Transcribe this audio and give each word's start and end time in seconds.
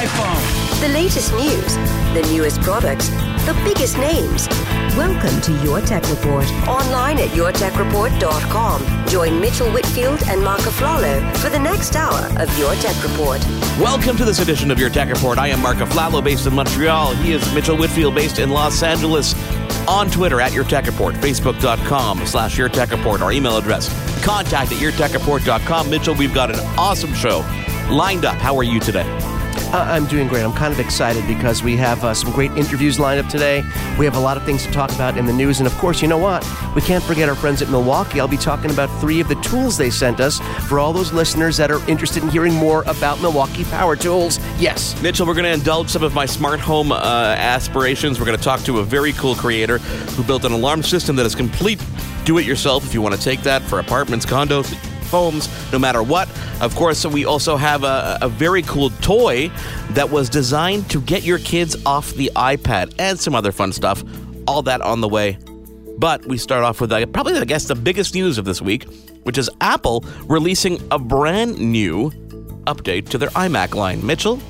iPhone. 0.00 0.80
The 0.80 0.88
latest 0.88 1.30
news, 1.34 1.74
the 2.14 2.26
newest 2.32 2.62
products, 2.62 3.10
the 3.44 3.52
biggest 3.66 3.98
names. 3.98 4.48
Welcome 4.96 5.42
to 5.42 5.52
Your 5.62 5.82
Tech 5.82 6.08
Report. 6.08 6.50
Online 6.66 7.18
at 7.18 7.28
yourtechreport.com. 7.30 9.06
Join 9.08 9.38
Mitchell 9.38 9.70
Whitfield 9.70 10.22
and 10.26 10.42
Mark 10.42 10.60
Aflalo 10.60 11.36
for 11.36 11.50
the 11.50 11.58
next 11.58 11.96
hour 11.96 12.24
of 12.40 12.58
Your 12.58 12.74
Tech 12.76 12.96
Report. 13.02 13.44
Welcome 13.78 14.16
to 14.16 14.24
this 14.24 14.38
edition 14.40 14.70
of 14.70 14.78
Your 14.78 14.88
Tech 14.88 15.10
Report. 15.10 15.36
I 15.36 15.48
am 15.48 15.60
Mark 15.60 15.76
Aflalo, 15.76 16.24
based 16.24 16.46
in 16.46 16.54
Montreal. 16.54 17.14
He 17.16 17.32
is 17.32 17.54
Mitchell 17.54 17.76
Whitfield, 17.76 18.14
based 18.14 18.38
in 18.38 18.48
Los 18.48 18.82
Angeles. 18.82 19.34
On 19.86 20.10
Twitter 20.10 20.40
at 20.40 20.54
Your 20.54 20.64
Tech 20.64 20.86
Report, 20.86 21.14
Facebook.com 21.16 22.24
slash 22.24 22.56
Your 22.56 22.70
Tech 22.70 22.90
Report, 22.90 23.20
our 23.20 23.32
email 23.32 23.58
address. 23.58 23.90
Contact 24.24 24.72
at 24.72 24.78
YourTechReport.com. 24.78 25.90
Mitchell, 25.90 26.14
we've 26.14 26.34
got 26.34 26.50
an 26.50 26.60
awesome 26.78 27.12
show 27.12 27.40
lined 27.90 28.24
up. 28.24 28.38
How 28.38 28.56
are 28.56 28.62
you 28.62 28.80
today? 28.80 29.04
Uh, 29.72 29.86
I'm 29.88 30.06
doing 30.06 30.26
great. 30.26 30.42
I'm 30.42 30.52
kind 30.52 30.72
of 30.72 30.80
excited 30.80 31.24
because 31.28 31.62
we 31.62 31.76
have 31.76 32.02
uh, 32.02 32.12
some 32.12 32.32
great 32.32 32.50
interviews 32.52 32.98
lined 32.98 33.24
up 33.24 33.30
today. 33.30 33.62
We 34.00 34.04
have 34.04 34.16
a 34.16 34.20
lot 34.20 34.36
of 34.36 34.42
things 34.42 34.66
to 34.66 34.72
talk 34.72 34.92
about 34.92 35.16
in 35.16 35.26
the 35.26 35.32
news. 35.32 35.60
And 35.60 35.66
of 35.68 35.72
course, 35.74 36.02
you 36.02 36.08
know 36.08 36.18
what? 36.18 36.44
We 36.74 36.82
can't 36.82 37.04
forget 37.04 37.28
our 37.28 37.36
friends 37.36 37.62
at 37.62 37.68
Milwaukee. 37.68 38.18
I'll 38.18 38.26
be 38.26 38.36
talking 38.36 38.72
about 38.72 38.88
three 39.00 39.20
of 39.20 39.28
the 39.28 39.36
tools 39.36 39.78
they 39.78 39.88
sent 39.88 40.18
us 40.18 40.40
for 40.66 40.80
all 40.80 40.92
those 40.92 41.12
listeners 41.12 41.56
that 41.58 41.70
are 41.70 41.88
interested 41.88 42.24
in 42.24 42.30
hearing 42.30 42.52
more 42.52 42.82
about 42.88 43.20
Milwaukee 43.20 43.62
Power 43.62 43.94
Tools. 43.94 44.40
Yes. 44.58 45.00
Mitchell, 45.02 45.24
we're 45.24 45.34
going 45.34 45.44
to 45.44 45.52
indulge 45.52 45.88
some 45.88 46.02
of 46.02 46.14
my 46.14 46.26
smart 46.26 46.58
home 46.58 46.90
uh, 46.90 46.96
aspirations. 47.38 48.18
We're 48.18 48.26
going 48.26 48.38
to 48.38 48.44
talk 48.44 48.62
to 48.62 48.80
a 48.80 48.84
very 48.84 49.12
cool 49.12 49.36
creator 49.36 49.78
who 49.78 50.24
built 50.24 50.44
an 50.44 50.50
alarm 50.50 50.82
system 50.82 51.14
that 51.14 51.26
is 51.26 51.36
complete 51.36 51.80
do 52.24 52.38
it 52.38 52.44
yourself 52.44 52.84
if 52.84 52.94
you 52.94 53.02
want 53.02 53.14
to 53.14 53.20
take 53.20 53.40
that 53.42 53.62
for 53.62 53.78
apartments, 53.78 54.26
condos, 54.26 54.72
homes, 55.10 55.48
no 55.72 55.78
matter 55.78 56.02
what. 56.02 56.28
Of 56.60 56.74
course, 56.74 57.04
we 57.04 57.24
also 57.24 57.56
have 57.56 57.84
a, 57.84 58.18
a, 58.22 58.28
very 58.28 58.62
cool 58.62 58.90
toy 59.02 59.50
that 59.90 60.10
was 60.10 60.28
designed 60.28 60.88
to 60.90 61.00
get 61.00 61.22
your 61.22 61.38
kids 61.38 61.76
off 61.84 62.12
the 62.14 62.30
iPad 62.36 62.94
and 62.98 63.18
some 63.18 63.34
other 63.34 63.52
fun 63.52 63.72
stuff. 63.72 64.02
All 64.46 64.62
that 64.62 64.80
on 64.80 65.00
the 65.00 65.08
way. 65.08 65.38
But 65.98 66.24
we 66.24 66.38
start 66.38 66.64
off 66.64 66.80
with 66.80 66.92
uh, 66.92 67.04
probably, 67.06 67.36
I 67.36 67.44
guess, 67.44 67.64
the 67.64 67.74
biggest 67.74 68.14
news 68.14 68.38
of 68.38 68.44
this 68.44 68.62
week, 68.62 68.84
which 69.24 69.36
is 69.36 69.50
Apple 69.60 70.04
releasing 70.24 70.80
a 70.90 70.98
brand 70.98 71.58
new 71.58 72.10
update 72.66 73.08
to 73.10 73.18
their 73.18 73.28
iMac 73.30 73.74
line. 73.74 74.04
Mitchell? 74.04 74.40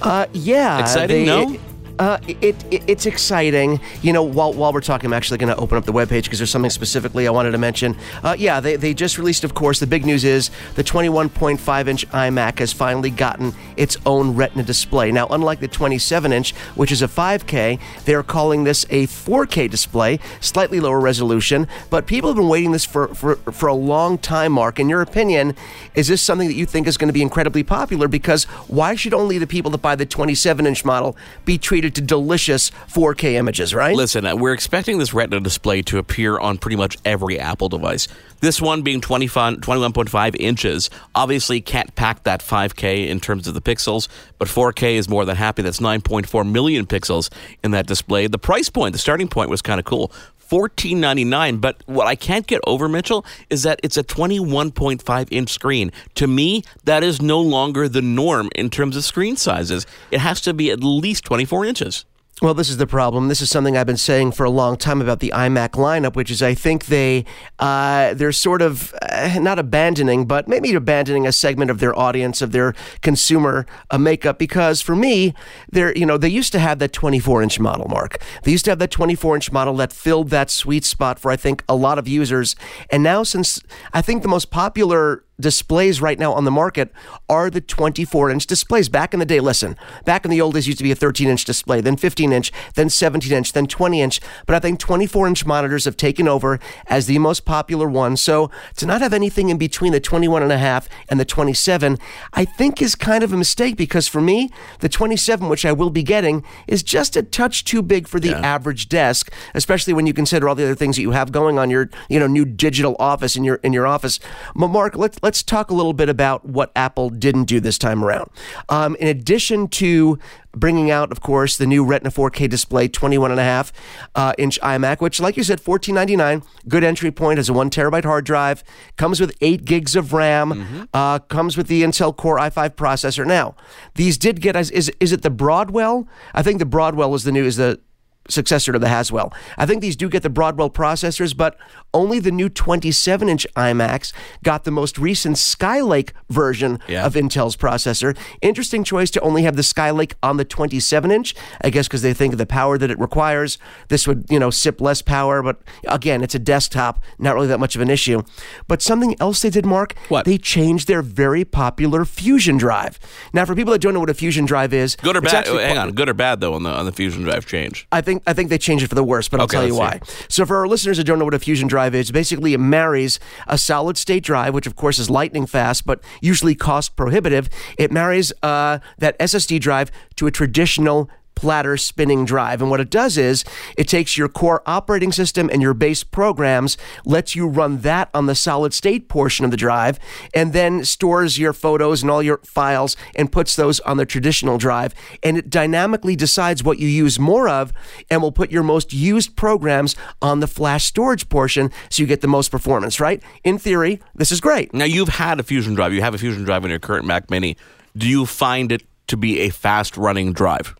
Uh, 0.00 0.26
yeah. 0.32 0.80
Exciting, 0.80 1.24
they, 1.24 1.26
no? 1.26 1.58
Uh, 2.02 2.18
it, 2.26 2.56
it, 2.72 2.82
it's 2.88 3.06
exciting. 3.06 3.78
You 4.02 4.12
know, 4.12 4.24
while, 4.24 4.52
while 4.52 4.72
we're 4.72 4.80
talking, 4.80 5.06
I'm 5.06 5.12
actually 5.12 5.38
going 5.38 5.54
to 5.54 5.62
open 5.62 5.78
up 5.78 5.84
the 5.84 5.92
webpage 5.92 6.24
because 6.24 6.40
there's 6.40 6.50
something 6.50 6.68
specifically 6.68 7.28
I 7.28 7.30
wanted 7.30 7.52
to 7.52 7.58
mention. 7.58 7.96
Uh, 8.24 8.34
yeah, 8.36 8.58
they, 8.58 8.74
they 8.74 8.92
just 8.92 9.18
released, 9.18 9.44
of 9.44 9.54
course, 9.54 9.78
the 9.78 9.86
big 9.86 10.04
news 10.04 10.24
is 10.24 10.50
the 10.74 10.82
21.5 10.82 11.86
inch 11.86 12.08
iMac 12.08 12.58
has 12.58 12.72
finally 12.72 13.10
gotten 13.10 13.54
its 13.76 13.96
own 14.04 14.34
Retina 14.34 14.64
display. 14.64 15.12
Now, 15.12 15.28
unlike 15.28 15.60
the 15.60 15.68
27 15.68 16.32
inch, 16.32 16.56
which 16.74 16.90
is 16.90 17.02
a 17.02 17.06
5K, 17.06 17.78
they're 18.04 18.24
calling 18.24 18.64
this 18.64 18.84
a 18.90 19.06
4K 19.06 19.70
display, 19.70 20.18
slightly 20.40 20.80
lower 20.80 20.98
resolution. 20.98 21.68
But 21.88 22.08
people 22.08 22.30
have 22.30 22.36
been 22.36 22.48
waiting 22.48 22.72
this 22.72 22.84
for, 22.84 23.14
for, 23.14 23.36
for 23.36 23.68
a 23.68 23.74
long 23.74 24.18
time, 24.18 24.50
Mark. 24.50 24.80
In 24.80 24.88
your 24.88 25.02
opinion, 25.02 25.54
is 25.94 26.08
this 26.08 26.20
something 26.20 26.48
that 26.48 26.56
you 26.56 26.66
think 26.66 26.88
is 26.88 26.96
going 26.96 27.10
to 27.10 27.14
be 27.14 27.22
incredibly 27.22 27.62
popular? 27.62 28.08
Because 28.08 28.42
why 28.66 28.96
should 28.96 29.14
only 29.14 29.38
the 29.38 29.46
people 29.46 29.70
that 29.70 29.82
buy 29.82 29.94
the 29.94 30.04
27 30.04 30.66
inch 30.66 30.84
model 30.84 31.16
be 31.44 31.58
treated 31.58 31.91
to 31.94 32.00
delicious 32.00 32.70
4K 32.88 33.34
images, 33.34 33.74
right? 33.74 33.94
Listen, 33.94 34.26
uh, 34.26 34.36
we're 34.36 34.52
expecting 34.52 34.98
this 34.98 35.14
Retina 35.14 35.40
display 35.40 35.82
to 35.82 35.98
appear 35.98 36.38
on 36.38 36.58
pretty 36.58 36.76
much 36.76 36.98
every 37.04 37.38
Apple 37.38 37.68
device. 37.68 38.08
This 38.40 38.60
one 38.60 38.82
being 38.82 39.00
21.5 39.00 40.36
inches, 40.40 40.90
obviously 41.14 41.60
can't 41.60 41.94
pack 41.94 42.24
that 42.24 42.40
5K 42.40 43.08
in 43.08 43.20
terms 43.20 43.46
of 43.46 43.54
the 43.54 43.60
pixels, 43.60 44.08
but 44.38 44.48
4K 44.48 44.94
is 44.94 45.08
more 45.08 45.24
than 45.24 45.36
happy. 45.36 45.62
That's 45.62 45.78
9.4 45.78 46.50
million 46.50 46.86
pixels 46.86 47.30
in 47.62 47.70
that 47.70 47.86
display. 47.86 48.26
The 48.26 48.38
price 48.38 48.68
point, 48.68 48.94
the 48.94 48.98
starting 48.98 49.28
point 49.28 49.48
was 49.48 49.62
kind 49.62 49.78
of 49.78 49.84
cool. 49.84 50.10
Fourteen 50.52 51.00
ninety 51.00 51.24
nine. 51.24 51.56
But 51.56 51.82
what 51.86 52.06
I 52.06 52.14
can't 52.14 52.46
get 52.46 52.60
over, 52.66 52.86
Mitchell, 52.86 53.24
is 53.48 53.62
that 53.62 53.80
it's 53.82 53.96
a 53.96 54.04
21.5 54.04 55.28
inch 55.30 55.50
screen. 55.50 55.90
To 56.16 56.26
me, 56.26 56.62
that 56.84 57.02
is 57.02 57.22
no 57.22 57.40
longer 57.40 57.88
the 57.88 58.02
norm 58.02 58.50
in 58.54 58.68
terms 58.68 58.94
of 58.94 59.02
screen 59.02 59.36
sizes. 59.38 59.86
It 60.10 60.20
has 60.20 60.42
to 60.42 60.52
be 60.52 60.70
at 60.70 60.84
least 60.84 61.24
24 61.24 61.64
inches. 61.64 62.04
Well, 62.42 62.54
this 62.54 62.70
is 62.70 62.78
the 62.78 62.88
problem. 62.88 63.28
This 63.28 63.40
is 63.40 63.50
something 63.50 63.76
I've 63.76 63.86
been 63.86 63.96
saying 63.96 64.32
for 64.32 64.42
a 64.42 64.50
long 64.50 64.76
time 64.76 65.00
about 65.00 65.20
the 65.20 65.30
iMac 65.32 65.74
lineup, 65.74 66.16
which 66.16 66.28
is 66.28 66.42
I 66.42 66.54
think 66.54 66.86
they 66.86 67.24
uh, 67.60 68.14
they're 68.14 68.32
sort 68.32 68.62
of 68.62 68.92
uh, 69.00 69.38
not 69.40 69.60
abandoning, 69.60 70.26
but 70.26 70.48
maybe 70.48 70.74
abandoning 70.74 71.24
a 71.24 71.30
segment 71.30 71.70
of 71.70 71.78
their 71.78 71.96
audience 71.96 72.42
of 72.42 72.50
their 72.50 72.74
consumer 73.00 73.64
uh, 73.92 73.98
makeup. 73.98 74.40
Because 74.40 74.80
for 74.80 74.96
me, 74.96 75.34
they're 75.70 75.96
you 75.96 76.04
know 76.04 76.18
they 76.18 76.28
used 76.28 76.50
to 76.50 76.58
have 76.58 76.80
that 76.80 76.92
24 76.92 77.44
inch 77.44 77.60
model, 77.60 77.86
Mark. 77.86 78.20
They 78.42 78.50
used 78.50 78.64
to 78.64 78.72
have 78.72 78.80
that 78.80 78.90
24 78.90 79.36
inch 79.36 79.52
model 79.52 79.76
that 79.76 79.92
filled 79.92 80.30
that 80.30 80.50
sweet 80.50 80.84
spot 80.84 81.20
for 81.20 81.30
I 81.30 81.36
think 81.36 81.62
a 81.68 81.76
lot 81.76 81.96
of 81.96 82.08
users. 82.08 82.56
And 82.90 83.04
now, 83.04 83.22
since 83.22 83.62
I 83.92 84.02
think 84.02 84.22
the 84.22 84.28
most 84.28 84.50
popular 84.50 85.22
displays 85.42 86.00
right 86.00 86.18
now 86.18 86.32
on 86.32 86.44
the 86.44 86.50
market 86.50 86.90
are 87.28 87.50
the 87.50 87.60
24 87.60 88.30
inch 88.30 88.46
displays. 88.46 88.88
Back 88.88 89.12
in 89.12 89.20
the 89.20 89.26
day, 89.26 89.40
listen, 89.40 89.76
back 90.04 90.24
in 90.24 90.30
the 90.30 90.40
old 90.40 90.54
days, 90.54 90.66
used 90.66 90.78
to 90.78 90.84
be 90.84 90.90
a 90.90 90.96
13 90.96 91.28
inch 91.28 91.44
display, 91.44 91.80
then 91.80 91.96
15 91.96 92.32
inch, 92.32 92.52
then 92.74 92.88
17 92.88 93.30
inch, 93.30 93.52
then 93.52 93.66
20 93.66 94.00
inch. 94.00 94.20
But 94.46 94.56
I 94.56 94.60
think 94.60 94.78
24 94.78 95.28
inch 95.28 95.44
monitors 95.44 95.84
have 95.84 95.96
taken 95.96 96.26
over 96.26 96.58
as 96.86 97.06
the 97.06 97.18
most 97.18 97.44
popular 97.44 97.88
one. 97.88 98.16
So 98.16 98.50
to 98.76 98.86
not 98.86 99.02
have 99.02 99.12
anything 99.12 99.50
in 99.50 99.58
between 99.58 99.92
the 99.92 100.00
21 100.00 100.42
and 100.42 100.52
a 100.52 100.58
half 100.58 100.88
and 101.08 101.20
the 101.20 101.24
27, 101.24 101.98
I 102.32 102.44
think 102.44 102.80
is 102.80 102.94
kind 102.94 103.22
of 103.22 103.32
a 103.32 103.36
mistake 103.36 103.76
because 103.76 104.08
for 104.08 104.20
me, 104.20 104.50
the 104.80 104.88
27, 104.88 105.48
which 105.48 105.66
I 105.66 105.72
will 105.72 105.90
be 105.90 106.02
getting, 106.02 106.44
is 106.66 106.82
just 106.82 107.16
a 107.16 107.22
touch 107.22 107.64
too 107.64 107.82
big 107.82 108.08
for 108.08 108.20
the 108.20 108.30
yeah. 108.30 108.40
average 108.40 108.88
desk, 108.88 109.32
especially 109.54 109.92
when 109.92 110.06
you 110.06 110.14
consider 110.14 110.48
all 110.48 110.54
the 110.54 110.64
other 110.64 110.74
things 110.74 110.96
that 110.96 111.02
you 111.02 111.10
have 111.10 111.32
going 111.32 111.58
on 111.58 111.70
your, 111.70 111.90
you 112.08 112.18
know, 112.18 112.26
new 112.26 112.44
digital 112.44 112.96
office 112.98 113.36
in 113.36 113.44
your 113.44 113.56
in 113.56 113.72
your 113.72 113.86
office. 113.86 114.20
But 114.54 114.68
Mark, 114.68 114.96
let's 114.96 115.18
let's 115.22 115.31
let's 115.32 115.42
talk 115.42 115.70
a 115.70 115.74
little 115.74 115.94
bit 115.94 116.10
about 116.10 116.44
what 116.44 116.70
Apple 116.76 117.08
didn't 117.08 117.44
do 117.44 117.58
this 117.58 117.78
time 117.78 118.04
around. 118.04 118.28
Um, 118.68 118.96
in 118.96 119.08
addition 119.08 119.66
to 119.68 120.18
bringing 120.54 120.90
out, 120.90 121.10
of 121.10 121.22
course, 121.22 121.56
the 121.56 121.66
new 121.66 121.82
Retina 121.86 122.10
4K 122.10 122.50
display, 122.50 122.86
21 122.86 123.30
and 123.30 123.40
a 123.40 123.42
half 123.42 123.72
uh, 124.14 124.34
inch 124.36 124.60
iMac, 124.60 125.00
which, 125.00 125.20
like 125.20 125.38
you 125.38 125.42
said, 125.42 125.58
14.99, 125.58 126.44
good 126.68 126.84
entry 126.84 127.10
point, 127.10 127.38
has 127.38 127.48
a 127.48 127.54
one 127.54 127.70
terabyte 127.70 128.04
hard 128.04 128.26
drive, 128.26 128.62
comes 128.98 129.22
with 129.22 129.34
eight 129.40 129.64
gigs 129.64 129.96
of 129.96 130.12
RAM, 130.12 130.50
mm-hmm. 130.50 130.82
uh, 130.92 131.18
comes 131.20 131.56
with 131.56 131.66
the 131.66 131.82
Intel 131.82 132.14
Core 132.14 132.36
i5 132.36 132.74
processor. 132.74 133.24
Now, 133.24 133.54
these 133.94 134.18
did 134.18 134.42
get 134.42 134.54
as 134.54 134.70
is 134.70 134.92
is 135.00 135.12
it 135.12 135.22
the 135.22 135.30
Broadwell? 135.30 136.06
I 136.34 136.42
think 136.42 136.58
the 136.58 136.66
Broadwell 136.66 137.14
is 137.14 137.24
the 137.24 137.32
new 137.32 137.46
is 137.46 137.56
the 137.56 137.80
successor 138.28 138.72
to 138.72 138.78
the 138.78 138.88
Haswell. 138.88 139.32
I 139.58 139.66
think 139.66 139.82
these 139.82 139.96
do 139.96 140.08
get 140.08 140.22
the 140.22 140.30
Broadwell 140.30 140.70
processors, 140.70 141.36
but 141.36 141.56
only 141.94 142.18
the 142.18 142.30
new 142.30 142.48
27 142.48 143.28
inch 143.28 143.46
iMacs 143.56 144.12
got 144.42 144.64
the 144.64 144.70
most 144.70 144.98
recent 144.98 145.36
Skylake 145.36 146.10
version 146.30 146.78
yeah. 146.88 147.04
of 147.04 147.14
Intel's 147.14 147.56
processor. 147.56 148.16
Interesting 148.40 148.84
choice 148.84 149.10
to 149.10 149.20
only 149.20 149.42
have 149.42 149.56
the 149.56 149.62
Skylake 149.62 150.14
on 150.22 150.36
the 150.36 150.44
27 150.44 151.10
inch, 151.10 151.34
I 151.60 151.70
guess 151.70 151.88
because 151.88 152.02
they 152.02 152.14
think 152.14 152.32
of 152.32 152.38
the 152.38 152.46
power 152.46 152.78
that 152.78 152.90
it 152.90 152.98
requires. 152.98 153.58
This 153.88 154.06
would, 154.06 154.26
you 154.30 154.38
know, 154.38 154.50
sip 154.50 154.80
less 154.80 155.02
power, 155.02 155.42
but 155.42 155.60
again, 155.88 156.22
it's 156.22 156.34
a 156.34 156.38
desktop, 156.38 157.02
not 157.18 157.34
really 157.34 157.48
that 157.48 157.60
much 157.60 157.74
of 157.74 157.82
an 157.82 157.90
issue. 157.90 158.22
But 158.68 158.82
something 158.82 159.16
else 159.20 159.42
they 159.42 159.50
did, 159.50 159.66
Mark, 159.66 159.96
what? 160.08 160.24
they 160.24 160.38
changed 160.38 160.88
their 160.88 161.02
very 161.02 161.44
popular 161.44 162.04
Fusion 162.04 162.56
drive. 162.56 162.98
Now, 163.32 163.44
for 163.44 163.54
people 163.54 163.72
that 163.72 163.80
don't 163.80 163.94
know 163.94 164.00
what 164.00 164.10
a 164.10 164.14
Fusion 164.14 164.44
drive 164.44 164.72
is, 164.72 164.96
good 164.96 165.16
or 165.16 165.20
bad, 165.20 165.46
hang 165.46 165.78
on, 165.78 165.92
good 165.92 166.08
or 166.08 166.14
bad 166.14 166.40
though 166.40 166.54
on 166.54 166.62
the 166.62 166.70
on 166.70 166.84
the 166.84 166.92
Fusion 166.92 167.22
drive 167.22 167.46
change. 167.46 167.86
I 167.90 168.00
think 168.00 168.11
think 168.12 168.22
I 168.26 168.32
think 168.32 168.50
they 168.50 168.58
changed 168.58 168.84
it 168.84 168.88
for 168.88 168.94
the 168.94 169.04
worse, 169.04 169.28
but 169.28 169.40
I'll 169.40 169.44
okay, 169.44 169.58
tell 169.58 169.66
you 169.66 169.74
why. 169.74 170.00
See. 170.04 170.24
So 170.28 170.46
for 170.46 170.56
our 170.56 170.68
listeners 170.68 170.98
that 170.98 171.04
don't 171.04 171.18
know 171.18 171.24
what 171.24 171.34
a 171.34 171.38
fusion 171.38 171.68
drive 171.68 171.94
is, 171.94 172.10
basically 172.10 172.54
it 172.54 172.58
marries 172.58 173.18
a 173.46 173.56
solid 173.56 173.96
state 173.96 174.22
drive, 174.22 174.54
which 174.54 174.66
of 174.66 174.76
course 174.76 174.98
is 174.98 175.08
lightning 175.08 175.46
fast, 175.46 175.86
but 175.86 176.02
usually 176.20 176.54
cost 176.54 176.96
prohibitive. 176.96 177.48
It 177.78 177.90
marries 177.90 178.32
uh, 178.42 178.78
that 178.98 179.18
SSD 179.18 179.60
drive 179.60 179.90
to 180.16 180.26
a 180.26 180.30
traditional 180.30 181.10
platter 181.42 181.76
spinning 181.76 182.24
drive. 182.24 182.62
And 182.62 182.70
what 182.70 182.78
it 182.78 182.88
does 182.88 183.18
is 183.18 183.44
it 183.76 183.88
takes 183.88 184.16
your 184.16 184.28
core 184.28 184.62
operating 184.64 185.10
system 185.10 185.50
and 185.52 185.60
your 185.60 185.74
base 185.74 186.04
programs, 186.04 186.78
lets 187.04 187.34
you 187.34 187.48
run 187.48 187.78
that 187.78 188.10
on 188.14 188.26
the 188.26 188.36
solid 188.36 188.72
state 188.72 189.08
portion 189.08 189.44
of 189.44 189.50
the 189.50 189.56
drive, 189.56 189.98
and 190.32 190.52
then 190.52 190.84
stores 190.84 191.40
your 191.40 191.52
photos 191.52 192.00
and 192.00 192.12
all 192.12 192.22
your 192.22 192.38
files 192.44 192.96
and 193.16 193.32
puts 193.32 193.56
those 193.56 193.80
on 193.80 193.96
the 193.96 194.06
traditional 194.06 194.56
drive. 194.56 194.94
And 195.24 195.36
it 195.36 195.50
dynamically 195.50 196.14
decides 196.14 196.62
what 196.62 196.78
you 196.78 196.86
use 196.86 197.18
more 197.18 197.48
of 197.48 197.72
and 198.08 198.22
will 198.22 198.30
put 198.30 198.52
your 198.52 198.62
most 198.62 198.92
used 198.92 199.34
programs 199.34 199.96
on 200.22 200.38
the 200.38 200.46
flash 200.46 200.84
storage 200.84 201.28
portion 201.28 201.72
so 201.90 202.04
you 202.04 202.06
get 202.06 202.20
the 202.20 202.28
most 202.28 202.52
performance, 202.52 203.00
right? 203.00 203.20
In 203.42 203.58
theory, 203.58 204.00
this 204.14 204.30
is 204.30 204.40
great. 204.40 204.72
Now, 204.72 204.84
you've 204.84 205.08
had 205.08 205.40
a 205.40 205.42
Fusion 205.42 205.74
drive. 205.74 205.92
You 205.92 206.02
have 206.02 206.14
a 206.14 206.18
Fusion 206.18 206.44
drive 206.44 206.62
in 206.62 206.70
your 206.70 206.78
current 206.78 207.04
Mac 207.04 207.32
Mini. 207.32 207.56
Do 207.96 208.08
you 208.08 208.26
find 208.26 208.70
it 208.70 208.84
to 209.08 209.16
be 209.16 209.40
a 209.40 209.50
fast 209.50 209.96
running 209.96 210.32
drive? 210.32 210.76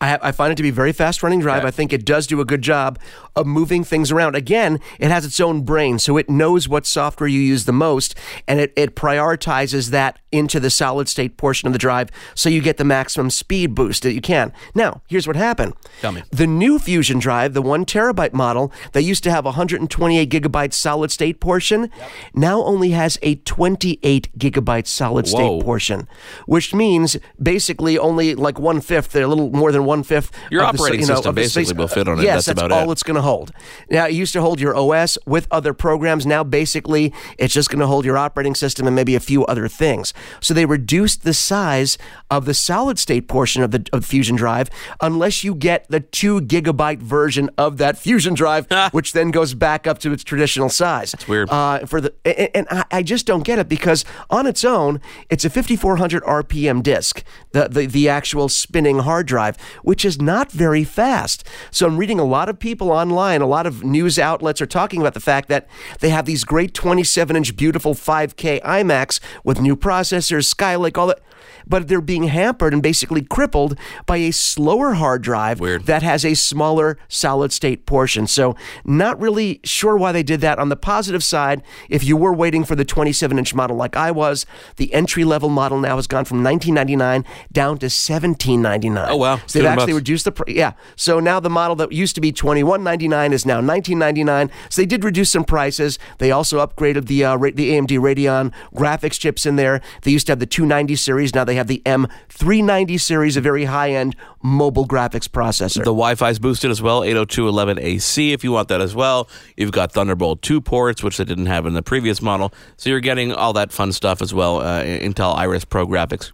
I, 0.00 0.08
have, 0.08 0.20
I, 0.22 0.32
find 0.32 0.52
it 0.52 0.56
to 0.56 0.62
be 0.62 0.70
very 0.70 0.92
fast 0.92 1.22
running 1.22 1.40
drive. 1.40 1.58
Okay. 1.58 1.68
I 1.68 1.70
think 1.70 1.92
it 1.92 2.04
does 2.04 2.26
do 2.26 2.40
a 2.40 2.44
good 2.44 2.62
job 2.62 2.98
of 3.36 3.46
moving 3.46 3.84
things 3.84 4.10
around. 4.10 4.36
Again, 4.36 4.80
it 4.98 5.10
has 5.10 5.24
its 5.24 5.40
own 5.40 5.62
brain, 5.62 5.98
so 5.98 6.16
it 6.16 6.28
knows 6.28 6.68
what 6.68 6.86
software 6.86 7.28
you 7.28 7.40
use 7.40 7.64
the 7.64 7.72
most, 7.72 8.14
and 8.46 8.60
it, 8.60 8.72
it 8.76 8.96
prioritizes 8.96 9.90
that 9.90 10.18
into 10.32 10.58
the 10.58 10.70
solid 10.70 11.08
state 11.08 11.36
portion 11.36 11.66
of 11.68 11.72
the 11.72 11.78
drive 11.78 12.10
so 12.34 12.48
you 12.48 12.60
get 12.60 12.76
the 12.76 12.84
maximum 12.84 13.30
speed 13.30 13.74
boost 13.74 14.02
that 14.02 14.12
you 14.12 14.20
can. 14.20 14.52
Now, 14.74 15.02
here's 15.08 15.26
what 15.26 15.36
happened. 15.36 15.74
Tell 16.00 16.12
me. 16.12 16.22
The 16.30 16.46
new 16.46 16.78
Fusion 16.78 17.18
drive, 17.18 17.54
the 17.54 17.62
one 17.62 17.84
terabyte 17.84 18.32
model 18.32 18.72
that 18.92 19.02
used 19.02 19.22
to 19.24 19.30
have 19.30 19.44
128 19.44 20.28
gigabyte 20.28 20.72
solid 20.72 21.12
state 21.12 21.40
portion, 21.40 21.90
yep. 21.96 22.10
now 22.34 22.62
only 22.64 22.90
has 22.90 23.18
a 23.22 23.36
28 23.36 24.36
gigabyte 24.36 24.86
solid 24.86 25.28
state 25.28 25.62
portion, 25.62 26.08
which 26.46 26.74
means 26.74 27.16
basically 27.40 27.96
only 27.96 28.34
like 28.34 28.58
one 28.58 28.80
fifth, 28.80 29.14
a 29.14 29.26
little 29.26 29.50
more 29.50 29.70
than 29.70 29.83
one 29.84 30.02
fifth. 30.02 30.30
Your 30.50 30.64
operating 30.64 31.00
the, 31.00 31.06
you 31.06 31.08
know, 31.08 31.14
system 31.16 31.34
basically 31.34 31.64
space. 31.64 31.76
will 31.76 31.88
fit 31.88 32.08
on 32.08 32.18
it. 32.18 32.22
Yes, 32.22 32.46
that's, 32.46 32.46
that's 32.46 32.66
about 32.66 32.72
all 32.72 32.90
it. 32.90 32.92
it's 32.92 33.02
going 33.02 33.16
to 33.16 33.22
hold. 33.22 33.52
Now, 33.90 34.06
it 34.06 34.12
used 34.12 34.32
to 34.34 34.40
hold 34.40 34.60
your 34.60 34.76
OS 34.76 35.18
with 35.26 35.46
other 35.50 35.74
programs. 35.74 36.26
Now, 36.26 36.44
basically, 36.44 37.12
it's 37.38 37.54
just 37.54 37.70
going 37.70 37.80
to 37.80 37.86
hold 37.86 38.04
your 38.04 38.18
operating 38.18 38.54
system 38.54 38.86
and 38.86 38.94
maybe 38.96 39.14
a 39.14 39.20
few 39.20 39.44
other 39.46 39.68
things. 39.68 40.12
So 40.40 40.54
they 40.54 40.66
reduced 40.66 41.22
the 41.24 41.34
size 41.34 41.98
of 42.30 42.44
the 42.44 42.54
solid 42.54 42.98
state 42.98 43.28
portion 43.28 43.62
of 43.62 43.70
the 43.70 43.86
of 43.92 44.04
Fusion 44.04 44.36
Drive 44.36 44.70
unless 45.00 45.44
you 45.44 45.54
get 45.54 45.86
the 45.88 46.00
two 46.00 46.40
gigabyte 46.40 46.98
version 46.98 47.50
of 47.58 47.78
that 47.78 47.98
Fusion 47.98 48.34
Drive, 48.34 48.66
which 48.92 49.12
then 49.12 49.30
goes 49.30 49.54
back 49.54 49.86
up 49.86 49.98
to 50.00 50.12
its 50.12 50.24
traditional 50.24 50.68
size. 50.68 51.12
That's 51.12 51.28
weird. 51.28 51.50
Uh, 51.50 51.86
for 51.86 52.00
the 52.00 52.14
and, 52.24 52.68
and 52.70 52.84
I, 52.90 53.02
just 53.02 53.26
don't 53.26 53.44
get 53.44 53.58
it 53.58 53.68
because 53.68 54.04
on 54.30 54.46
its 54.46 54.64
own, 54.64 55.00
it's 55.28 55.44
a 55.44 55.50
5400 55.50 56.22
RPM 56.24 56.82
disk, 56.82 57.22
the, 57.52 57.68
the 57.68 57.86
the 57.86 58.08
actual 58.08 58.48
spinning 58.48 59.00
hard 59.00 59.26
drive, 59.26 59.56
which 59.82 60.04
is 60.04 60.20
not 60.20 60.50
very 60.50 60.84
fast. 60.84 61.46
So 61.70 61.86
I'm 61.86 61.96
reading 61.96 62.20
a 62.20 62.24
lot 62.24 62.48
of 62.48 62.58
people 62.58 62.90
online, 62.90 63.40
a 63.40 63.46
lot 63.46 63.66
of 63.66 63.82
news 63.82 64.18
outlets 64.18 64.60
are 64.60 64.66
talking 64.66 65.00
about 65.00 65.14
the 65.14 65.20
fact 65.20 65.48
that 65.48 65.66
they 66.00 66.10
have 66.10 66.26
these 66.26 66.44
great 66.44 66.74
27 66.74 67.36
inch 67.36 67.56
beautiful 67.56 67.94
5K 67.94 68.62
iMacs 68.62 69.20
with 69.42 69.60
new 69.60 69.76
processors, 69.76 70.52
Skylake, 70.52 70.98
all 70.98 71.08
that 71.08 71.20
but 71.66 71.88
they're 71.88 72.00
being 72.00 72.24
hampered 72.24 72.72
and 72.72 72.82
basically 72.82 73.22
crippled 73.22 73.78
by 74.06 74.16
a 74.18 74.30
slower 74.30 74.94
hard 74.94 75.22
drive 75.22 75.60
Weird. 75.60 75.86
that 75.86 76.02
has 76.02 76.24
a 76.24 76.34
smaller 76.34 76.98
solid 77.08 77.52
state 77.52 77.86
portion. 77.86 78.26
So, 78.26 78.56
not 78.84 79.20
really 79.20 79.60
sure 79.64 79.96
why 79.96 80.12
they 80.12 80.22
did 80.22 80.40
that. 80.40 80.58
On 80.58 80.68
the 80.68 80.76
positive 80.76 81.22
side, 81.22 81.62
if 81.88 82.04
you 82.04 82.16
were 82.16 82.32
waiting 82.32 82.64
for 82.64 82.74
the 82.74 82.84
27 82.84 83.38
inch 83.38 83.54
model 83.54 83.76
like 83.76 83.96
I 83.96 84.10
was, 84.10 84.46
the 84.76 84.92
entry 84.92 85.24
level 85.24 85.48
model 85.48 85.78
now 85.78 85.96
has 85.96 86.06
gone 86.06 86.24
from 86.24 86.42
19.99 86.42 87.24
down 87.52 87.78
to 87.78 87.86
17.99. 87.86 89.06
Oh 89.08 89.16
wow! 89.16 89.40
So 89.46 89.58
they've 89.58 89.68
actually 89.68 89.92
reduced 89.92 90.24
the 90.24 90.32
price. 90.32 90.54
Yeah. 90.54 90.72
So 90.96 91.20
now 91.20 91.40
the 91.40 91.50
model 91.50 91.76
that 91.76 91.92
used 91.92 92.14
to 92.16 92.20
be 92.20 92.32
21.99 92.32 93.32
is 93.32 93.46
now 93.46 93.60
19.99. 93.60 94.50
So 94.70 94.82
they 94.82 94.86
did 94.86 95.04
reduce 95.04 95.30
some 95.30 95.44
prices. 95.44 95.98
They 96.18 96.30
also 96.30 96.64
upgraded 96.64 97.06
the 97.06 97.24
uh, 97.24 97.36
the 97.36 97.70
AMD 97.70 97.98
Radeon 97.98 98.52
graphics 98.74 99.18
chips 99.18 99.46
in 99.46 99.56
there. 99.56 99.80
They 100.02 100.10
used 100.10 100.26
to 100.26 100.32
have 100.32 100.38
the 100.38 100.46
290 100.46 100.96
series. 100.96 101.34
Now 101.34 101.44
they 101.44 101.53
have 101.54 101.66
the 101.66 101.82
M390 101.84 103.00
series, 103.00 103.36
a 103.36 103.40
very 103.40 103.64
high 103.64 103.90
end 103.90 104.16
mobile 104.42 104.86
graphics 104.86 105.28
processor. 105.28 105.78
The 105.78 105.84
Wi 105.84 106.14
Fi 106.14 106.30
is 106.30 106.38
boosted 106.38 106.70
as 106.70 106.82
well, 106.82 107.02
802.11ac 107.02 108.32
if 108.32 108.44
you 108.44 108.52
want 108.52 108.68
that 108.68 108.80
as 108.80 108.94
well. 108.94 109.28
You've 109.56 109.72
got 109.72 109.92
Thunderbolt 109.92 110.42
2 110.42 110.60
ports, 110.60 111.02
which 111.02 111.16
they 111.16 111.24
didn't 111.24 111.46
have 111.46 111.66
in 111.66 111.74
the 111.74 111.82
previous 111.82 112.20
model. 112.20 112.52
So 112.76 112.90
you're 112.90 113.00
getting 113.00 113.32
all 113.32 113.52
that 113.54 113.72
fun 113.72 113.92
stuff 113.92 114.22
as 114.22 114.32
well, 114.32 114.60
uh, 114.60 114.82
Intel 114.82 115.34
Iris 115.36 115.64
Pro 115.64 115.86
graphics. 115.86 116.32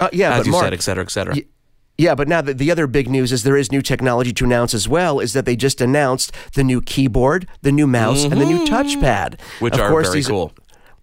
Uh, 0.00 0.08
yeah, 0.12 0.34
as 0.36 0.46
you 0.46 0.52
Mark, 0.52 0.64
said, 0.64 0.72
et 0.72 0.82
cetera, 0.82 1.04
et 1.04 1.10
cetera. 1.10 1.34
Y- 1.34 1.44
yeah, 1.98 2.14
but 2.14 2.26
now 2.26 2.40
the, 2.40 2.54
the 2.54 2.70
other 2.70 2.86
big 2.86 3.08
news 3.08 3.32
is 3.32 3.42
there 3.42 3.56
is 3.56 3.70
new 3.70 3.82
technology 3.82 4.32
to 4.32 4.44
announce 4.44 4.72
as 4.72 4.88
well. 4.88 5.20
Is 5.20 5.34
that 5.34 5.44
they 5.44 5.56
just 5.56 5.80
announced 5.80 6.32
the 6.54 6.64
new 6.64 6.80
keyboard, 6.80 7.46
the 7.60 7.70
new 7.70 7.86
mouse, 7.86 8.22
mm-hmm. 8.22 8.32
and 8.32 8.40
the 8.40 8.46
new 8.46 8.64
mm-hmm. 8.64 8.74
touchpad. 8.74 9.40
Which 9.60 9.74
of 9.74 9.80
are 9.80 9.90
course, 9.90 10.08
very 10.08 10.18
these, 10.18 10.28
cool. 10.28 10.52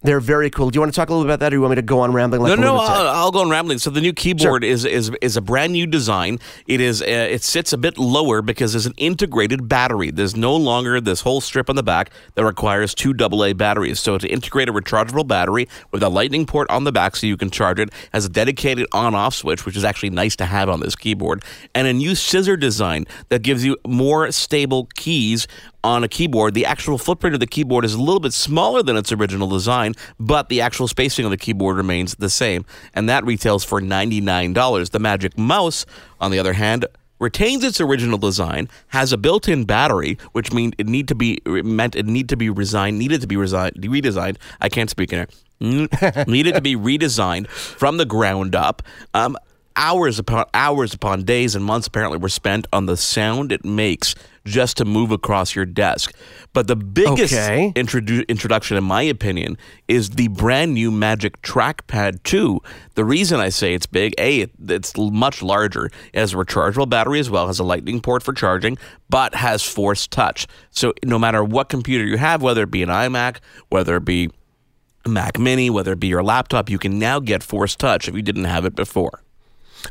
They're 0.01 0.21
very 0.21 0.49
cool. 0.49 0.69
Do 0.69 0.77
you 0.77 0.81
want 0.81 0.93
to 0.93 0.95
talk 0.95 1.09
a 1.09 1.11
little 1.11 1.25
bit 1.25 1.33
about 1.33 1.39
that, 1.41 1.47
or 1.47 1.49
do 1.49 1.55
you 1.57 1.61
want 1.61 1.71
me 1.71 1.75
to 1.75 1.81
go 1.81 1.99
on 1.99 2.13
rambling? 2.13 2.41
Like 2.41 2.57
no, 2.57 2.63
no, 2.63 2.77
I'll, 2.77 3.07
I'll, 3.07 3.31
go 3.31 3.41
on 3.41 3.49
rambling. 3.49 3.79
So 3.79 3.89
the 3.89 3.99
new 3.99 4.13
keyboard 4.13 4.63
sure. 4.63 4.71
is 4.71 4.85
is 4.85 5.11
is 5.21 5.35
a 5.35 5.41
brand 5.41 5.73
new 5.73 5.85
design. 5.85 6.39
It 6.67 6.79
is 6.79 7.01
uh, 7.01 7.05
it 7.05 7.43
sits 7.43 7.73
a 7.73 7.77
bit 7.77 7.97
lower 7.97 8.41
because 8.41 8.71
there's 8.71 8.85
an 8.85 8.93
integrated 8.95 9.67
battery. 9.67 10.09
There's 10.09 10.37
no 10.37 10.55
longer 10.55 11.01
this 11.01 11.21
whole 11.21 11.41
strip 11.41 11.69
on 11.69 11.75
the 11.75 11.83
back 11.83 12.11
that 12.35 12.45
requires 12.45 12.95
two 12.95 13.13
AA 13.19 13.51
batteries. 13.51 13.99
So 13.99 14.17
to 14.17 14.27
integrate 14.27 14.69
a 14.69 14.73
rechargeable 14.73 15.27
battery 15.27 15.67
with 15.91 16.01
a 16.01 16.09
lightning 16.09 16.45
port 16.45 16.69
on 16.69 16.85
the 16.85 16.93
back, 16.93 17.17
so 17.17 17.27
you 17.27 17.35
can 17.35 17.49
charge 17.49 17.79
it, 17.79 17.89
has 18.13 18.23
a 18.23 18.29
dedicated 18.29 18.87
on-off 18.93 19.35
switch, 19.35 19.65
which 19.65 19.75
is 19.75 19.83
actually 19.83 20.11
nice 20.11 20.37
to 20.37 20.45
have 20.45 20.69
on 20.69 20.79
this 20.79 20.95
keyboard, 20.95 21.43
and 21.75 21.87
a 21.87 21.93
new 21.93 22.15
scissor 22.15 22.55
design 22.55 23.05
that 23.27 23.41
gives 23.41 23.65
you 23.65 23.75
more 23.85 24.31
stable 24.31 24.87
keys 24.95 25.45
on 25.83 26.03
a 26.03 26.07
keyboard. 26.07 26.53
The 26.53 26.65
actual 26.65 26.97
footprint 26.97 27.33
of 27.33 27.39
the 27.39 27.47
keyboard 27.47 27.85
is 27.85 27.93
a 27.93 28.01
little 28.01 28.19
bit 28.19 28.33
smaller 28.33 28.83
than 28.83 28.97
its 28.97 29.11
original 29.11 29.47
design, 29.47 29.93
but 30.19 30.49
the 30.49 30.61
actual 30.61 30.87
spacing 30.87 31.25
of 31.25 31.31
the 31.31 31.37
keyboard 31.37 31.77
remains 31.77 32.15
the 32.15 32.29
same, 32.29 32.65
and 32.93 33.07
that 33.09 33.25
retails 33.25 33.63
for 33.63 33.81
$99. 33.81 34.91
The 34.91 34.99
Magic 34.99 35.37
Mouse, 35.37 35.85
on 36.19 36.31
the 36.31 36.39
other 36.39 36.53
hand, 36.53 36.85
retains 37.19 37.63
its 37.63 37.81
original 37.81 38.17
design, 38.17 38.69
has 38.87 39.11
a 39.11 39.17
built-in 39.17 39.65
battery, 39.65 40.17
which 40.31 40.53
means 40.53 40.73
it 40.77 40.87
need 40.87 41.07
to 41.09 41.15
be 41.15 41.39
meant 41.45 41.95
it 41.95 42.05
need 42.05 42.29
to 42.29 42.37
be 42.37 42.49
resigned, 42.49 42.97
needed 42.97 43.21
to 43.21 43.27
be 43.27 43.37
resigned, 43.37 43.75
redesigned. 43.75 44.37
I 44.61 44.69
can't 44.69 44.89
speak 44.89 45.13
in 45.13 45.19
it. 45.19 45.35
needed 46.27 46.55
to 46.55 46.61
be 46.61 46.75
redesigned 46.75 47.47
from 47.47 47.97
the 47.97 48.05
ground 48.05 48.55
up. 48.55 48.81
Um, 49.13 49.37
hours 49.79 50.19
upon 50.19 50.45
hours 50.53 50.93
upon 50.93 51.23
days 51.23 51.55
and 51.55 51.63
months 51.63 51.87
apparently 51.87 52.17
were 52.17 52.29
spent 52.29 52.67
on 52.73 52.85
the 52.85 52.97
sound 52.97 53.51
it 53.51 53.63
makes 53.63 54.13
just 54.43 54.77
to 54.77 54.85
move 54.85 55.11
across 55.11 55.55
your 55.55 55.65
desk. 55.65 56.13
But 56.53 56.67
the 56.67 56.75
biggest 56.75 57.33
okay. 57.33 57.71
introdu- 57.75 58.27
introduction, 58.27 58.75
in 58.77 58.83
my 58.83 59.01
opinion, 59.03 59.57
is 59.87 60.11
the 60.11 60.27
brand 60.27 60.73
new 60.73 60.91
Magic 60.91 61.41
Trackpad 61.41 62.23
2. 62.23 62.59
The 62.95 63.05
reason 63.05 63.39
I 63.39 63.49
say 63.49 63.73
it's 63.73 63.85
big, 63.85 64.13
A, 64.17 64.41
it, 64.41 64.51
it's 64.67 64.97
much 64.97 65.41
larger. 65.41 65.85
It 65.85 66.19
has 66.19 66.33
a 66.33 66.37
rechargeable 66.37 66.89
battery 66.89 67.19
as 67.19 67.29
well, 67.29 67.47
has 67.47 67.59
a 67.59 67.63
lightning 67.63 68.01
port 68.01 68.21
for 68.21 68.33
charging, 68.33 68.77
but 69.09 69.33
has 69.35 69.63
Force 69.63 70.07
Touch. 70.07 70.45
So 70.71 70.93
no 71.05 71.17
matter 71.17 71.43
what 71.43 71.69
computer 71.69 72.03
you 72.03 72.17
have, 72.17 72.41
whether 72.41 72.63
it 72.63 72.71
be 72.71 72.83
an 72.83 72.89
iMac, 72.89 73.37
whether 73.69 73.95
it 73.95 74.05
be 74.05 74.29
a 75.05 75.09
Mac 75.09 75.39
Mini, 75.39 75.69
whether 75.69 75.93
it 75.93 75.99
be 75.99 76.07
your 76.07 76.23
laptop, 76.23 76.69
you 76.69 76.79
can 76.79 76.99
now 76.99 77.19
get 77.19 77.43
Force 77.43 77.75
Touch 77.75 78.09
if 78.09 78.15
you 78.15 78.21
didn't 78.21 78.45
have 78.45 78.65
it 78.65 78.75
before. 78.75 79.23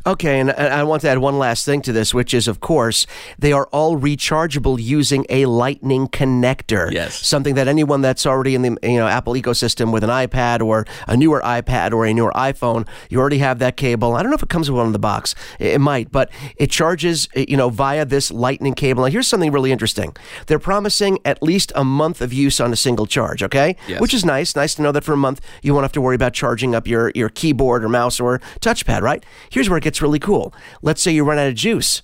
Okay, 0.05 0.39
and 0.39 0.51
I 0.51 0.83
want 0.83 1.01
to 1.01 1.09
add 1.09 1.17
one 1.17 1.37
last 1.37 1.65
thing 1.65 1.81
to 1.83 1.91
this, 1.91 2.13
which 2.13 2.33
is, 2.33 2.47
of 2.47 2.59
course, 2.59 3.07
they 3.37 3.51
are 3.51 3.67
all 3.67 3.97
rechargeable 3.97 4.81
using 4.81 5.25
a 5.29 5.45
Lightning 5.45 6.07
connector. 6.07 6.91
Yes, 6.91 7.25
something 7.25 7.55
that 7.55 7.67
anyone 7.67 8.01
that's 8.01 8.25
already 8.25 8.55
in 8.55 8.61
the 8.61 8.77
you 8.83 8.97
know 8.97 9.07
Apple 9.07 9.33
ecosystem 9.33 9.91
with 9.91 10.03
an 10.03 10.09
iPad 10.09 10.61
or 10.61 10.85
a 11.07 11.17
newer 11.17 11.41
iPad 11.41 11.91
or 11.91 12.05
a 12.05 12.13
newer 12.13 12.31
iPhone, 12.35 12.87
you 13.09 13.19
already 13.19 13.39
have 13.39 13.59
that 13.59 13.77
cable. 13.77 14.15
I 14.15 14.21
don't 14.21 14.31
know 14.31 14.35
if 14.35 14.43
it 14.43 14.49
comes 14.49 14.69
with 14.69 14.77
one 14.77 14.87
in 14.87 14.93
the 14.93 14.99
box. 14.99 15.35
It 15.59 15.81
might, 15.81 16.11
but 16.11 16.29
it 16.57 16.69
charges 16.69 17.27
you 17.35 17.57
know 17.57 17.69
via 17.69 18.05
this 18.05 18.31
Lightning 18.31 18.73
cable. 18.73 19.03
Now, 19.03 19.09
here's 19.09 19.27
something 19.27 19.51
really 19.51 19.71
interesting. 19.71 20.15
They're 20.47 20.59
promising 20.59 21.19
at 21.25 21.41
least 21.41 21.71
a 21.75 21.83
month 21.83 22.21
of 22.21 22.31
use 22.31 22.59
on 22.59 22.71
a 22.71 22.75
single 22.75 23.05
charge. 23.05 23.43
Okay, 23.43 23.75
yes. 23.87 23.99
which 23.99 24.13
is 24.13 24.23
nice. 24.23 24.55
Nice 24.55 24.75
to 24.75 24.81
know 24.81 24.91
that 24.91 25.03
for 25.03 25.13
a 25.13 25.17
month 25.17 25.41
you 25.61 25.73
won't 25.73 25.83
have 25.83 25.91
to 25.93 26.01
worry 26.01 26.15
about 26.15 26.33
charging 26.33 26.75
up 26.75 26.87
your 26.87 27.11
your 27.15 27.29
keyboard 27.29 27.83
or 27.83 27.89
mouse 27.89 28.19
or 28.19 28.39
touchpad. 28.61 29.01
Right? 29.01 29.25
Here's 29.49 29.69
where 29.69 29.78
it 29.79 29.83
gets 29.83 30.01
really 30.01 30.19
cool. 30.19 30.53
Let's 30.81 31.01
say 31.01 31.11
you 31.11 31.23
run 31.23 31.39
out 31.39 31.47
of 31.47 31.55
juice 31.55 32.01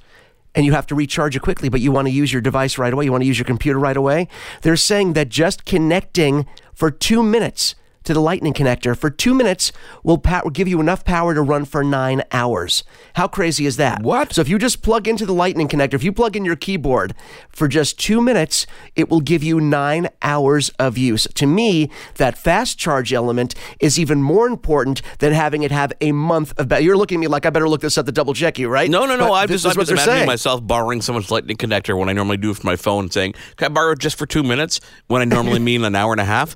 and 0.55 0.65
you 0.65 0.71
have 0.73 0.87
to 0.87 0.95
recharge 0.95 1.35
it 1.35 1.41
quickly, 1.41 1.69
but 1.69 1.81
you 1.81 1.91
want 1.91 2.07
to 2.07 2.13
use 2.13 2.31
your 2.31 2.41
device 2.41 2.77
right 2.77 2.91
away, 2.91 3.05
you 3.05 3.11
want 3.11 3.21
to 3.21 3.27
use 3.27 3.37
your 3.37 3.45
computer 3.45 3.77
right 3.77 3.97
away. 3.97 4.27
They're 4.61 4.77
saying 4.77 5.13
that 5.13 5.29
just 5.29 5.65
connecting 5.65 6.47
for 6.73 6.89
two 6.89 7.21
minutes 7.21 7.75
to 8.05 8.13
the 8.13 8.21
lightning 8.21 8.53
connector 8.53 8.97
for 8.97 9.09
two 9.09 9.33
minutes 9.33 9.71
will, 10.03 10.17
give 10.51 10.67
you 10.67 10.79
enough 10.79 11.03
power 11.05 11.33
to 11.33 11.41
run 11.41 11.65
for 11.65 11.83
nine 11.83 12.23
hours. 12.31 12.83
How 13.15 13.27
crazy 13.27 13.65
is 13.65 13.77
that? 13.77 14.01
What? 14.01 14.33
So 14.33 14.41
if 14.41 14.49
you 14.49 14.57
just 14.57 14.81
plug 14.81 15.07
into 15.07 15.25
the 15.25 15.33
lightning 15.33 15.67
connector, 15.67 15.93
if 15.95 16.03
you 16.03 16.11
plug 16.11 16.35
in 16.35 16.45
your 16.45 16.55
keyboard 16.55 17.13
for 17.49 17.67
just 17.67 17.99
two 17.99 18.21
minutes, 18.21 18.65
it 18.95 19.09
will 19.09 19.21
give 19.21 19.43
you 19.43 19.59
nine 19.59 20.09
hours 20.21 20.69
of 20.79 20.97
use. 20.97 21.27
To 21.35 21.45
me, 21.45 21.89
that 22.15 22.37
fast 22.37 22.77
charge 22.77 23.11
element 23.13 23.55
is 23.79 23.99
even 23.99 24.21
more 24.21 24.47
important 24.47 25.01
than 25.19 25.33
having 25.33 25.63
it 25.63 25.71
have 25.71 25.91
a 26.01 26.11
month 26.11 26.53
of. 26.57 26.67
Ba- 26.69 26.81
You're 26.81 26.97
looking 26.97 27.17
at 27.19 27.21
me 27.21 27.27
like 27.27 27.45
I 27.45 27.49
better 27.49 27.67
look 27.69 27.81
this 27.81 27.97
up 27.97 28.05
to 28.05 28.11
double 28.11 28.33
check 28.33 28.57
you, 28.59 28.69
right? 28.69 28.89
No, 28.89 29.05
no, 29.05 29.15
no. 29.15 29.27
But 29.29 29.33
I'm 29.33 29.47
just, 29.47 29.65
I'm 29.65 29.73
just 29.75 29.91
imagining 29.91 30.15
saying. 30.15 30.27
myself 30.27 30.65
borrowing 30.65 31.01
someone's 31.01 31.31
lightning 31.31 31.57
connector 31.57 31.97
when 31.97 32.09
I 32.09 32.13
normally 32.13 32.37
do 32.37 32.51
it 32.51 32.57
for 32.57 32.65
my 32.65 32.75
phone, 32.75 33.09
saying, 33.11 33.33
"Can 33.57 33.65
I 33.71 33.73
borrow 33.73 33.91
it 33.91 33.99
just 33.99 34.17
for 34.17 34.25
two 34.25 34.43
minutes?" 34.43 34.79
When 35.07 35.21
I 35.21 35.25
normally 35.25 35.59
mean 35.65 35.83
an 35.83 35.95
hour 35.95 36.11
and 36.11 36.21
a 36.21 36.25
half. 36.25 36.55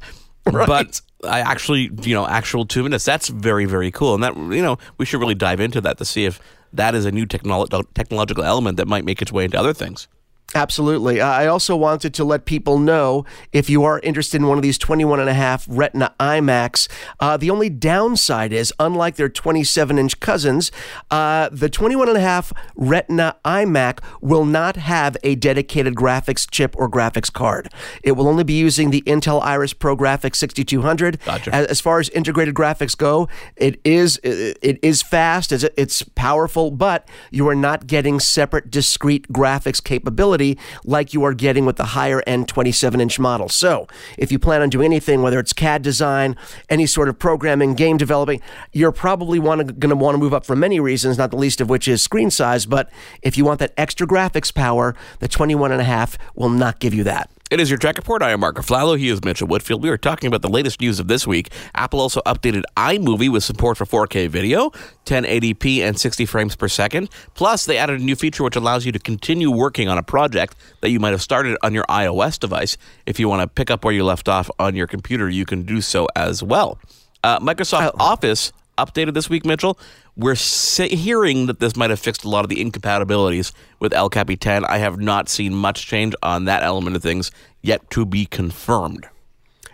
But 0.67 1.01
I 1.23 1.39
actually, 1.41 1.91
you 2.01 2.13
know, 2.13 2.27
actual 2.27 2.65
two 2.65 2.83
minutes. 2.83 3.05
That's 3.05 3.29
very, 3.29 3.65
very 3.65 3.91
cool. 3.91 4.13
And 4.15 4.23
that, 4.23 4.35
you 4.35 4.61
know, 4.61 4.77
we 4.97 5.05
should 5.05 5.19
really 5.19 5.35
dive 5.35 5.59
into 5.59 5.81
that 5.81 5.97
to 5.97 6.05
see 6.05 6.25
if 6.25 6.39
that 6.73 6.95
is 6.95 7.05
a 7.05 7.11
new 7.11 7.25
technolo- 7.25 7.85
technological 7.93 8.43
element 8.43 8.77
that 8.77 8.87
might 8.87 9.05
make 9.05 9.21
its 9.21 9.31
way 9.31 9.45
into 9.45 9.59
other 9.59 9.73
things. 9.73 10.07
Absolutely. 10.55 11.21
Uh, 11.21 11.27
I 11.27 11.45
also 11.45 11.75
wanted 11.75 12.13
to 12.15 12.23
let 12.23 12.45
people 12.45 12.79
know 12.79 13.23
if 13.51 13.69
you 13.69 13.83
are 13.83 13.99
interested 13.99 14.41
in 14.41 14.47
one 14.47 14.57
of 14.57 14.63
these 14.63 14.79
21 14.79 15.19
and 15.19 15.29
a 15.29 15.33
half 15.33 15.65
Retina 15.69 16.15
iMacs, 16.19 16.87
uh, 17.19 17.37
the 17.37 17.51
only 17.51 17.69
downside 17.69 18.51
is, 18.51 18.73
unlike 18.79 19.15
their 19.15 19.29
27 19.29 19.99
inch 19.99 20.19
cousins, 20.19 20.71
uh, 21.11 21.49
the 21.51 21.69
21 21.69 22.07
and 22.09 22.17
a 22.17 22.21
half 22.21 22.51
Retina 22.75 23.35
iMac 23.45 23.99
will 24.21 24.45
not 24.45 24.75
have 24.75 25.15
a 25.23 25.35
dedicated 25.35 25.93
graphics 25.93 26.49
chip 26.49 26.75
or 26.77 26.89
graphics 26.89 27.31
card. 27.31 27.69
It 28.03 28.13
will 28.13 28.27
only 28.27 28.43
be 28.43 28.53
using 28.53 28.89
the 28.89 29.03
Intel 29.03 29.43
Iris 29.43 29.73
Pro 29.73 29.95
Graphics 29.95 30.37
6200. 30.37 31.19
Gotcha. 31.25 31.53
As, 31.53 31.79
far 31.79 31.99
as 31.99 32.09
integrated 32.09 32.55
graphics 32.55 32.97
go, 32.97 33.27
it 33.55 33.79
is 33.83 34.19
it, 34.23 34.57
it 34.61 34.79
is 34.81 35.03
fast, 35.03 35.51
it's, 35.51 35.65
it's 35.77 36.01
powerful, 36.01 36.71
but 36.71 37.07
you 37.29 37.47
are 37.47 37.55
not 37.55 37.85
getting 37.85 38.19
separate 38.19 38.71
discrete 38.71 39.31
graphics 39.31 39.83
capability 39.83 40.38
like 40.83 41.13
you 41.13 41.23
are 41.23 41.33
getting 41.33 41.65
with 41.65 41.75
the 41.77 41.85
higher 41.85 42.23
end 42.25 42.47
27 42.47 42.99
inch 43.01 43.19
model. 43.19 43.49
So, 43.49 43.87
if 44.17 44.31
you 44.31 44.39
plan 44.39 44.61
on 44.61 44.69
doing 44.69 44.85
anything, 44.85 45.21
whether 45.21 45.39
it's 45.39 45.53
CAD 45.53 45.81
design, 45.81 46.35
any 46.69 46.85
sort 46.85 47.09
of 47.09 47.19
programming, 47.19 47.73
game 47.73 47.97
developing, 47.97 48.41
you're 48.71 48.91
probably 48.91 49.39
going 49.39 49.89
to 49.89 49.95
want 49.95 50.15
to 50.15 50.19
move 50.19 50.33
up 50.33 50.45
for 50.45 50.55
many 50.55 50.79
reasons, 50.79 51.17
not 51.17 51.31
the 51.31 51.37
least 51.37 51.61
of 51.61 51.69
which 51.69 51.87
is 51.87 52.01
screen 52.01 52.31
size. 52.31 52.65
But 52.65 52.89
if 53.21 53.37
you 53.37 53.45
want 53.45 53.59
that 53.59 53.73
extra 53.77 54.07
graphics 54.07 54.53
power, 54.53 54.95
the 55.19 55.27
21 55.27 55.71
and 55.71 55.81
a 55.81 55.85
half 55.85 56.17
will 56.35 56.49
not 56.49 56.79
give 56.79 56.93
you 56.93 57.03
that. 57.03 57.29
It 57.49 57.59
is 57.59 57.71
your 57.71 57.79
Tech 57.79 57.97
Report. 57.97 58.21
I 58.21 58.29
am 58.29 58.41
Mark 58.41 58.57
Aflalo. 58.57 58.95
He 58.95 59.09
is 59.09 59.23
Mitchell 59.23 59.47
Whitfield. 59.47 59.81
We 59.81 59.89
are 59.89 59.97
talking 59.97 60.27
about 60.27 60.43
the 60.43 60.49
latest 60.49 60.81
news 60.81 60.99
of 60.99 61.07
this 61.07 61.25
week. 61.25 61.49
Apple 61.73 61.99
also 61.99 62.21
updated 62.27 62.61
iMovie 62.77 63.31
with 63.31 63.43
support 63.43 63.75
for 63.75 63.85
4K 63.85 64.29
video, 64.29 64.69
1080p, 65.05 65.79
and 65.79 65.99
60 65.99 66.27
frames 66.27 66.55
per 66.55 66.67
second. 66.67 67.09
Plus, 67.33 67.65
they 67.65 67.79
added 67.79 68.01
a 68.01 68.03
new 68.03 68.15
feature 68.15 68.43
which 68.43 68.55
allows 68.55 68.85
you 68.85 68.91
to 68.91 68.99
continue 68.99 69.49
working 69.49 69.89
on 69.89 69.97
a 69.97 70.03
project 70.03 70.55
that 70.81 70.91
you 70.91 70.99
might 70.99 71.09
have 71.09 71.23
started 71.23 71.57
on 71.63 71.73
your 71.73 71.85
iOS 71.85 72.37
device. 72.37 72.77
If 73.07 73.19
you 73.19 73.27
want 73.27 73.41
to 73.41 73.47
pick 73.47 73.71
up 73.71 73.83
where 73.83 73.95
you 73.95 74.03
left 74.03 74.29
off 74.29 74.51
on 74.59 74.75
your 74.75 74.85
computer, 74.85 75.27
you 75.27 75.47
can 75.47 75.63
do 75.63 75.81
so 75.81 76.07
as 76.15 76.43
well. 76.43 76.77
Uh, 77.23 77.39
Microsoft 77.39 77.93
Office 77.99 78.53
updated 78.85 79.13
this 79.13 79.29
week, 79.29 79.45
Mitchell. 79.45 79.77
We're 80.15 80.35
hearing 80.35 81.45
that 81.45 81.59
this 81.59 81.75
might 81.75 81.89
have 81.89 81.99
fixed 81.99 82.23
a 82.23 82.29
lot 82.29 82.43
of 82.45 82.49
the 82.49 82.59
incompatibilities 82.61 83.51
with 83.79 83.93
El 83.93 84.09
Capitan. 84.09 84.65
I 84.65 84.79
have 84.79 84.99
not 84.99 85.29
seen 85.29 85.53
much 85.53 85.87
change 85.87 86.13
on 86.21 86.45
that 86.45 86.63
element 86.63 86.95
of 86.95 87.01
things 87.01 87.31
yet 87.61 87.89
to 87.91 88.05
be 88.05 88.25
confirmed. 88.25 89.07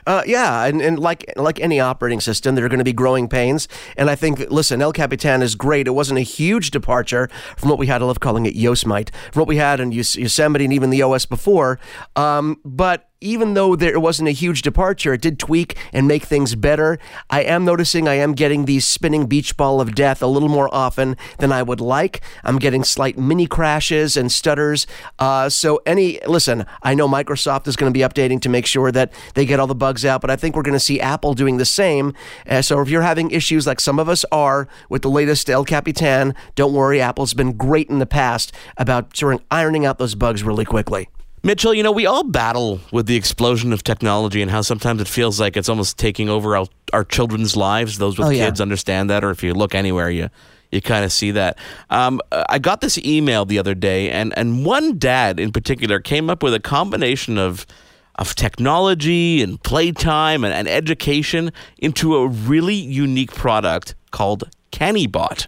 Uh, 0.07 0.21
yeah, 0.27 0.65
and, 0.65 0.81
and 0.81 0.99
like 0.99 1.25
like 1.35 1.59
any 1.59 1.79
operating 1.79 2.19
system, 2.19 2.53
there 2.53 2.63
are 2.63 2.69
going 2.69 2.79
to 2.79 2.85
be 2.85 2.93
growing 2.93 3.27
pains. 3.27 3.67
And 3.97 4.09
I 4.09 4.15
think, 4.15 4.39
listen, 4.51 4.81
El 4.81 4.93
Capitan 4.93 5.41
is 5.41 5.55
great. 5.55 5.87
It 5.87 5.91
wasn't 5.91 6.19
a 6.19 6.23
huge 6.23 6.69
departure 6.69 7.27
from 7.57 7.69
what 7.69 7.79
we 7.79 7.87
had. 7.87 8.03
I 8.03 8.05
love 8.05 8.19
calling 8.19 8.45
it 8.45 8.55
Yosemite, 8.55 9.11
from 9.31 9.39
what 9.41 9.47
we 9.47 9.57
had 9.57 9.79
in 9.79 9.91
Yos- 9.91 10.15
Yosemite 10.15 10.65
and 10.65 10.73
even 10.73 10.91
the 10.91 11.01
OS 11.01 11.25
before. 11.25 11.79
Um, 12.15 12.61
but 12.63 13.09
even 13.25 13.55
though 13.55 13.75
there 13.75 13.99
wasn't 13.99 14.29
a 14.29 14.31
huge 14.31 14.61
departure, 14.61 15.13
it 15.13 15.21
did 15.21 15.39
tweak 15.39 15.75
and 15.91 16.07
make 16.07 16.23
things 16.23 16.55
better. 16.55 16.99
I 17.29 17.41
am 17.41 17.65
noticing 17.65 18.07
I 18.07 18.13
am 18.13 18.33
getting 18.33 18.65
the 18.65 18.79
spinning 18.79 19.25
beach 19.25 19.57
ball 19.57 19.81
of 19.81 19.95
death 19.95 20.21
a 20.21 20.27
little 20.27 20.47
more 20.47 20.73
often 20.73 21.17
than 21.39 21.51
I 21.51 21.63
would 21.63 21.81
like. 21.81 22.21
I'm 22.43 22.59
getting 22.59 22.83
slight 22.83 23.17
mini 23.17 23.47
crashes 23.47 24.15
and 24.15 24.31
stutters. 24.31 24.85
Uh, 25.17 25.49
so 25.49 25.81
any 25.85 26.19
listen, 26.27 26.65
I 26.83 26.93
know 26.93 27.07
Microsoft 27.07 27.67
is 27.67 27.75
going 27.75 27.91
to 27.91 27.97
be 27.97 28.03
updating 28.03 28.39
to 28.41 28.49
make 28.49 28.65
sure 28.65 28.91
that 28.91 29.11
they 29.33 29.45
get 29.45 29.59
all 29.59 29.67
the 29.67 29.75
bugs 29.75 30.05
out, 30.05 30.21
but 30.21 30.29
I 30.29 30.35
think 30.35 30.55
we're 30.55 30.61
going 30.61 30.73
to 30.73 30.79
see 30.79 30.99
Apple 30.99 31.33
doing 31.33 31.57
the 31.57 31.65
same. 31.65 32.13
Uh, 32.47 32.61
so 32.61 32.79
if 32.81 32.89
you're 32.89 33.01
having 33.01 33.31
issues 33.31 33.65
like 33.65 33.79
some 33.79 33.99
of 33.99 34.07
us 34.07 34.23
are 34.31 34.67
with 34.89 35.01
the 35.01 35.09
latest 35.09 35.49
El 35.49 35.65
Capitan, 35.65 36.35
don't 36.53 36.73
worry. 36.73 37.01
Apple's 37.01 37.33
been 37.33 37.53
great 37.53 37.89
in 37.89 37.99
the 37.99 38.05
past 38.05 38.51
about 38.77 39.19
ironing 39.49 39.85
out 39.85 39.97
those 39.97 40.13
bugs 40.13 40.43
really 40.43 40.65
quickly. 40.65 41.09
Mitchell, 41.45 41.75
you 41.75 41.83
know, 41.83 41.91
we 41.91 42.07
all 42.07 42.23
battle 42.23 42.79
with 42.91 43.05
the 43.05 43.15
explosion 43.15 43.71
of 43.71 43.83
technology 43.83 44.41
and 44.41 44.49
how 44.49 44.61
sometimes 44.61 44.99
it 44.99 45.07
feels 45.07 45.39
like 45.39 45.55
it's 45.55 45.69
almost 45.69 45.95
taking 45.99 46.27
over 46.27 46.57
our, 46.57 46.65
our 46.91 47.03
children's 47.03 47.55
lives. 47.55 47.99
Those 47.99 48.17
with 48.17 48.27
Oh, 48.29 48.31
yeah. 48.31 48.45
kids 48.47 48.59
understand 48.59 49.11
that, 49.11 49.23
or 49.23 49.29
if 49.29 49.43
you 49.43 49.53
look 49.53 49.75
anywhere, 49.75 50.09
you 50.09 50.29
you 50.71 50.81
kind 50.81 51.05
of 51.05 51.11
see 51.11 51.29
that. 51.31 51.59
Um, 51.91 52.19
I 52.49 52.57
got 52.57 52.81
this 52.81 52.97
email 52.97 53.45
the 53.45 53.59
other 53.59 53.75
day, 53.75 54.09
and, 54.09 54.33
and 54.35 54.65
one 54.65 54.97
dad 54.97 55.39
in 55.39 55.51
particular 55.51 55.99
came 55.99 56.31
up 56.31 56.41
with 56.41 56.55
a 56.55 56.59
combination 56.59 57.37
of 57.37 57.67
of 58.15 58.33
technology 58.33 59.43
and 59.43 59.61
playtime 59.61 60.43
and, 60.43 60.51
and 60.53 60.67
education 60.67 61.51
into 61.77 62.15
a 62.15 62.27
really 62.27 62.73
unique 62.73 63.31
product 63.35 63.93
called 64.09 64.45
CannyBot. 64.71 65.45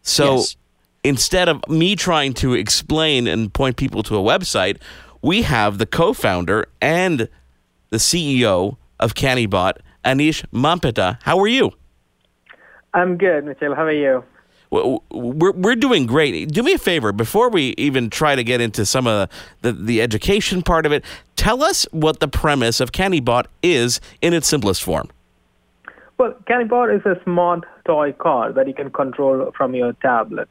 So 0.00 0.36
Yes. 0.36 0.56
Instead 1.04 1.48
of 1.48 1.66
me 1.68 1.94
trying 1.94 2.32
to 2.34 2.54
explain 2.54 3.26
and 3.28 3.52
point 3.52 3.76
people 3.76 4.02
to 4.02 4.16
a 4.16 4.22
website, 4.22 4.78
we 5.22 5.42
have 5.42 5.78
the 5.78 5.86
co-founder 5.86 6.66
and 6.80 7.28
the 7.90 7.98
CEO 7.98 8.76
of 8.98 9.14
CannyBot, 9.14 9.74
Anish 10.04 10.44
Mampeta. 10.50 11.18
How 11.22 11.38
are 11.38 11.46
you? 11.46 11.72
I'm 12.94 13.16
good, 13.16 13.44
Mitchell. 13.44 13.74
How 13.74 13.84
are 13.84 13.92
you? 13.92 14.24
We're, 14.70 15.52
we're 15.52 15.76
doing 15.76 16.06
great. 16.06 16.50
Do 16.50 16.62
me 16.62 16.72
a 16.72 16.78
favor 16.78 17.12
before 17.12 17.48
we 17.48 17.74
even 17.78 18.10
try 18.10 18.34
to 18.34 18.42
get 18.42 18.60
into 18.60 18.84
some 18.84 19.06
of 19.06 19.28
the, 19.62 19.72
the 19.72 20.02
education 20.02 20.62
part 20.62 20.84
of 20.84 20.90
it. 20.90 21.04
Tell 21.36 21.62
us 21.62 21.86
what 21.92 22.18
the 22.18 22.26
premise 22.26 22.80
of 22.80 22.90
CannyBot 22.90 23.46
is 23.62 24.00
in 24.20 24.34
its 24.34 24.48
simplest 24.48 24.82
form. 24.82 25.10
Well, 26.18 26.34
CannyBot 26.48 26.96
is 26.96 27.06
a 27.06 27.22
smart 27.22 27.64
toy 27.84 28.12
car 28.12 28.52
that 28.52 28.66
you 28.66 28.74
can 28.74 28.90
control 28.90 29.52
from 29.56 29.74
your 29.74 29.92
tablet. 29.94 30.48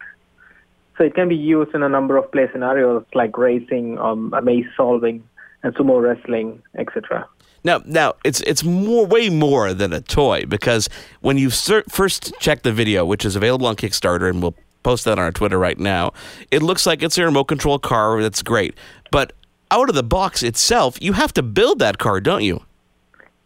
So 0.97 1.03
it 1.03 1.15
can 1.15 1.27
be 1.27 1.35
used 1.35 1.73
in 1.73 1.83
a 1.83 1.89
number 1.89 2.17
of 2.17 2.31
play 2.31 2.47
scenarios 2.51 3.03
like 3.13 3.37
racing, 3.37 3.97
um, 3.97 4.33
maze 4.43 4.65
solving, 4.77 5.23
and 5.63 5.73
sumo 5.75 6.01
wrestling, 6.01 6.61
etc. 6.77 7.27
Now, 7.63 7.81
now 7.85 8.13
it's 8.23 8.41
it's 8.41 8.63
more 8.63 9.05
way 9.05 9.29
more 9.29 9.73
than 9.73 9.93
a 9.93 10.01
toy 10.01 10.45
because 10.45 10.89
when 11.21 11.37
you 11.37 11.49
ser- 11.49 11.85
first 11.89 12.33
check 12.39 12.63
the 12.63 12.71
video, 12.71 13.05
which 13.05 13.25
is 13.25 13.35
available 13.35 13.67
on 13.67 13.75
Kickstarter, 13.75 14.29
and 14.29 14.41
we'll 14.41 14.55
post 14.83 15.05
that 15.05 15.13
on 15.13 15.19
our 15.19 15.31
Twitter 15.31 15.57
right 15.57 15.79
now, 15.79 16.11
it 16.51 16.61
looks 16.61 16.85
like 16.85 17.01
it's 17.01 17.17
a 17.17 17.23
remote 17.23 17.45
control 17.45 17.79
car. 17.79 18.21
That's 18.21 18.43
great, 18.43 18.75
but 19.11 19.33
out 19.71 19.89
of 19.89 19.95
the 19.95 20.03
box 20.03 20.43
itself, 20.43 21.01
you 21.01 21.13
have 21.13 21.33
to 21.33 21.41
build 21.41 21.79
that 21.79 21.97
car, 21.97 22.21
don't 22.21 22.43
you? 22.43 22.63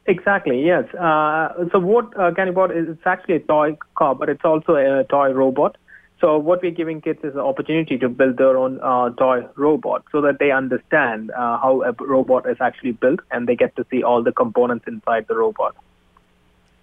Exactly, 0.07 0.65
yes. 0.65 0.83
Uh, 0.95 1.65
so 1.71 1.79
what 1.79 2.05
uh, 2.17 2.31
CannyBot 2.31 2.75
is, 2.75 2.89
it's 2.89 3.05
actually 3.05 3.35
a 3.35 3.39
toy 3.39 3.77
car, 3.95 4.15
but 4.15 4.29
it's 4.29 4.43
also 4.43 4.75
a 4.75 5.03
toy 5.05 5.31
robot. 5.31 5.77
So 6.19 6.39
what 6.39 6.63
we're 6.63 6.71
giving 6.71 6.99
kids 6.99 7.19
is 7.23 7.35
an 7.35 7.41
opportunity 7.41 7.97
to 7.99 8.09
build 8.09 8.37
their 8.37 8.57
own 8.57 8.79
uh, 8.81 9.11
toy 9.11 9.45
robot 9.55 10.03
so 10.11 10.21
that 10.21 10.39
they 10.39 10.51
understand 10.51 11.29
uh, 11.31 11.59
how 11.59 11.83
a 11.83 11.91
robot 12.03 12.49
is 12.49 12.57
actually 12.59 12.93
built 12.93 13.19
and 13.29 13.47
they 13.47 13.55
get 13.55 13.75
to 13.75 13.85
see 13.91 14.01
all 14.01 14.23
the 14.23 14.31
components 14.31 14.85
inside 14.87 15.27
the 15.27 15.35
robot. 15.35 15.75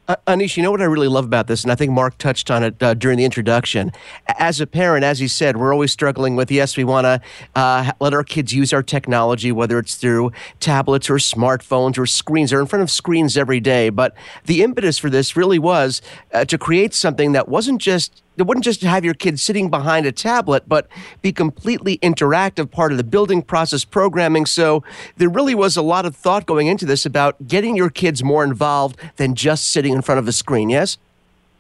Uh, 0.07 0.17
Anish, 0.27 0.59
you 0.59 0.63
know 0.63 0.71
what 0.71 0.83
I 0.83 0.85
really 0.85 1.09
love 1.09 1.25
about 1.25 1.47
this, 1.47 1.63
and 1.63 1.73
I 1.73 1.77
think 1.77 1.91
Mark 1.91 2.19
touched 2.19 2.51
on 2.51 2.63
it 2.63 2.83
uh, 2.83 2.93
during 2.93 3.17
the 3.17 3.25
introduction. 3.25 3.91
As 4.39 4.61
a 4.61 4.67
parent, 4.67 5.03
as 5.03 5.19
he 5.19 5.27
said, 5.27 5.57
we're 5.57 5.73
always 5.73 5.93
struggling 5.93 6.37
with 6.37 6.51
yes, 6.51 6.77
we 6.77 6.85
want 6.85 7.07
to 7.07 7.23
uh, 7.57 7.91
let 8.01 8.13
our 8.13 8.23
kids 8.23 8.53
use 8.53 8.75
our 8.75 8.83
technology, 8.83 9.51
whether 9.51 9.79
it's 9.79 9.95
through 9.95 10.31
tablets 10.61 11.09
or 11.09 11.15
smartphones 11.15 11.97
or 11.97 12.05
screens. 12.05 12.51
They're 12.51 12.61
in 12.61 12.67
front 12.67 12.83
of 12.83 12.91
screens 12.91 13.39
every 13.39 13.61
day. 13.61 13.89
But 13.89 14.15
the 14.45 14.63
impetus 14.63 14.99
for 14.99 15.09
this 15.09 15.37
really 15.37 15.59
was 15.59 16.03
uh, 16.35 16.45
to 16.45 16.59
create 16.59 16.93
something 16.93 17.33
that 17.33 17.49
wasn't 17.49 17.81
just 17.81 18.23
it 18.37 18.43
wouldn't 18.47 18.65
just 18.65 18.83
have 18.83 19.05
your 19.05 19.15
kids 19.15 19.43
sitting 19.43 19.71
behind 19.71 20.07
a 20.07 20.13
tablet, 20.13 20.65
but 20.69 20.89
be 21.23 21.33
completely 21.33 21.99
interactive, 21.99 22.71
part 22.71 22.93
of 22.93 22.99
the 22.99 23.05
building 23.05 23.43
process 23.43 23.85
programming. 23.85 24.47
So 24.47 24.83
there 25.17 25.29
really 25.29 25.55
was 25.55 25.77
a 25.77 25.83
lot 25.83 26.07
of 26.07 26.17
thought 26.17 26.47
going 26.47 26.67
into 26.67 26.87
this 26.87 27.07
about 27.07 27.47
getting 27.47 27.77
your 27.77 27.91
kids 27.91 28.25
more 28.25 28.45
involved 28.45 28.99
than 29.17 29.35
just 29.35 29.71
sitting 29.71 29.93
in 29.93 30.03
front 30.03 30.19
of 30.19 30.29
a 30.29 30.33
screen. 30.33 30.71
Yes. 30.71 30.99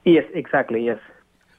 Yes, 0.05 0.25
exactly, 0.35 0.85
yes. 0.85 0.99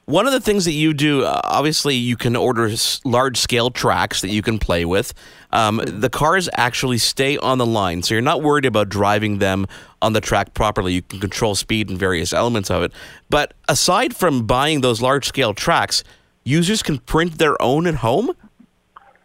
One 0.06 0.24
of 0.24 0.32
the 0.32 0.40
things 0.40 0.64
that 0.66 0.72
you 0.72 0.94
do, 0.94 1.24
uh, 1.24 1.40
obviously, 1.42 1.96
you 1.96 2.16
can 2.16 2.36
order 2.36 2.70
large 3.04 3.38
scale 3.38 3.70
tracks 3.70 4.20
that 4.20 4.28
you 4.28 4.40
can 4.40 4.56
play 4.56 4.84
with. 4.84 5.12
Um, 5.50 5.82
the 5.84 6.08
cars 6.08 6.48
actually 6.54 6.98
stay 6.98 7.36
on 7.38 7.58
the 7.58 7.66
line, 7.66 8.04
so 8.04 8.14
you're 8.14 8.22
not 8.22 8.40
worried 8.40 8.66
about 8.66 8.88
driving 8.88 9.38
them 9.40 9.66
on 10.00 10.12
the 10.12 10.20
track 10.20 10.54
properly. 10.54 10.92
You 10.92 11.02
can 11.02 11.18
control 11.18 11.56
speed 11.56 11.90
and 11.90 11.98
various 11.98 12.32
elements 12.32 12.70
of 12.70 12.84
it. 12.84 12.92
But 13.30 13.54
aside 13.68 14.14
from 14.14 14.46
buying 14.46 14.80
those 14.80 15.02
large 15.02 15.26
scale 15.26 15.54
tracks, 15.54 16.04
users 16.44 16.84
can 16.84 16.98
print 16.98 17.38
their 17.38 17.60
own 17.60 17.88
at 17.88 17.96
home? 17.96 18.30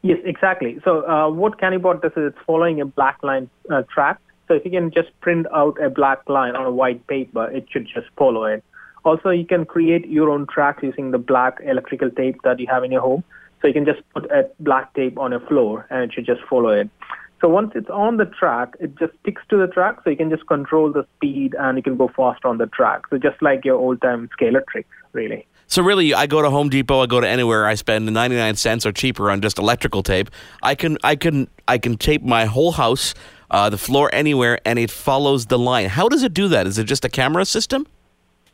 Yes, 0.02 0.18
exactly. 0.26 0.80
So 0.84 1.08
uh, 1.08 1.30
what 1.30 1.60
CannyBot 1.60 2.02
does 2.02 2.14
is 2.14 2.34
it's 2.34 2.38
following 2.48 2.82
a 2.82 2.86
black 2.86 3.22
line 3.22 3.52
uh, 3.70 3.84
track. 3.84 4.20
So 4.48 4.56
if 4.56 4.66
you 4.66 4.72
can 4.72 4.90
just 4.90 5.10
print 5.22 5.46
out 5.54 5.78
a 5.80 5.92
black 5.92 6.28
line 6.28 6.56
on 6.56 6.66
a 6.66 6.72
white 6.72 7.06
paper, 7.06 7.52
it 7.52 7.68
should 7.70 7.86
just 7.86 8.08
follow 8.18 8.46
it. 8.46 8.64
Also, 9.04 9.30
you 9.30 9.46
can 9.46 9.66
create 9.66 10.08
your 10.08 10.30
own 10.30 10.46
tracks 10.48 10.84
using 10.84 11.12
the 11.12 11.18
black 11.18 11.60
electrical 11.64 12.10
tape 12.12 12.42
that 12.44 12.60
you 12.60 12.68
have 12.70 12.84
in 12.84 12.92
your 12.92 13.02
home. 13.02 13.24
So 13.62 13.68
you 13.68 13.74
can 13.74 13.86
just 13.86 14.02
put 14.14 14.26
a 14.32 14.50
black 14.60 14.94
tape 14.94 15.18
on 15.18 15.34
a 15.34 15.40
floor 15.40 15.86
and 15.90 16.04
it 16.04 16.14
should 16.14 16.26
just 16.26 16.42
follow 16.50 16.70
it. 16.70 16.90
So 17.42 17.50
once 17.50 17.72
it's 17.74 17.90
on 17.90 18.18
the 18.18 18.26
track, 18.26 18.76
it 18.80 18.96
just 18.98 19.14
sticks 19.22 19.42
to 19.50 19.58
the 19.58 19.68
track. 19.68 19.98
So 20.04 20.12
you 20.12 20.16
can 20.16 20.30
just 20.30 20.46
control 20.48 20.92
the 20.92 21.06
speed 21.16 21.56
and 21.58 21.78
you 21.78 21.84
can 21.84 21.98
go 21.98 22.08
faster 22.16 22.48
on 22.48 22.60
the 22.60 22.68
track. 22.68 23.02
So 23.10 23.18
just 23.18 23.42
like 23.42 23.66
your 23.66 23.78
old 23.78 24.02
time 24.02 24.30
Scalextrics, 24.40 24.86
really. 25.14 25.48
So 25.66 25.82
really, 25.82 26.14
I 26.14 26.28
go 26.28 26.42
to 26.42 26.50
Home 26.50 26.70
Depot, 26.70 27.00
I 27.00 27.06
go 27.06 27.22
to 27.22 27.28
anywhere, 27.28 27.66
I 27.66 27.76
spend 27.76 28.06
99 28.06 28.56
cents 28.58 28.86
or 28.86 28.92
cheaper 28.92 29.32
on 29.32 29.42
just 29.42 29.58
electrical 29.58 30.04
tape. 30.04 30.30
I 30.62 30.76
can, 30.76 30.98
I 31.04 31.16
can, 31.16 31.48
I 31.68 31.78
can 31.78 31.98
tape 31.98 32.22
my 32.22 32.46
whole 32.46 32.74
house, 32.74 33.14
uh, 33.50 33.70
the 33.70 33.78
floor 33.78 34.10
anywhere, 34.14 34.60
and 34.66 34.78
it 34.78 34.92
follows 34.92 35.46
the 35.46 35.58
line. 35.58 35.88
How 35.88 36.10
does 36.10 36.24
it 36.24 36.34
do 36.34 36.48
that? 36.50 36.68
Is 36.68 36.78
it 36.78 36.84
just 36.84 37.06
a 37.06 37.10
camera 37.10 37.46
system? 37.46 37.88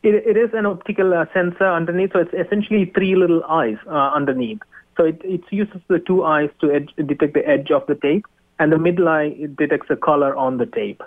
It, 0.02 0.14
it 0.14 0.36
is 0.36 0.50
an 0.54 0.66
optical 0.66 1.12
uh, 1.12 1.26
sensor 1.34 1.66
underneath, 1.66 2.12
so 2.12 2.20
it's 2.20 2.32
essentially 2.32 2.86
three 2.94 3.16
little 3.16 3.42
eyes 3.44 3.78
uh, 3.86 4.12
underneath. 4.14 4.60
So 4.96 5.04
it, 5.04 5.20
it 5.24 5.42
uses 5.50 5.80
the 5.88 5.98
two 5.98 6.24
eyes 6.24 6.50
to 6.60 6.72
edge, 6.72 6.90
detect 6.96 7.34
the 7.34 7.46
edge 7.48 7.70
of 7.70 7.86
the 7.86 7.94
tape, 7.94 8.26
and 8.58 8.72
the 8.72 8.78
middle 8.78 9.08
eye 9.08 9.34
it 9.36 9.56
detects 9.56 9.88
the 9.88 9.96
color 9.96 10.36
on 10.36 10.58
the 10.58 10.66
tape. 10.66 11.02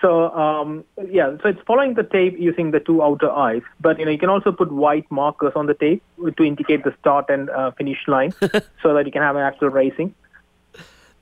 So 0.00 0.30
um, 0.30 0.84
yeah, 1.10 1.36
so 1.42 1.50
it's 1.50 1.60
following 1.66 1.94
the 1.94 2.02
tape 2.02 2.38
using 2.38 2.70
the 2.70 2.80
two 2.80 3.02
outer 3.02 3.30
eyes, 3.30 3.62
but 3.80 3.98
you 3.98 4.06
know 4.06 4.10
you 4.10 4.18
can 4.18 4.30
also 4.30 4.50
put 4.50 4.72
white 4.72 5.10
markers 5.10 5.52
on 5.54 5.66
the 5.66 5.74
tape 5.74 6.02
to 6.36 6.42
indicate 6.42 6.84
the 6.84 6.94
start 7.00 7.26
and 7.28 7.50
uh, 7.50 7.70
finish 7.72 7.98
line, 8.06 8.32
so 8.82 8.94
that 8.94 9.04
you 9.04 9.12
can 9.12 9.20
have 9.22 9.36
an 9.36 9.42
actual 9.42 9.68
racing. 9.68 10.14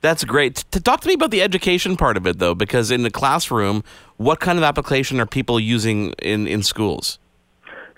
That's 0.01 0.23
great. 0.23 0.55
To 0.71 0.79
talk 0.79 1.01
to 1.01 1.07
me 1.07 1.13
about 1.13 1.31
the 1.31 1.41
education 1.41 1.97
part 1.97 2.15
of 2.15 2.25
it, 2.25 2.39
though, 2.39 2.55
because 2.55 2.89
in 2.89 3.03
the 3.03 3.11
classroom, 3.11 3.83
what 4.17 4.39
kind 4.39 4.57
of 4.57 4.63
application 4.63 5.19
are 5.19 5.25
people 5.25 5.59
using 5.59 6.13
in, 6.19 6.47
in 6.47 6.63
schools? 6.63 7.19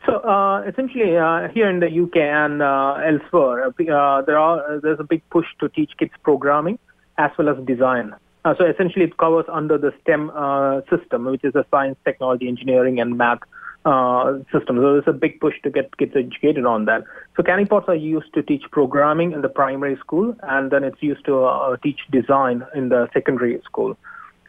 So 0.05 0.17
uh, 0.17 0.63
essentially, 0.63 1.15
uh, 1.15 1.49
here 1.49 1.69
in 1.69 1.79
the 1.79 1.87
UK 1.87 2.17
and 2.17 2.63
uh, 2.63 2.95
elsewhere, 3.05 3.67
uh, 3.67 4.21
there 4.23 4.37
are 4.37 4.79
there's 4.79 4.99
a 4.99 5.03
big 5.03 5.21
push 5.29 5.45
to 5.59 5.69
teach 5.69 5.91
kids 5.99 6.11
programming 6.23 6.79
as 7.19 7.29
well 7.37 7.49
as 7.49 7.63
design. 7.65 8.15
Uh, 8.43 8.55
so 8.57 8.65
essentially, 8.65 9.05
it 9.05 9.17
covers 9.17 9.45
under 9.47 9.77
the 9.77 9.93
STEM 10.01 10.31
uh, 10.31 10.81
system, 10.89 11.25
which 11.25 11.43
is 11.43 11.53
a 11.53 11.63
science, 11.69 11.97
technology, 12.03 12.47
engineering, 12.47 12.99
and 12.99 13.15
math 13.15 13.39
uh, 13.85 14.37
system. 14.51 14.77
So 14.77 14.93
there's 14.93 15.03
a 15.07 15.13
big 15.13 15.39
push 15.39 15.55
to 15.63 15.69
get 15.69 15.97
kids 15.97 16.13
educated 16.15 16.65
on 16.65 16.85
that. 16.85 17.03
So 17.35 17.43
CannyBots 17.43 17.87
are 17.87 17.95
used 17.95 18.33
to 18.33 18.43
teach 18.43 18.63
programming 18.71 19.31
in 19.31 19.41
the 19.41 19.49
primary 19.49 19.97
school, 19.97 20.35
and 20.43 20.71
then 20.71 20.83
it's 20.83 21.01
used 21.01 21.25
to 21.25 21.43
uh, 21.45 21.77
teach 21.77 21.99
design 22.11 22.63
in 22.75 22.89
the 22.89 23.07
secondary 23.13 23.59
school. 23.65 23.97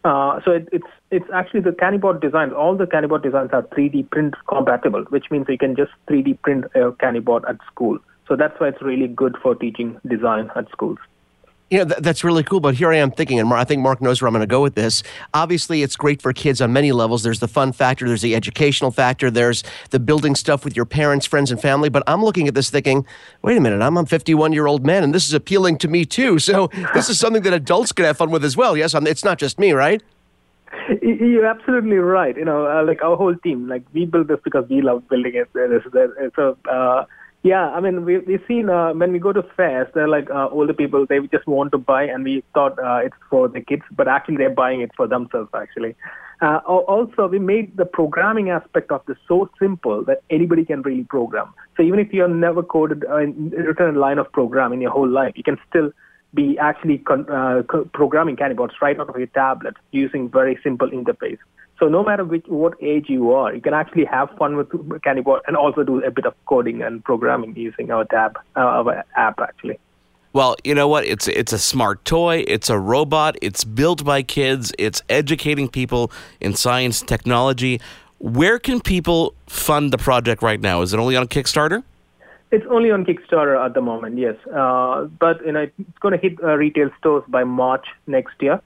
Uh, 0.05 0.41
so 0.45 0.51
it, 0.51 0.69
it's 0.73 0.87
it's 1.11 1.27
actually 1.33 1.61
the 1.61 1.71
CannyBot 1.71 2.21
designs. 2.21 2.53
All 2.53 2.77
the 2.77 2.87
CannyBot 2.87 3.23
designs 3.23 3.51
are 3.53 3.63
3D 3.63 4.11
print 4.11 4.35
compatible, 4.49 5.05
which 5.11 5.27
means 5.31 5.47
you 5.49 5.59
can 5.59 5.77
just 5.77 5.93
3D 6.11 6.41
print 6.43 6.65
a 6.75 6.91
CannyBot 6.93 7.49
at 7.49 7.57
school. 7.71 7.99
So 8.27 8.37
that's 8.37 8.59
why 8.59 8.69
it's 8.69 8.83
really 8.83 9.09
good 9.09 9.37
for 9.43 9.55
teaching 9.55 10.01
design 10.09 10.51
at 10.57 10.71
schools 10.71 10.99
you 11.73 11.79
know, 11.79 11.85
th- 11.87 12.01
that's 12.01 12.23
really 12.23 12.43
cool. 12.43 12.61
But 12.61 12.75
here 12.75 12.93
I 12.93 12.97
am 12.99 13.11
thinking, 13.11 13.41
and 13.41 13.51
I 13.53 13.65
think 13.65 13.81
Mark 13.81 14.03
knows 14.03 14.21
where 14.21 14.29
I'm 14.29 14.35
going 14.35 14.43
to 14.43 14.47
go 14.47 14.61
with 14.61 14.75
this. 14.75 15.03
Obviously, 15.33 15.83
it's 15.83 15.97
great 15.97 16.21
for 16.21 16.33
kids 16.35 16.61
on 16.61 16.71
many 16.71 16.93
levels. 16.93 17.23
There's 17.23 17.41
the 17.41 17.49
fun 17.49 17.73
factor, 17.73 18.07
there's 18.07 18.21
the 18.21 18.35
educational 18.35 18.91
factor, 18.91 19.31
there's 19.31 19.65
the 19.89 19.99
building 19.99 20.35
stuff 20.35 20.65
with 20.65 20.77
your 20.77 20.85
parents, 20.85 21.25
friends, 21.25 21.51
and 21.51 21.59
family. 21.59 21.89
But 21.89 22.03
I'm 22.07 22.23
looking 22.23 22.47
at 22.47 22.55
this 22.55 22.69
thinking, 22.69 23.07
wait 23.41 23.57
a 23.57 23.61
minute, 23.61 23.81
I'm 23.81 23.97
a 23.97 24.05
51 24.05 24.53
year 24.53 24.67
old 24.67 24.85
man, 24.85 25.03
and 25.03 25.15
this 25.15 25.25
is 25.27 25.33
appealing 25.33 25.79
to 25.79 25.89
me 25.89 26.05
too. 26.05 26.39
So 26.39 26.69
this 26.95 27.09
is 27.09 27.19
something 27.19 27.43
that 27.43 27.55
adults 27.55 27.91
can 27.93 28.05
have 28.05 28.19
fun 28.19 28.31
with 28.31 28.45
as 28.45 28.55
well. 28.55 28.77
Yes, 28.77 28.95
it's 28.95 29.25
not 29.25 29.39
just 29.39 29.59
me, 29.59 29.73
right? 29.73 30.03
You're 31.01 31.47
absolutely 31.47 31.97
right. 31.97 32.37
You 32.37 32.45
know, 32.45 32.67
uh, 32.67 32.85
like 32.85 33.03
our 33.03 33.17
whole 33.17 33.35
team, 33.37 33.67
like 33.67 33.83
we 33.95 34.05
build 34.05 34.29
this 34.29 34.41
because 34.45 34.69
we 34.69 34.83
love 34.83 35.09
building 35.09 35.35
it. 35.35 35.49
It's 35.55 36.39
a 36.39 36.57
uh, 36.71 37.05
yeah, 37.43 37.71
I 37.71 37.81
mean, 37.81 38.05
we, 38.05 38.19
we've 38.19 38.43
seen 38.47 38.69
uh, 38.69 38.93
when 38.93 39.13
we 39.13 39.19
go 39.19 39.33
to 39.33 39.43
fairs, 39.57 39.89
they're 39.95 40.09
like 40.09 40.31
uh, 40.31 40.49
older 40.51 40.73
people, 40.73 41.07
they 41.09 41.19
just 41.27 41.47
want 41.47 41.73
to 41.73 41.79
buy, 41.79 42.05
and 42.05 42.23
we 42.23 42.45
thought 42.55 42.79
uh, 42.79 42.99
it's 42.99 43.17
for 43.29 43.49
the 43.49 43.61
kids, 43.61 43.83
but 43.91 44.07
actually 44.07 44.37
they're 44.37 44.51
buying 44.51 44.81
it 44.81 44.93
for 44.97 45.09
themselves, 45.09 45.51
actually. 45.55 45.97
Uh, 46.41 46.59
also, 46.67 47.27
we 47.27 47.39
made 47.39 47.77
the 47.77 47.85
programming 47.85 48.51
aspect 48.51 48.91
of 48.93 49.01
this 49.07 49.17
so 49.27 49.51
simple 49.59 50.05
that 50.05 50.23
anybody 50.31 50.65
can 50.65 50.83
really 50.83 51.05
program. 51.05 51.53
So 51.77 51.83
even 51.83 51.99
if 51.99 52.13
you 52.13 52.23
have 52.23 52.31
never 52.31 52.63
coded 52.63 53.05
uh, 53.05 53.17
written 53.17 53.97
a 53.97 53.99
line 53.99 54.19
of 54.19 54.31
program 54.33 54.73
in 54.73 54.81
your 54.81 54.91
whole 54.91 55.09
life, 55.09 55.33
you 55.37 55.43
can 55.43 55.59
still 55.69 55.91
be 56.35 56.59
actually 56.59 56.99
con- 56.99 57.29
uh, 57.31 57.63
programming 57.93 58.37
CannyBots 58.37 58.81
right 58.81 58.99
out 58.99 59.09
of 59.09 59.17
your 59.17 59.27
tablet 59.29 59.75
using 59.91 60.29
very 60.29 60.59
simple 60.63 60.91
interface. 60.91 61.39
So 61.83 61.89
no 61.89 62.05
matter 62.05 62.25
which 62.25 62.47
what 62.47 62.75
age 62.81 63.07
you 63.09 63.33
are, 63.33 63.53
you 63.53 63.61
can 63.61 63.75
actually 63.75 64.05
have 64.05 64.31
fun 64.39 64.57
with 64.57 64.69
CannyBot 64.69 65.41
and 65.49 65.57
also 65.57 65.83
do 65.83 66.01
a 66.05 66.13
bit 66.13 66.27
of 66.27 66.35
coding 66.47 66.81
and 66.81 67.03
programming 67.03 67.57
using 67.57 67.91
our 67.91 68.05
tab, 68.05 68.39
uh, 68.55 68.61
our 68.61 69.05
app 69.17 69.41
actually. 69.41 69.81
Well, 70.33 70.55
you 70.63 70.77
know 70.77 70.87
what? 70.87 71.05
It's 71.05 71.27
it's 71.27 71.53
a 71.53 71.59
smart 71.59 72.05
toy. 72.05 72.45
It's 72.47 72.71
a 72.71 72.79
robot. 72.79 73.37
It's 73.43 73.65
built 73.65 74.05
by 74.05 74.23
kids. 74.23 74.73
It's 74.79 75.03
educating 75.09 75.69
people 75.69 76.13
in 76.41 76.55
science, 76.55 77.03
technology. 77.03 77.81
Where 78.19 78.61
can 78.61 78.81
people 78.81 79.35
fund 79.49 79.93
the 79.93 79.99
project 79.99 80.41
right 80.41 80.61
now? 80.61 80.83
Is 80.83 80.95
it 80.95 81.01
only 81.01 81.17
on 81.17 81.27
Kickstarter? 81.27 81.83
It's 82.53 82.67
only 82.71 82.93
on 82.93 83.05
Kickstarter 83.05 83.59
at 83.59 83.75
the 83.75 83.81
moment, 83.81 84.19
yes. 84.19 84.37
Uh, 84.55 85.09
but 85.19 85.45
you 85.45 85.51
know, 85.51 85.63
it's 85.63 85.99
going 85.99 86.13
to 86.13 86.21
hit 86.21 86.39
uh, 86.45 86.55
retail 86.55 86.91
stores 87.01 87.25
by 87.27 87.43
March 87.43 87.87
next 88.07 88.41
year. 88.41 88.61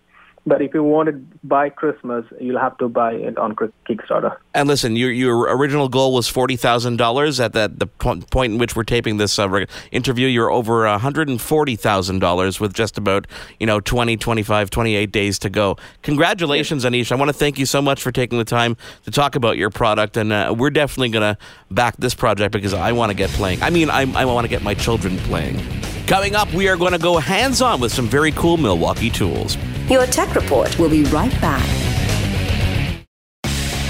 But 0.49 0.63
if 0.63 0.75
you 0.75 0.85
want 0.85 1.09
it 1.09 1.49
by 1.49 1.71
Christmas, 1.71 2.25
you'll 2.41 2.61
have 2.61 2.79
to 2.79 2.89
buy 2.89 3.15
it 3.15 3.37
on 3.37 3.57
Kickstarter. 3.89 4.37
And 4.55 4.69
listen, 4.69 4.95
your 4.95 5.11
your 5.11 5.57
original 5.57 5.89
goal 5.89 6.15
was 6.15 6.29
forty 6.29 6.55
thousand 6.55 6.99
dollars. 6.99 7.41
At 7.41 7.53
that 7.55 7.81
the 7.81 7.89
point 7.89 8.53
in 8.53 8.59
which 8.59 8.77
we're 8.77 8.85
taping 8.85 9.17
this 9.17 9.39
uh, 9.41 9.65
interview, 9.91 10.29
you're 10.29 10.53
over 10.53 10.87
one 10.87 11.01
hundred 11.01 11.29
and 11.29 11.41
forty 11.41 11.75
thousand 11.75 12.21
dollars 12.21 12.61
with 12.61 12.73
just 12.75 12.97
about 12.97 13.27
you 13.59 13.67
know 13.67 13.81
20, 13.81 14.17
25, 14.17 14.71
28 14.71 15.11
days 15.11 15.39
to 15.41 15.51
go. 15.51 15.77
Congratulations, 16.03 16.85
yes. 16.85 16.93
Anish! 16.93 17.11
I 17.11 17.17
want 17.17 17.29
to 17.29 17.35
thank 17.35 17.59
you 17.59 17.67
so 17.67 17.83
much 17.83 18.01
for 18.01 18.13
taking 18.13 18.39
the 18.39 18.45
time 18.45 18.77
to 19.05 19.11
talk 19.11 19.35
about 19.35 19.57
your 19.57 19.71
product, 19.71 20.17
and 20.17 20.33
uh, 20.33 20.55
we're 20.57 20.71
definitely 20.71 21.09
going 21.09 21.35
to 21.35 21.39
back 21.73 21.97
this 21.97 22.15
project 22.15 22.53
because 22.53 22.73
I 22.73 22.93
want 22.93 23.11
to 23.11 23.17
get 23.17 23.31
playing. 23.31 23.63
I 23.63 23.71
mean, 23.71 23.91
I, 23.91 24.03
I 24.15 24.25
want 24.27 24.45
to 24.45 24.49
get 24.49 24.63
my 24.63 24.75
children 24.75 25.19
playing. 25.19 25.61
Coming 26.07 26.37
up, 26.37 26.53
we 26.53 26.69
are 26.69 26.77
going 26.77 26.93
to 26.93 26.99
go 26.99 27.19
hands 27.19 27.61
on 27.61 27.81
with 27.81 27.93
some 27.93 28.07
very 28.07 28.31
cool 28.31 28.57
Milwaukee 28.57 29.11
tools. 29.11 29.57
Your 29.89 30.05
tech 30.07 30.35
report 30.35 30.77
will 30.81 30.89
be 30.89 31.05
right 31.05 31.31
back. 31.41 31.65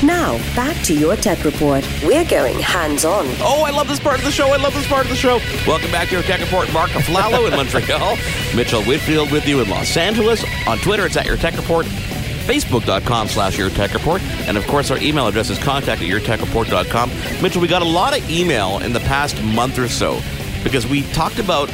Now, 0.03 0.37
back 0.55 0.77
to 0.85 0.95
your 0.95 1.17
tech 1.17 1.43
report. 1.43 1.89
We're 2.05 2.27
going 2.27 2.59
hands 2.59 3.07
on. 3.07 3.25
Oh, 3.41 3.65
I 3.67 3.71
love 3.71 3.89
this 3.89 3.99
part 3.99 4.19
of 4.19 4.25
the 4.27 4.31
show. 4.31 4.49
I 4.49 4.59
love 4.59 4.75
this 4.75 4.87
part 4.87 5.05
of 5.07 5.09
the 5.09 5.17
show. 5.17 5.39
Welcome 5.67 5.91
back 5.91 6.09
to 6.09 6.15
your 6.15 6.23
tech 6.23 6.41
report. 6.41 6.71
Mark 6.71 6.91
Aflalo 6.91 7.51
in 7.51 7.57
Montreal, 7.57 8.17
Mitchell 8.55 8.85
Whitfield 8.85 9.33
with 9.33 9.49
you 9.49 9.63
in 9.63 9.71
Los 9.71 9.97
Angeles. 9.97 10.45
On 10.69 10.77
Twitter, 10.79 11.07
it's 11.07 11.17
at 11.17 11.25
your 11.25 11.39
tech 11.39 11.57
report. 11.57 11.87
Facebook.com 11.87 13.29
slash 13.29 13.57
your 13.57 13.71
tech 13.71 13.95
report. 13.95 14.21
And 14.47 14.59
of 14.59 14.67
course, 14.67 14.91
our 14.91 14.99
email 14.99 15.27
address 15.29 15.49
is 15.49 15.59
contact 15.59 16.03
at 16.03 16.09
yourtechreport.com. 16.09 17.11
Mitchell, 17.43 17.63
we 17.63 17.69
got 17.69 17.81
a 17.81 17.87
lot 17.87 18.17
of 18.17 18.29
email 18.31 18.81
in 18.81 18.93
the 18.93 19.01
past 19.01 19.43
month 19.43 19.79
or 19.79 19.89
so 19.89 20.21
because 20.63 20.87
we 20.87 21.05
talked 21.13 21.39
about 21.39 21.73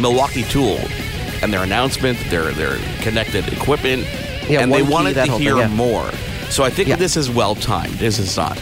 Milwaukee 0.00 0.42
Tool 0.42 0.80
and 1.42 1.52
their 1.52 1.62
announcement, 1.62 2.18
their 2.28 2.52
their 2.52 2.76
connected 3.02 3.52
equipment, 3.52 4.06
yeah, 4.48 4.60
and 4.60 4.72
they 4.72 4.82
wanted 4.82 5.14
to 5.14 5.26
hear 5.38 5.54
thing, 5.54 5.58
yeah. 5.58 5.68
more. 5.68 6.10
So 6.50 6.64
I 6.64 6.70
think 6.70 6.88
yeah. 6.88 6.96
this 6.96 7.16
is 7.16 7.30
well 7.30 7.54
timed. 7.54 7.94
This 7.94 8.18
is 8.18 8.36
not. 8.36 8.60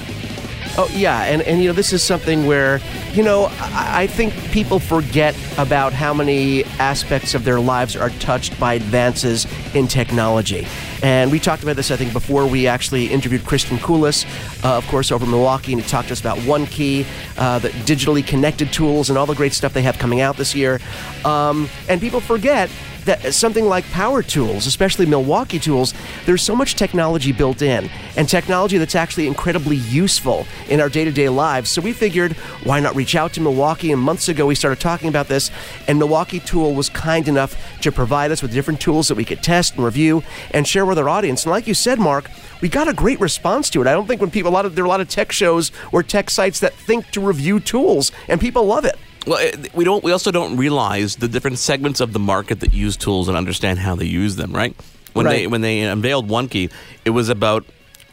Oh 0.76 0.88
yeah, 0.94 1.24
and 1.24 1.42
and 1.42 1.60
you 1.60 1.68
know 1.68 1.72
this 1.72 1.92
is 1.92 2.02
something 2.04 2.46
where 2.46 2.80
you 3.12 3.22
know 3.24 3.46
I, 3.58 4.02
I, 4.02 4.06
think 4.06 4.32
people 4.52 4.78
forget 4.78 5.34
about 5.56 5.92
how 5.92 6.14
many 6.14 6.62
aspects 6.78 7.34
of 7.34 7.44
their 7.44 7.58
lives 7.58 7.96
are 7.96 8.10
touched 8.20 8.58
by 8.60 8.74
advances 8.74 9.46
in 9.74 9.88
technology. 9.88 10.68
And 11.02 11.30
we 11.30 11.38
talked 11.38 11.62
about 11.62 11.76
this, 11.76 11.90
I 11.90 11.96
think, 11.96 12.12
before 12.12 12.46
we 12.46 12.66
actually 12.66 13.06
interviewed 13.06 13.44
Christian 13.44 13.78
Koulis, 13.78 14.24
uh, 14.64 14.76
of 14.76 14.86
course, 14.88 15.12
over 15.12 15.26
Milwaukee, 15.26 15.72
and 15.72 15.80
he 15.80 15.88
talked 15.88 16.08
to 16.08 16.12
us 16.12 16.20
about 16.20 16.38
One 16.38 16.66
Key, 16.66 17.06
uh, 17.36 17.58
the 17.58 17.70
digitally 17.70 18.26
connected 18.26 18.72
tools, 18.72 19.08
and 19.08 19.18
all 19.18 19.26
the 19.26 19.34
great 19.34 19.52
stuff 19.52 19.72
they 19.72 19.82
have 19.82 19.98
coming 19.98 20.20
out 20.20 20.36
this 20.36 20.54
year. 20.54 20.80
Um, 21.24 21.68
and 21.88 22.00
people 22.00 22.20
forget 22.20 22.70
that 23.04 23.34
something 23.34 23.64
like 23.66 23.84
power 23.90 24.22
tools, 24.22 24.66
especially 24.66 25.06
Milwaukee 25.06 25.58
tools, 25.58 25.94
there's 26.26 26.42
so 26.42 26.54
much 26.54 26.74
technology 26.74 27.32
built 27.32 27.62
in 27.62 27.88
and 28.16 28.28
technology 28.28 28.78
that's 28.78 28.94
actually 28.94 29.26
incredibly 29.26 29.76
useful 29.76 30.46
in 30.68 30.80
our 30.80 30.88
day 30.88 31.04
to 31.04 31.12
day 31.12 31.28
lives. 31.28 31.70
So 31.70 31.80
we 31.80 31.92
figured, 31.92 32.32
why 32.64 32.80
not 32.80 32.94
reach 32.94 33.14
out 33.14 33.32
to 33.34 33.40
Milwaukee? 33.40 33.92
And 33.92 34.00
months 34.00 34.28
ago, 34.28 34.46
we 34.46 34.54
started 34.54 34.80
talking 34.80 35.08
about 35.08 35.28
this, 35.28 35.50
and 35.86 35.98
Milwaukee 35.98 36.40
Tool 36.40 36.74
was 36.74 36.88
kind 36.88 37.28
enough 37.28 37.56
to 37.80 37.92
provide 37.92 38.30
us 38.30 38.42
with 38.42 38.52
different 38.52 38.80
tools 38.80 39.08
that 39.08 39.16
we 39.16 39.24
could 39.24 39.42
test 39.42 39.76
and 39.76 39.84
review 39.84 40.22
and 40.50 40.66
share 40.66 40.84
with 40.84 40.98
our 40.98 41.08
audience. 41.08 41.44
And 41.44 41.50
like 41.50 41.66
you 41.66 41.74
said, 41.74 41.98
Mark, 41.98 42.30
we 42.60 42.68
got 42.68 42.88
a 42.88 42.92
great 42.92 43.20
response 43.20 43.70
to 43.70 43.80
it. 43.80 43.86
I 43.86 43.92
don't 43.92 44.06
think 44.06 44.20
when 44.20 44.30
people 44.30 44.50
a 44.50 44.54
lot 44.54 44.66
of 44.66 44.74
there 44.74 44.84
are 44.84 44.86
a 44.86 44.90
lot 44.90 45.00
of 45.00 45.08
tech 45.08 45.32
shows 45.32 45.72
or 45.92 46.02
tech 46.02 46.30
sites 46.30 46.60
that 46.60 46.74
think 46.74 47.10
to 47.12 47.20
review 47.20 47.60
tools, 47.60 48.12
and 48.28 48.40
people 48.40 48.64
love 48.64 48.84
it. 48.84 48.96
Well, 49.28 49.50
we 49.74 49.84
don't. 49.84 50.02
We 50.02 50.12
also 50.12 50.30
don't 50.30 50.56
realize 50.56 51.16
the 51.16 51.28
different 51.28 51.58
segments 51.58 52.00
of 52.00 52.12
the 52.12 52.18
market 52.18 52.60
that 52.60 52.72
use 52.72 52.96
tools 52.96 53.28
and 53.28 53.36
understand 53.36 53.78
how 53.78 53.94
they 53.94 54.06
use 54.06 54.36
them. 54.36 54.52
Right? 54.52 54.74
When 55.12 55.26
Right. 55.26 55.32
they 55.40 55.46
when 55.46 55.60
they 55.60 55.80
unveiled 55.80 56.28
OneKey, 56.28 56.70
it 57.04 57.10
was 57.10 57.28
about 57.28 57.64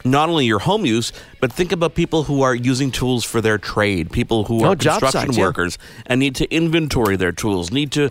not 0.04 0.28
only 0.28 0.46
your 0.46 0.58
home 0.60 0.84
use, 0.86 1.12
but 1.40 1.52
think 1.52 1.72
about 1.72 1.94
people 1.94 2.24
who 2.24 2.42
are 2.42 2.54
using 2.54 2.90
tools 2.90 3.24
for 3.24 3.40
their 3.40 3.58
trade, 3.58 4.12
people 4.12 4.44
who 4.44 4.64
Oh, 4.64 4.68
are 4.72 4.76
job 4.76 5.00
construction 5.00 5.28
sites, 5.32 5.38
yeah. 5.38 5.44
workers 5.44 5.78
and 6.06 6.20
need 6.20 6.34
to 6.36 6.44
inventory 6.54 7.16
their 7.16 7.32
tools, 7.32 7.72
need 7.72 7.90
to 7.92 8.10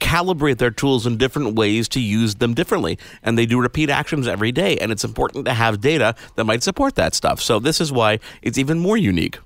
calibrate 0.00 0.58
their 0.58 0.70
tools 0.70 1.06
in 1.06 1.16
different 1.16 1.54
ways 1.54 1.88
to 1.88 2.00
use 2.00 2.36
them 2.36 2.54
differently. 2.54 2.98
And 3.22 3.36
they 3.38 3.46
do 3.46 3.60
repeat 3.60 3.90
actions 3.90 4.26
every 4.26 4.52
day. 4.52 4.76
And 4.78 4.90
it's 4.92 5.04
important 5.04 5.44
to 5.46 5.52
have 5.54 5.80
data 5.80 6.14
that 6.36 6.44
might 6.44 6.62
support 6.62 6.94
that 6.96 7.14
stuff. 7.14 7.40
So 7.40 7.58
this 7.58 7.80
is 7.80 7.90
why 7.92 8.20
it's 8.42 8.58
even 8.58 8.78
more 8.78 8.96
unique. 8.96 9.38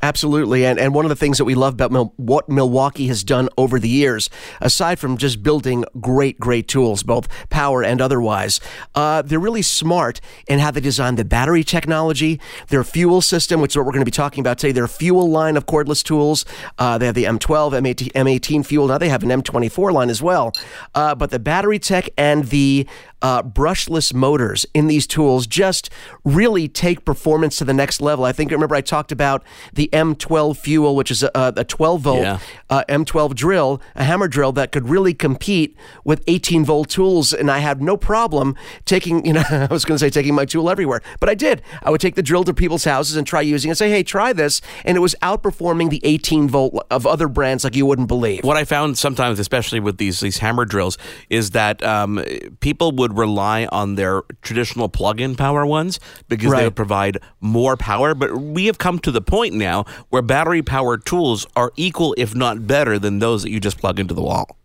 Absolutely. 0.00 0.64
And, 0.64 0.80
and 0.80 0.94
one 0.94 1.04
of 1.04 1.10
the 1.10 1.16
things 1.16 1.38
that 1.38 1.44
we 1.44 1.54
love 1.54 1.74
about 1.74 1.92
Mil- 1.92 2.12
what 2.16 2.48
Milwaukee 2.48 3.06
has 3.06 3.22
done 3.22 3.48
over 3.56 3.78
the 3.78 3.88
years, 3.88 4.30
aside 4.60 4.98
from 4.98 5.16
just 5.16 5.42
building 5.42 5.84
great, 6.00 6.40
great 6.40 6.66
tools, 6.66 7.02
both 7.02 7.28
power 7.50 7.84
and 7.84 8.00
otherwise, 8.00 8.60
uh, 8.96 9.22
they're 9.22 9.38
really 9.38 9.62
smart 9.62 10.20
in 10.48 10.58
how 10.58 10.70
they 10.72 10.80
design 10.80 11.14
the 11.14 11.24
battery 11.24 11.62
technology, 11.62 12.40
their 12.68 12.82
fuel 12.82 13.20
system, 13.20 13.60
which 13.60 13.72
is 13.72 13.76
what 13.76 13.86
we're 13.86 13.92
going 13.92 14.00
to 14.00 14.04
be 14.04 14.10
talking 14.10 14.40
about 14.40 14.58
today, 14.58 14.72
their 14.72 14.88
fuel 14.88 15.30
line 15.30 15.56
of 15.56 15.66
cordless 15.66 16.02
tools. 16.02 16.44
Uh, 16.78 16.98
they 16.98 17.06
have 17.06 17.14
the 17.14 17.24
M12, 17.24 17.72
M18, 17.72 18.12
M18 18.12 18.66
fuel. 18.66 18.88
Now 18.88 18.98
they 18.98 19.08
have 19.08 19.22
an 19.22 19.28
M24 19.28 19.92
line 19.92 20.10
as 20.10 20.20
well. 20.20 20.52
Uh, 20.94 21.14
but 21.14 21.30
the 21.30 21.38
battery 21.38 21.78
tech 21.78 22.08
and 22.16 22.46
the 22.46 22.86
uh, 23.22 23.42
brushless 23.42 24.12
motors 24.12 24.66
in 24.74 24.86
these 24.88 25.06
tools 25.06 25.46
just 25.46 25.88
really 26.24 26.68
take 26.68 27.04
performance 27.04 27.56
to 27.58 27.64
the 27.64 27.72
next 27.74 28.00
level. 28.00 28.24
I 28.24 28.32
think 28.32 28.50
remember 28.50 28.74
I 28.74 28.80
talked 28.80 29.12
about 29.12 29.44
the 29.72 29.88
M12 29.92 30.56
fuel, 30.56 30.94
which 30.96 31.10
is 31.10 31.22
a, 31.22 31.30
a 31.34 31.64
12 31.64 32.00
volt 32.02 32.18
Yeah. 32.22 32.38
uh, 32.68 32.84
M12 32.88 33.34
drill, 33.34 33.80
a 33.94 34.04
hammer 34.04 34.28
drill 34.28 34.52
that 34.52 34.72
could 34.72 34.88
really 34.88 35.14
compete 35.14 35.76
with 36.04 36.22
18 36.26 36.64
volt 36.64 36.88
tools, 36.90 37.32
and 37.32 37.50
I 37.50 37.58
had 37.60 37.80
no 37.82 37.96
problem 37.96 38.56
taking. 38.84 39.24
You 39.32 39.34
know, 39.34 39.44
I 39.50 39.66
was 39.70 39.84
going 39.84 39.94
to 39.96 39.98
say 40.04 40.10
taking 40.10 40.34
my 40.34 40.44
tool 40.44 40.68
everywhere, 40.68 41.00
but 41.20 41.28
I 41.28 41.34
did. 41.34 41.62
I 41.82 41.90
would 41.90 42.00
take 42.00 42.16
the 42.16 42.22
drill 42.22 42.44
to 42.44 42.52
people's 42.52 42.84
houses 42.84 43.16
and 43.16 43.26
try 43.26 43.40
using 43.40 43.68
it. 43.68 43.72
and 43.72 43.78
Say, 43.78 43.88
hey, 43.88 44.02
try 44.02 44.32
this, 44.32 44.60
and 44.84 44.96
it 44.96 45.00
was 45.00 45.14
outperforming 45.22 45.88
the 45.90 46.00
18 46.04 46.48
volt 46.48 46.84
of 46.90 47.06
other 47.06 47.28
brands 47.28 47.62
like 47.64 47.74
you 47.76 47.86
wouldn't 47.86 48.08
believe. 48.08 48.42
What 48.44 48.56
I 48.56 48.64
found 48.64 48.98
sometimes, 48.98 49.38
especially 49.38 49.80
with 49.80 49.96
these 49.98 50.20
these 50.20 50.38
hammer 50.38 50.64
drills, 50.64 50.98
is 51.30 51.50
that 51.50 51.82
um, 51.84 52.22
people 52.60 52.92
would 52.92 53.11
rely 53.12 53.66
on 53.66 53.94
their 53.94 54.22
traditional 54.42 54.88
plug-in 54.88 55.36
power 55.36 55.64
ones 55.66 56.00
because 56.28 56.50
they 56.52 56.64
would 56.64 56.76
provide 56.76 57.18
more 57.40 57.76
power. 57.76 58.14
But 58.14 58.36
we 58.36 58.66
have 58.66 58.78
come 58.78 58.98
to 59.00 59.10
the 59.10 59.22
point 59.22 59.54
now 59.54 59.84
where 60.10 60.22
battery-powered 60.22 61.04
tools 61.04 61.46
are 61.56 61.72
equal, 61.76 62.14
if 62.18 62.34
not 62.34 62.66
better, 62.66 62.98
than 62.98 63.18
those 63.18 63.42
that 63.42 63.50
you 63.50 63.60
just 63.60 63.78
plug 63.78 64.00
into 64.00 64.14
the 64.14 64.22
wall. 64.22 64.56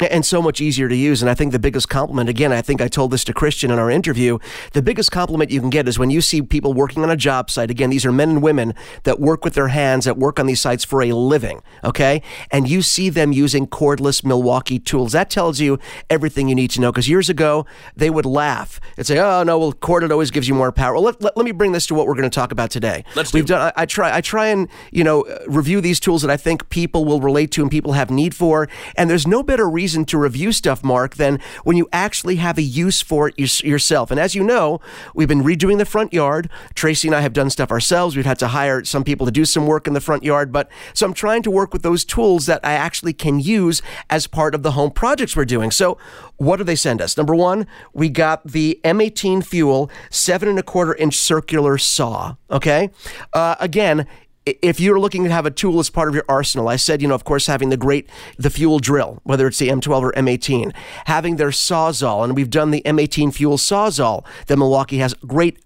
And 0.00 0.26
so 0.26 0.42
much 0.42 0.60
easier 0.60 0.88
to 0.88 0.96
use. 0.96 1.22
And 1.22 1.30
I 1.30 1.34
think 1.34 1.52
the 1.52 1.58
biggest 1.58 1.88
compliment, 1.88 2.28
again, 2.28 2.52
I 2.52 2.60
think 2.60 2.82
I 2.82 2.88
told 2.88 3.10
this 3.10 3.24
to 3.24 3.32
Christian 3.32 3.70
in 3.70 3.78
our 3.78 3.90
interview, 3.90 4.38
the 4.72 4.82
biggest 4.82 5.10
compliment 5.10 5.50
you 5.50 5.60
can 5.60 5.70
get 5.70 5.88
is 5.88 5.98
when 5.98 6.10
you 6.10 6.20
see 6.20 6.42
people 6.42 6.74
working 6.74 7.02
on 7.02 7.10
a 7.10 7.16
job 7.16 7.50
site. 7.50 7.70
Again, 7.70 7.88
these 7.88 8.04
are 8.04 8.12
men 8.12 8.28
and 8.30 8.42
women 8.42 8.74
that 9.04 9.18
work 9.18 9.42
with 9.42 9.54
their 9.54 9.68
hands, 9.68 10.04
that 10.04 10.18
work 10.18 10.38
on 10.38 10.44
these 10.44 10.60
sites 10.60 10.84
for 10.84 11.02
a 11.02 11.12
living, 11.12 11.62
okay? 11.82 12.20
And 12.50 12.68
you 12.68 12.82
see 12.82 13.08
them 13.08 13.32
using 13.32 13.66
cordless 13.66 14.22
Milwaukee 14.22 14.78
tools. 14.78 15.12
That 15.12 15.30
tells 15.30 15.60
you 15.60 15.78
everything 16.10 16.48
you 16.48 16.54
need 16.54 16.70
to 16.72 16.80
know. 16.80 16.92
Because 16.92 17.08
years 17.08 17.30
ago, 17.30 17.64
they 17.96 18.10
would 18.10 18.26
laugh 18.26 18.78
and 18.98 19.06
say, 19.06 19.18
oh, 19.18 19.44
no, 19.44 19.58
well, 19.58 19.72
corded 19.72 20.12
always 20.12 20.30
gives 20.30 20.46
you 20.46 20.54
more 20.54 20.72
power. 20.72 20.92
Well, 20.94 21.04
let, 21.04 21.22
let, 21.22 21.36
let 21.38 21.44
me 21.44 21.52
bring 21.52 21.72
this 21.72 21.86
to 21.86 21.94
what 21.94 22.06
we're 22.06 22.14
going 22.14 22.28
to 22.28 22.34
talk 22.34 22.52
about 22.52 22.70
today. 22.70 23.02
Let's 23.14 23.32
We've 23.32 23.46
do 23.46 23.54
done, 23.54 23.72
I, 23.74 23.82
I 23.82 23.86
try, 23.86 24.14
I 24.14 24.20
try 24.20 24.48
and, 24.48 24.68
you 24.92 25.04
know, 25.04 25.24
review 25.46 25.80
these 25.80 26.00
tools 26.00 26.20
that 26.20 26.30
I 26.30 26.36
think 26.36 26.68
people 26.68 27.06
will 27.06 27.20
relate 27.20 27.50
to 27.52 27.62
and 27.62 27.70
people 27.70 27.94
have 27.94 28.10
need 28.10 28.34
for. 28.34 28.68
And 28.94 29.08
there's 29.08 29.26
no 29.26 29.42
better 29.42 29.66
reason 29.66 29.85
to 29.94 30.18
review 30.18 30.52
stuff, 30.52 30.82
Mark, 30.82 31.16
than 31.16 31.40
when 31.64 31.76
you 31.76 31.88
actually 31.92 32.36
have 32.36 32.58
a 32.58 32.62
use 32.62 33.02
for 33.02 33.28
it 33.28 33.62
yourself. 33.62 34.10
And 34.10 34.18
as 34.18 34.34
you 34.34 34.42
know, 34.42 34.80
we've 35.14 35.28
been 35.28 35.42
redoing 35.42 35.78
the 35.78 35.84
front 35.84 36.12
yard. 36.12 36.48
Tracy 36.74 37.08
and 37.08 37.14
I 37.14 37.20
have 37.20 37.32
done 37.32 37.50
stuff 37.50 37.70
ourselves. 37.70 38.16
We've 38.16 38.26
had 38.26 38.38
to 38.40 38.48
hire 38.48 38.84
some 38.84 39.04
people 39.04 39.26
to 39.26 39.32
do 39.32 39.44
some 39.44 39.66
work 39.66 39.86
in 39.86 39.94
the 39.94 40.00
front 40.00 40.24
yard. 40.24 40.52
But 40.52 40.68
so 40.94 41.06
I'm 41.06 41.14
trying 41.14 41.42
to 41.42 41.50
work 41.50 41.72
with 41.72 41.82
those 41.82 42.04
tools 42.04 42.46
that 42.46 42.60
I 42.64 42.72
actually 42.72 43.12
can 43.12 43.40
use 43.40 43.82
as 44.10 44.26
part 44.26 44.54
of 44.54 44.62
the 44.62 44.72
home 44.72 44.90
projects 44.90 45.36
we're 45.36 45.44
doing. 45.44 45.70
So 45.70 45.98
what 46.36 46.56
do 46.56 46.64
they 46.64 46.76
send 46.76 47.00
us? 47.00 47.16
Number 47.16 47.34
one, 47.34 47.66
we 47.92 48.08
got 48.08 48.46
the 48.46 48.80
M18 48.84 49.44
Fuel 49.44 49.90
seven 50.10 50.48
and 50.48 50.58
a 50.58 50.62
quarter 50.62 50.94
inch 50.94 51.16
circular 51.16 51.78
saw. 51.78 52.36
Okay. 52.50 52.90
Uh, 53.32 53.56
again, 53.60 54.06
if 54.46 54.78
you're 54.78 55.00
looking 55.00 55.24
to 55.24 55.30
have 55.30 55.44
a 55.44 55.50
tool 55.50 55.80
as 55.80 55.90
part 55.90 56.08
of 56.08 56.14
your 56.14 56.24
arsenal, 56.28 56.68
I 56.68 56.76
said, 56.76 57.02
you 57.02 57.08
know, 57.08 57.14
of 57.14 57.24
course, 57.24 57.48
having 57.48 57.70
the 57.70 57.76
great, 57.76 58.08
the 58.38 58.48
fuel 58.48 58.78
drill, 58.78 59.20
whether 59.24 59.46
it's 59.48 59.58
the 59.58 59.68
M12 59.68 60.00
or 60.00 60.12
M18, 60.12 60.72
having 61.06 61.36
their 61.36 61.48
Sawzall, 61.48 62.22
and 62.22 62.36
we've 62.36 62.50
done 62.50 62.70
the 62.70 62.82
M18 62.82 63.34
fuel 63.34 63.56
Sawzall 63.56 64.24
that 64.46 64.56
Milwaukee 64.56 64.98
has 64.98 65.14
great 65.14 65.58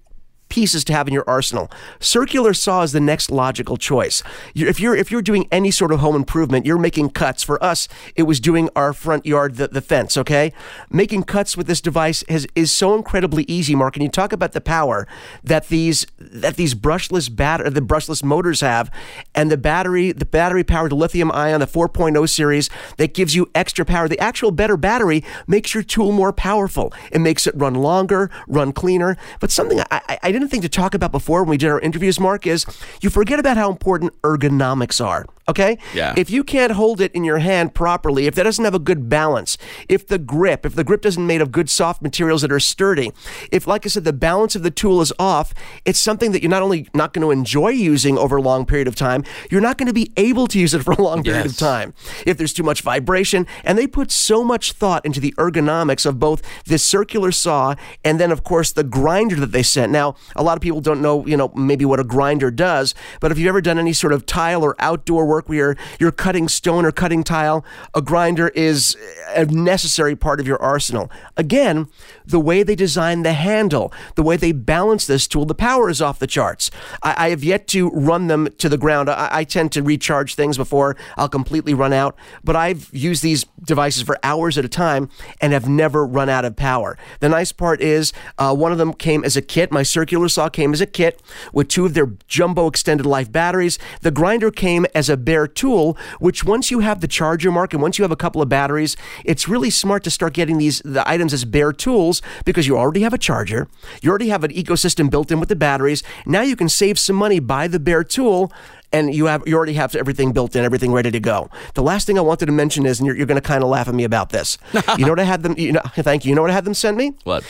pieces 0.50 0.84
to 0.84 0.92
have 0.92 1.08
in 1.08 1.14
your 1.14 1.24
arsenal. 1.26 1.70
Circular 1.98 2.52
saw 2.52 2.82
is 2.82 2.92
the 2.92 3.00
next 3.00 3.30
logical 3.30 3.76
choice. 3.76 4.22
If 4.54 4.78
you're 4.78 4.94
if 4.94 5.10
you're 5.10 5.22
doing 5.22 5.48
any 5.50 5.70
sort 5.70 5.92
of 5.92 6.00
home 6.00 6.14
improvement, 6.14 6.66
you're 6.66 6.78
making 6.78 7.10
cuts. 7.10 7.42
For 7.42 7.62
us, 7.64 7.88
it 8.14 8.24
was 8.24 8.40
doing 8.40 8.68
our 8.76 8.92
front 8.92 9.24
yard, 9.24 9.54
the, 9.54 9.68
the 9.68 9.80
fence. 9.80 10.16
Okay, 10.16 10.52
making 10.90 11.22
cuts 11.22 11.56
with 11.56 11.66
this 11.66 11.80
device 11.80 12.22
is 12.24 12.46
is 12.54 12.70
so 12.70 12.94
incredibly 12.94 13.44
easy. 13.44 13.74
Mark, 13.74 13.96
and 13.96 14.02
you 14.02 14.10
talk 14.10 14.32
about 14.32 14.52
the 14.52 14.60
power 14.60 15.06
that 15.42 15.68
these 15.68 16.06
that 16.18 16.56
these 16.56 16.74
brushless 16.74 17.34
batter 17.34 17.70
the 17.70 17.80
brushless 17.80 18.22
motors 18.22 18.60
have, 18.60 18.90
and 19.34 19.50
the 19.50 19.56
battery 19.56 20.12
the 20.12 20.26
battery 20.26 20.64
powered 20.64 20.92
lithium 20.92 21.30
ion 21.32 21.60
the 21.60 21.66
4.0 21.66 22.28
series 22.28 22.68
that 22.96 23.14
gives 23.14 23.34
you 23.34 23.48
extra 23.54 23.84
power. 23.84 24.08
The 24.08 24.18
actual 24.18 24.50
better 24.50 24.76
battery 24.76 25.24
makes 25.46 25.74
your 25.74 25.82
tool 25.82 26.12
more 26.12 26.32
powerful. 26.32 26.92
It 27.12 27.20
makes 27.20 27.46
it 27.46 27.54
run 27.56 27.74
longer, 27.74 28.30
run 28.48 28.72
cleaner. 28.72 29.16
But 29.38 29.50
something 29.50 29.80
I, 29.80 29.86
I, 29.90 30.18
I 30.24 30.32
didn't 30.32 30.39
think 30.48 30.62
to 30.62 30.68
talk 30.68 30.94
about 30.94 31.12
before 31.12 31.42
when 31.42 31.50
we 31.50 31.56
did 31.56 31.68
our 31.70 31.80
interviews, 31.80 32.20
Mark, 32.20 32.46
is 32.46 32.66
you 33.00 33.10
forget 33.10 33.38
about 33.38 33.56
how 33.56 33.70
important 33.70 34.20
ergonomics 34.22 35.04
are. 35.04 35.26
Okay? 35.48 35.78
Yeah. 35.94 36.14
If 36.16 36.30
you 36.30 36.44
can't 36.44 36.72
hold 36.72 37.00
it 37.00 37.12
in 37.12 37.24
your 37.24 37.38
hand 37.38 37.74
properly, 37.74 38.28
if 38.28 38.36
that 38.36 38.44
doesn't 38.44 38.64
have 38.64 38.74
a 38.74 38.78
good 38.78 39.08
balance, 39.08 39.58
if 39.88 40.06
the 40.06 40.18
grip, 40.18 40.64
if 40.64 40.76
the 40.76 40.84
grip 40.84 41.04
isn't 41.04 41.26
made 41.26 41.40
of 41.40 41.50
good 41.50 41.68
soft 41.68 42.02
materials 42.02 42.42
that 42.42 42.52
are 42.52 42.60
sturdy, 42.60 43.10
if, 43.50 43.66
like 43.66 43.84
I 43.84 43.88
said, 43.88 44.04
the 44.04 44.12
balance 44.12 44.54
of 44.54 44.62
the 44.62 44.70
tool 44.70 45.00
is 45.00 45.12
off, 45.18 45.52
it's 45.84 45.98
something 45.98 46.30
that 46.32 46.42
you're 46.42 46.50
not 46.50 46.62
only 46.62 46.88
not 46.94 47.12
going 47.12 47.22
to 47.22 47.32
enjoy 47.32 47.70
using 47.70 48.16
over 48.16 48.36
a 48.36 48.42
long 48.42 48.64
period 48.64 48.86
of 48.86 48.94
time, 48.94 49.24
you're 49.50 49.60
not 49.60 49.76
going 49.76 49.88
to 49.88 49.92
be 49.92 50.12
able 50.16 50.46
to 50.46 50.58
use 50.58 50.72
it 50.72 50.84
for 50.84 50.92
a 50.92 51.02
long 51.02 51.24
period 51.24 51.46
of 51.46 51.56
time. 51.56 51.94
If 52.24 52.38
there's 52.38 52.52
too 52.52 52.62
much 52.62 52.82
vibration, 52.82 53.44
and 53.64 53.76
they 53.76 53.88
put 53.88 54.12
so 54.12 54.44
much 54.44 54.72
thought 54.72 55.04
into 55.04 55.18
the 55.18 55.34
ergonomics 55.36 56.06
of 56.06 56.20
both 56.20 56.42
this 56.64 56.84
circular 56.84 57.32
saw 57.32 57.74
and 58.04 58.20
then, 58.20 58.30
of 58.30 58.44
course, 58.44 58.70
the 58.70 58.84
grinder 58.84 59.34
that 59.36 59.50
they 59.50 59.64
sent. 59.64 59.90
Now, 59.90 60.14
a 60.36 60.42
lot 60.42 60.56
of 60.56 60.62
people 60.62 60.80
don't 60.80 61.00
know, 61.00 61.26
you 61.26 61.36
know, 61.36 61.52
maybe 61.56 61.84
what 61.84 62.00
a 62.00 62.04
grinder 62.04 62.50
does, 62.50 62.94
but 63.20 63.32
if 63.32 63.38
you've 63.38 63.48
ever 63.48 63.60
done 63.60 63.78
any 63.78 63.92
sort 63.92 64.12
of 64.12 64.26
tile 64.26 64.62
or 64.62 64.76
outdoor 64.78 65.26
work 65.26 65.48
where 65.48 65.76
you're, 65.98 66.10
cutting 66.10 66.48
stone 66.48 66.84
or 66.84 66.92
cutting 66.92 67.22
tile, 67.22 67.64
a 67.94 68.02
grinder 68.02 68.48
is 68.48 68.96
a 69.34 69.46
necessary 69.46 70.16
part 70.16 70.40
of 70.40 70.46
your 70.46 70.60
arsenal. 70.60 71.10
Again, 71.36 71.88
the 72.26 72.40
way 72.40 72.62
they 72.62 72.74
design 72.74 73.22
the 73.22 73.32
handle, 73.32 73.92
the 74.16 74.22
way 74.22 74.36
they 74.36 74.52
balance 74.52 75.06
this 75.06 75.26
tool, 75.26 75.46
the 75.46 75.54
power 75.54 75.88
is 75.88 76.02
off 76.02 76.18
the 76.18 76.26
charts. 76.26 76.70
I, 77.02 77.26
I 77.26 77.30
have 77.30 77.44
yet 77.44 77.66
to 77.68 77.90
run 77.90 78.26
them 78.26 78.48
to 78.58 78.68
the 78.68 78.76
ground. 78.76 79.08
I, 79.08 79.28
I 79.30 79.44
tend 79.44 79.72
to 79.72 79.82
recharge 79.82 80.34
things 80.34 80.56
before 80.56 80.96
I'll 81.16 81.28
completely 81.28 81.74
run 81.74 81.92
out, 81.92 82.16
but 82.44 82.56
I've 82.56 82.90
used 82.92 83.22
these 83.22 83.44
devices 83.64 84.02
for 84.02 84.18
hours 84.22 84.58
at 84.58 84.64
a 84.64 84.68
time 84.68 85.08
and 85.40 85.52
have 85.52 85.68
never 85.68 86.04
run 86.04 86.28
out 86.28 86.44
of 86.44 86.56
power. 86.56 86.98
The 87.20 87.28
nice 87.28 87.52
part 87.52 87.80
is 87.80 88.12
uh, 88.36 88.54
one 88.54 88.72
of 88.72 88.78
them 88.78 88.92
came 88.92 89.24
as 89.24 89.36
a 89.36 89.42
kit, 89.42 89.72
my 89.72 89.84
circular 89.84 90.19
peeler 90.20 90.28
saw 90.28 90.48
came 90.50 90.74
as 90.74 90.80
a 90.82 90.86
kit 90.86 91.22
with 91.52 91.68
two 91.68 91.86
of 91.86 91.94
their 91.94 92.12
jumbo 92.28 92.66
extended 92.66 93.06
life 93.06 93.32
batteries. 93.32 93.78
The 94.02 94.10
grinder 94.10 94.50
came 94.50 94.84
as 94.94 95.08
a 95.08 95.16
bare 95.16 95.46
tool, 95.46 95.96
which 96.18 96.44
once 96.44 96.70
you 96.70 96.80
have 96.80 97.00
the 97.00 97.08
charger 97.08 97.50
mark 97.50 97.72
and 97.72 97.80
once 97.80 97.98
you 97.98 98.02
have 98.02 98.12
a 98.12 98.16
couple 98.16 98.42
of 98.42 98.48
batteries, 98.50 98.96
it's 99.24 99.48
really 99.48 99.70
smart 99.70 100.04
to 100.04 100.10
start 100.10 100.34
getting 100.34 100.58
these 100.58 100.82
the 100.84 101.08
items 101.08 101.32
as 101.32 101.46
bare 101.46 101.72
tools 101.72 102.20
because 102.44 102.66
you 102.66 102.76
already 102.76 103.00
have 103.00 103.14
a 103.14 103.18
charger, 103.18 103.68
you 104.02 104.10
already 104.10 104.28
have 104.28 104.44
an 104.44 104.50
ecosystem 104.52 105.10
built 105.10 105.30
in 105.30 105.40
with 105.40 105.48
the 105.48 105.56
batteries. 105.56 106.02
Now 106.26 106.42
you 106.42 106.56
can 106.56 106.68
save 106.68 106.98
some 106.98 107.16
money 107.16 107.40
buy 107.40 107.66
the 107.66 107.80
bare 107.80 108.04
tool 108.04 108.52
and 108.92 109.14
you 109.14 109.26
have 109.26 109.42
you 109.46 109.56
already 109.56 109.74
have 109.74 109.94
everything 109.94 110.32
built 110.32 110.54
in, 110.54 110.64
everything 110.64 110.92
ready 110.92 111.10
to 111.10 111.20
go. 111.20 111.48
The 111.74 111.82
last 111.82 112.06
thing 112.06 112.18
I 112.18 112.22
wanted 112.22 112.46
to 112.46 112.52
mention 112.52 112.84
is, 112.84 113.00
and 113.00 113.06
you're, 113.06 113.16
you're 113.16 113.26
going 113.26 113.40
to 113.40 113.48
kind 113.48 113.62
of 113.62 113.70
laugh 113.70 113.88
at 113.88 113.94
me 113.94 114.04
about 114.04 114.30
this. 114.30 114.58
you 114.98 115.06
know 115.06 115.12
what 115.12 115.20
I 115.20 115.24
had 115.24 115.42
them? 115.42 115.54
You 115.56 115.72
know, 115.72 115.82
thank 115.94 116.24
you. 116.24 116.30
You 116.30 116.34
know 116.34 116.42
what 116.42 116.50
I 116.50 116.54
had 116.54 116.64
them 116.64 116.74
send 116.74 116.96
me? 116.96 117.14
What? 117.24 117.44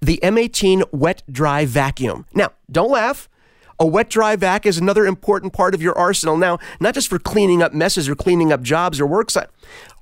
The 0.00 0.18
M18 0.22 0.84
wet 0.92 1.22
dry 1.30 1.64
vacuum. 1.64 2.26
Now, 2.34 2.52
don't 2.70 2.90
laugh. 2.90 3.28
A 3.78 3.86
wet 3.86 4.08
dry 4.08 4.36
vac 4.36 4.64
is 4.64 4.78
another 4.78 5.04
important 5.04 5.52
part 5.52 5.74
of 5.74 5.82
your 5.82 5.96
arsenal. 5.98 6.38
Now, 6.38 6.58
not 6.80 6.94
just 6.94 7.08
for 7.08 7.18
cleaning 7.18 7.62
up 7.62 7.74
messes 7.74 8.08
or 8.08 8.14
cleaning 8.14 8.50
up 8.50 8.62
jobs 8.62 8.98
or 8.98 9.06
work 9.06 9.30
sites, 9.30 9.52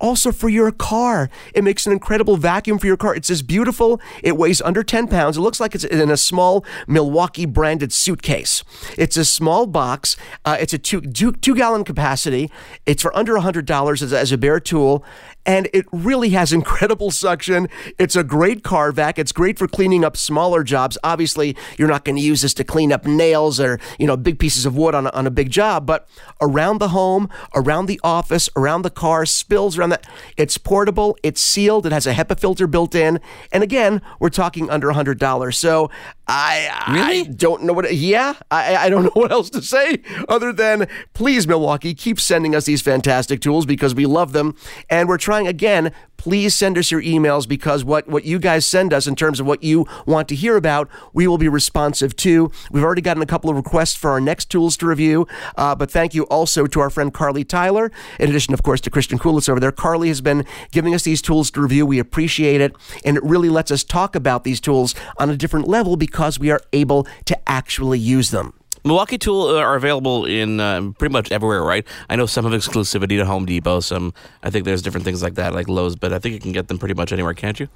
also 0.01 0.31
for 0.31 0.49
your 0.49 0.71
car. 0.71 1.29
It 1.55 1.65
makes 1.65 1.87
an 1.87 1.93
incredible 1.93 2.37
vacuum 2.37 2.79
for 2.79 2.87
your 2.87 2.97
car. 2.97 3.17
It's 3.17 3.29
just 3.29 3.49
beautiful. 3.49 4.01
It 4.23 4.37
weighs 4.37 4.61
under 4.63 4.85
10 4.85 5.09
pounds. 5.09 5.37
It 5.37 5.41
looks 5.41 5.59
like 5.59 5.75
it's 5.75 5.83
in 5.83 6.11
a 6.11 6.17
small 6.17 6.65
Milwaukee 6.87 7.47
branded 7.47 7.93
suitcase. 7.93 8.63
It's 8.97 9.17
a 9.17 9.25
small 9.25 9.67
box. 9.67 10.17
Uh, 10.45 10.57
it's 10.61 10.73
a 10.73 10.79
two, 10.79 11.01
two, 11.01 11.33
two, 11.33 11.57
gallon 11.57 11.83
capacity. 11.85 12.53
It's 12.87 13.03
for 13.03 13.17
under 13.17 13.35
$100 13.35 14.03
as, 14.03 14.13
as 14.13 14.31
a 14.31 14.39
bare 14.39 14.61
tool 14.61 15.05
and 15.47 15.69
it 15.73 15.87
really 15.93 16.31
has 16.31 16.53
incredible 16.53 17.11
suction. 17.11 17.69
It's 17.99 18.17
a 18.17 18.25
great 18.25 18.63
car 18.63 18.93
vac. 18.93 19.19
It's 19.19 19.33
great 19.33 19.59
for 19.59 19.69
cleaning 19.69 20.05
up 20.05 20.17
smaller 20.17 20.65
jobs. 20.65 20.97
Obviously, 21.05 21.57
you're 21.79 21.89
not 21.89 22.05
going 22.05 22.17
to 22.17 22.23
use 22.23 22.43
this 22.43 22.55
to 22.55 22.65
clean 22.65 22.93
up 22.93 23.05
nails 23.05 23.61
or, 23.61 23.79
you 23.99 24.07
know, 24.07 24.17
big 24.17 24.39
pieces 24.39 24.65
of 24.65 24.77
wood 24.77 24.95
on 24.95 25.07
a, 25.07 25.11
on 25.11 25.27
a 25.27 25.31
big 25.31 25.51
job, 25.51 25.87
but 25.87 26.09
around 26.41 26.79
the 26.79 26.89
home, 26.89 27.29
around 27.55 27.87
the 27.87 28.01
office, 28.03 28.49
around 28.57 28.83
the 28.83 28.91
car, 28.91 29.27
spills 29.27 29.77
around 29.77 29.91
that. 29.91 30.07
It's 30.37 30.57
portable, 30.59 31.17
it's 31.23 31.41
sealed, 31.41 31.87
it 31.87 31.93
has 31.93 32.07
a 32.07 32.15
HEPA 32.15 32.39
filter 32.39 32.67
built 32.67 32.95
in. 32.95 33.21
And 33.53 33.63
again, 33.63 34.01
we're 34.19 34.31
talking 34.31 34.71
under 34.71 34.89
$100. 34.89 35.55
So 35.55 35.91
I, 36.27 36.85
really? 36.91 37.21
I 37.21 37.23
don't 37.25 37.65
know 37.65 37.73
what, 37.73 37.95
yeah, 37.95 38.35
I, 38.51 38.77
I 38.77 38.89
don't 38.89 39.05
know 39.05 39.11
what 39.15 39.31
else 39.31 39.51
to 39.51 39.63
say 39.63 40.01
other 40.29 40.53
than 40.53 40.89
please, 41.13 41.47
Milwaukee, 41.47 41.95
keep 41.95 42.19
sending 42.19 42.55
us 42.55 42.65
these 42.65 42.81
fantastic 42.81 43.41
tools 43.41 43.67
because 43.67 43.95
we 43.95 44.07
love 44.07 44.33
them. 44.33 44.57
And 44.89 45.09
we're 45.09 45.19
trying 45.19 45.34
trying 45.35 45.49
again 45.49 45.93
please 46.25 46.55
send 46.55 46.79
us 46.79 46.91
your 46.91 47.03
emails 47.03 47.47
because 47.47 47.85
what, 47.85 48.09
what 48.09 48.25
you 48.25 48.39
guys 48.39 48.65
send 48.65 48.95
us 48.95 49.07
in 49.07 49.15
terms 49.15 49.41
of 49.41 49.47
what 49.47 49.63
you 49.63 49.87
want 50.07 50.27
to 50.27 50.35
hear 50.35 50.57
about, 50.57 50.89
we 51.13 51.27
will 51.27 51.37
be 51.37 51.49
responsive 51.49 52.17
to. 52.17 52.51
We've 52.71 52.83
already 52.83 53.03
gotten 53.03 53.23
a 53.23 53.27
couple 53.27 53.51
of 53.51 53.57
requests 53.57 53.95
for 53.95 54.11
our 54.11 54.23
next 54.23 54.47
tools 54.47 54.79
to 54.79 54.87
review, 54.87 55.27
uh, 55.59 55.75
but 55.75 55.91
thank 55.91 56.15
you 56.15 56.23
also 56.25 56.67
to 56.67 56.81
our 56.81 56.89
friend 56.89 57.13
Carly 57.13 57.45
Tyler, 57.45 57.93
in 58.19 58.31
addition, 58.31 58.55
of 58.55 58.63
course, 58.63 58.81
to 58.83 58.91
Christian 58.91 59.19
Kulitz 59.19 59.51
over 59.51 59.61
there. 59.61 59.71
Carly 59.71 60.09
has 60.09 60.23
been 60.23 60.47
giving 60.71 60.95
us 60.95 61.03
these 61.03 61.21
tools 61.21 61.51
to 61.51 61.61
review. 61.61 61.85
We 61.85 61.99
appreciate 61.99 62.63
it, 62.63 62.75
and 63.05 63.19
it 63.19 63.23
really 63.23 63.51
lets 63.51 63.71
us 63.71 63.85
talk 63.85 64.17
about 64.17 64.45
these 64.45 64.63
tools 64.63 64.95
on 65.19 65.29
a 65.29 65.37
different 65.37 65.69
level 65.69 65.97
because 65.97 66.39
we 66.39 66.51
are 66.51 66.61
able 66.73 67.07
to 67.27 67.39
actually 67.47 67.99
use 67.99 68.31
them. 68.31 68.55
Milwaukee 68.87 69.17
Tool 69.17 69.47
uh, 69.49 69.61
are 69.61 69.77
available 69.77 70.27
in 70.27 70.61
uh, 70.61 70.91
pretty 70.99 71.13
much 71.13 71.33
everywhere, 71.33 71.63
right? 71.63 71.87
I 72.11 72.17
know 72.17 72.27
some 72.27 72.45
have 72.45 72.53
exclusivity 72.53 73.17
to 73.17 73.25
Home 73.25 73.47
Depot. 73.47 73.81
Some, 73.81 74.13
I 74.43 74.51
think 74.51 74.67
there's 74.67 74.83
different 74.83 75.05
things 75.05 75.23
like 75.23 75.37
that, 75.37 75.55
like 75.55 75.69
Lowe's, 75.69 75.97
but 75.97 76.13
I 76.13 76.19
think 76.19 76.35
you 76.35 76.41
can 76.41 76.53
get 76.53 76.69
them 76.69 76.79
pretty 76.79 76.95
much 76.95 77.11
anywhere, 77.11 77.33
can't 77.33 77.59
you? 77.59 77.69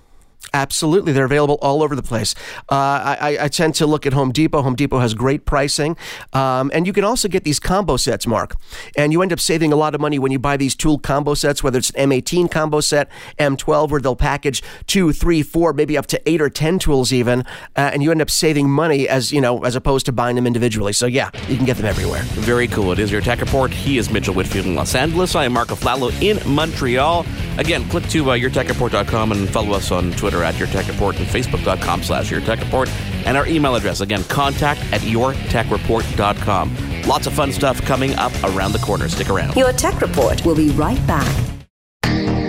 Absolutely, 0.55 1.13
they're 1.13 1.27
available 1.27 1.59
all 1.61 1.83
over 1.83 1.95
the 1.95 2.03
place. 2.03 2.35
Uh, 2.71 2.75
I, 3.21 3.39
I, 3.43 3.49
tend 3.49 3.75
to 3.77 3.87
look 3.87 4.07
at 4.07 4.15
Home 4.15 4.33
Depot. 4.33 4.63
Home 4.63 4.75
Depot 4.75 4.99
has 4.99 5.13
great 5.13 5.45
pricing, 5.45 5.97
um, 6.33 6.71
and 6.73 6.87
you 6.87 6.93
can 6.93 7.05
also 7.05 7.29
get 7.29 7.45
these 7.45 7.61
combo 7.61 7.99
sets, 7.99 8.27
Mark. 8.27 8.57
And 8.97 9.13
you 9.13 9.21
end 9.21 9.33
up 9.33 9.41
saving 9.41 9.73
a 9.73 9.77
lot 9.77 9.95
of 9.95 10.01
money 10.01 10.19
when 10.19 10.33
you 10.33 10.39
buy 10.39 10.57
these 10.57 10.75
tool 10.75 10.99
combo 10.99 11.35
sets, 11.35 11.63
whether 11.63 11.79
it's 11.79 11.91
an 11.91 12.11
M18 12.11 12.51
combo 12.51 12.81
set, 12.81 13.11
M12, 13.39 13.91
where 13.91 14.01
they'll 14.01 14.17
package 14.17 14.63
two, 14.87 15.13
three, 15.13 15.43
four, 15.43 15.75
maybe 15.75 15.99
up 15.99 16.07
to 16.07 16.29
eight 16.29 16.41
or 16.41 16.49
ten 16.49 16.79
tools 16.79 17.13
even, 17.13 17.41
uh, 17.77 17.91
and 17.93 18.03
you 18.03 18.11
end 18.11 18.23
up 18.23 18.31
saving 18.31 18.71
money 18.71 19.07
as 19.07 19.31
you 19.33 19.41
know, 19.43 19.65
as 19.65 19.77
opposed 19.77 20.07
to 20.07 20.13
buying 20.13 20.37
them 20.37 20.47
individually. 20.47 20.95
So 20.95 21.07
yeah, 21.07 21.31
you 21.49 21.57
can 21.57 21.67
get 21.67 21.77
them 21.77 21.87
everywhere. 21.87 22.23
Very 22.23 22.69
cool. 22.69 22.93
It 22.93 23.01
is 23.01 23.13
your 23.13 23.21
tech 23.21 23.41
report. 23.41 23.71
He 23.71 23.99
is 23.99 24.11
Mitchell 24.11 24.35
Whitfield 24.35 24.67
in 24.67 24.75
Los 24.75 24.95
Angeles. 24.95 25.35
I 25.35 25.45
am 25.45 25.53
Mark 25.53 25.69
Aflalo 25.69 26.11
in 26.23 26.41
Montreal. 26.51 27.27
Again, 27.59 27.87
click 27.91 28.07
to 28.09 28.31
uh, 28.31 28.37
yourtechreport.com 28.37 29.33
and 29.33 29.49
follow 29.51 29.73
us 29.73 29.91
on 29.91 30.13
Twitter 30.13 30.28
Twitter 30.29 30.45
at 30.45 30.59
Your 30.59 30.69
Tech 30.69 30.87
Report 30.87 31.17
and 31.17 31.27
Facebook.com 31.27 32.03
slash 32.03 32.31
Your 32.31 32.43
Tech 32.43 32.61
Report. 32.61 32.91
And 33.25 33.35
our 33.35 33.47
email 33.47 33.77
address, 33.77 34.03
again, 34.03 34.23
contact 34.25 34.81
at 34.93 35.01
YourTechReport.com. 35.01 37.03
Lots 37.07 37.27
of 37.27 37.33
fun 37.33 37.51
stuff 37.51 37.81
coming 37.83 38.15
up 38.17 38.33
around 38.45 38.73
the 38.73 38.79
corner. 38.79 39.09
Stick 39.09 39.31
around. 39.31 39.57
Your 39.57 39.73
Tech 39.73 39.99
Report 40.03 40.45
will 40.45 40.57
be 40.57 40.69
right 40.71 41.05
back. 41.07 41.58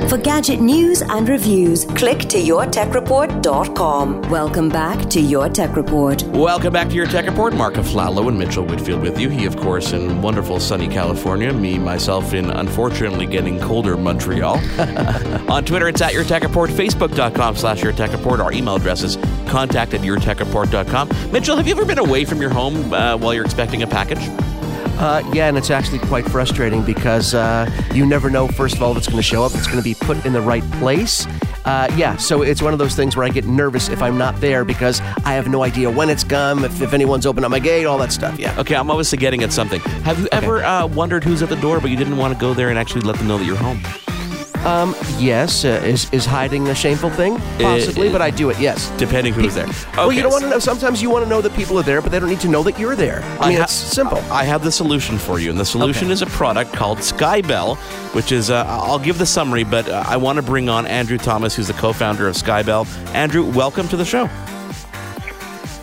For 0.10 0.17
gadget 0.17 0.60
news 0.60 1.04
and 1.04 1.30
reviews, 1.30 1.86
click 1.86 2.22
to 2.30 2.39
yourtechreport.com. 2.39 4.22
Welcome 4.24 4.67
back 4.67 5.08
to 5.12 5.22
Your 5.22 5.50
Tech 5.50 5.76
Report. 5.76 6.24
Welcome 6.24 6.74
back 6.74 6.89
to 6.89 6.95
Your 6.95 7.06
Tech 7.06 7.28
Report. 7.28 7.54
Mark 7.54 7.76
Aflalo 7.76 8.28
and 8.28 8.39
Mitchell 8.39 8.65
Whitfield 8.65 9.04
with 9.04 9.19
you. 9.19 9.30
He, 9.30 9.45
of 9.45 9.56
course, 9.56 9.93
in 9.93 10.19
wonderful 10.24 10.60
sunny 10.60 10.88
California. 10.88 11.54
Me, 11.54 11.78
myself, 11.78 12.34
in 12.34 12.50
unfortunately 12.50 13.28
getting 13.28 13.60
colder 13.60 13.95
Montreal. 13.98 14.56
On 15.48 15.63
Twitter, 15.63 15.88
it's 15.88 16.02
at 16.02 16.15
Your 16.15 16.24
Tech 16.24 16.41
Report. 16.41 16.72
Facebook.com 16.72 17.56
slash 17.56 17.84
Your 17.84 17.93
Tech 17.93 18.12
Report. 18.12 18.39
Our 18.39 18.52
email 18.52 18.78
address 18.78 19.04
is 19.04 19.15
contact 19.48 19.93
at 19.93 20.02
yourtechreport.com. 20.02 21.32
Mitchell, 21.32 21.56
have 21.56 21.67
you 21.67 21.74
ever 21.76 21.86
been 21.86 22.00
away 22.00 22.26
from 22.26 22.41
your 22.41 22.50
home 22.50 22.91
uh, 22.95 23.15
while 23.15 23.36
you're 23.36 23.45
expecting 23.45 23.84
a 23.84 23.88
package? 23.88 24.28
Uh, 24.97 25.30
yeah, 25.34 25.47
and 25.47 25.58
it's 25.58 25.69
actually 25.69 25.99
quite 25.99 26.25
frustrating 26.30 26.84
because 26.84 27.34
uh, 27.34 27.69
you 27.93 28.06
never 28.06 28.30
know, 28.30 28.47
first 28.47 28.75
of 28.75 28.84
all, 28.84 28.91
if 28.91 28.97
it's 28.97 29.08
going 29.08 29.17
to 29.17 29.23
show 29.23 29.43
up, 29.43 29.54
it's 29.56 29.67
going 29.67 29.78
to 29.78 29.84
be 29.84 29.93
put 29.93 30.25
in 30.25 30.34
the 30.34 30.41
right 30.41 30.63
place. 30.73 31.25
Uh, 31.65 31.88
yeah, 31.95 32.17
so 32.17 32.41
it's 32.41 32.62
one 32.62 32.73
of 32.73 32.80
those 32.80 32.95
things 32.95 33.15
where 33.15 33.25
I 33.25 33.30
get 33.30 33.45
nervous 33.45 33.89
if 33.89 34.02
I'm 34.02 34.17
not 34.17 34.39
there 34.41 34.65
because 34.65 35.02
I 35.23 35.34
have 35.34 35.47
no 35.47 35.63
idea 35.63 35.89
when 35.89 36.10
it's 36.10 36.23
come, 36.23 36.65
if, 36.65 36.82
if 36.82 36.93
anyone's 36.93 37.25
opened 37.25 37.45
up 37.45 37.52
my 37.52 37.60
gate, 37.60 37.86
all 37.86 37.97
that 37.99 38.12
stuff. 38.12 38.39
Yeah. 38.39 38.60
Okay, 38.60 38.75
I'm 38.75 38.89
obviously 38.89 39.17
getting 39.17 39.43
at 39.43 39.54
something. 39.54 39.80
Have 40.04 40.19
you 40.19 40.28
ever 40.32 40.63
uh, 40.63 40.88
wondered 40.88 41.23
who's 41.23 41.41
at 41.41 41.49
the 41.49 41.56
door, 41.58 41.80
but 41.80 41.91
you 41.91 41.97
didn't 41.97 42.17
want 42.17 42.34
to 42.34 42.39
go 42.39 42.54
there 42.54 42.69
and 42.69 42.80
actually 42.80 43.02
let 43.02 43.17
them 43.17 43.28
know 43.28 43.38
that 43.38 43.45
you're 43.45 43.56
home? 43.56 43.82
Um, 44.65 44.93
yes. 45.17 45.63
Uh, 45.63 45.82
is 45.86 46.12
is 46.12 46.26
hiding 46.26 46.67
a 46.67 46.76
shameful 46.76 47.10
thing? 47.10 47.38
Possibly, 47.60 48.10
but 48.10 48.22
I 48.22 48.30
do 48.30 48.50
it. 48.50 48.60
Yes. 48.60 48.91
Depending 48.98 49.34
who's 49.34 49.56
there. 49.56 49.65
Okay. 49.65 49.78
Well, 49.95 50.12
you 50.12 50.22
don't 50.22 50.32
want 50.32 50.43
to 50.43 50.50
know. 50.50 50.60
Sometimes 50.60 51.02
you 51.02 51.10
want 51.10 51.24
to 51.24 51.30
know 51.30 51.41
that 51.41 51.54
people 51.54 51.80
are 51.80 51.84
there, 51.84 52.02
but 52.02 52.12
they 52.12 52.19
don't 52.19 52.30
need 52.30 52.41
to 52.41 52.50
know 52.50 52.62
that 52.63 52.78
you're 52.78 52.95
there. 52.95 53.22
I 53.39 53.50
mean, 53.50 53.58
ha- 53.58 53.63
it's 53.63 53.74
simple. 53.74 54.17
I 54.32 54.43
have 54.43 54.63
the 54.63 54.72
solution 54.72 55.17
for 55.17 55.39
you, 55.39 55.50
and 55.50 55.60
the 55.60 55.65
solution 55.65 56.06
okay. 56.06 56.13
is 56.13 56.22
a 56.22 56.26
product 56.28 56.74
called 56.74 56.98
Skybell, 57.00 57.78
which 58.13 58.34
is 58.34 58.50
uh, 58.50 58.65
I'll 58.67 59.00
give 59.00 59.17
the 59.17 59.26
summary, 59.26 59.63
but 59.63 59.88
uh, 59.88 60.04
I 60.06 60.17
want 60.17 60.36
to 60.38 60.41
bring 60.41 60.67
on 60.67 60.86
Andrew 60.86 61.17
Thomas, 61.17 61.56
who's 61.56 61.67
the 61.67 61.74
co-founder 61.74 62.28
of 62.28 62.36
Skybell. 62.36 62.86
Andrew, 63.13 63.45
welcome 63.45 63.88
to 63.88 63.98
the 63.98 64.06
show. 64.06 64.30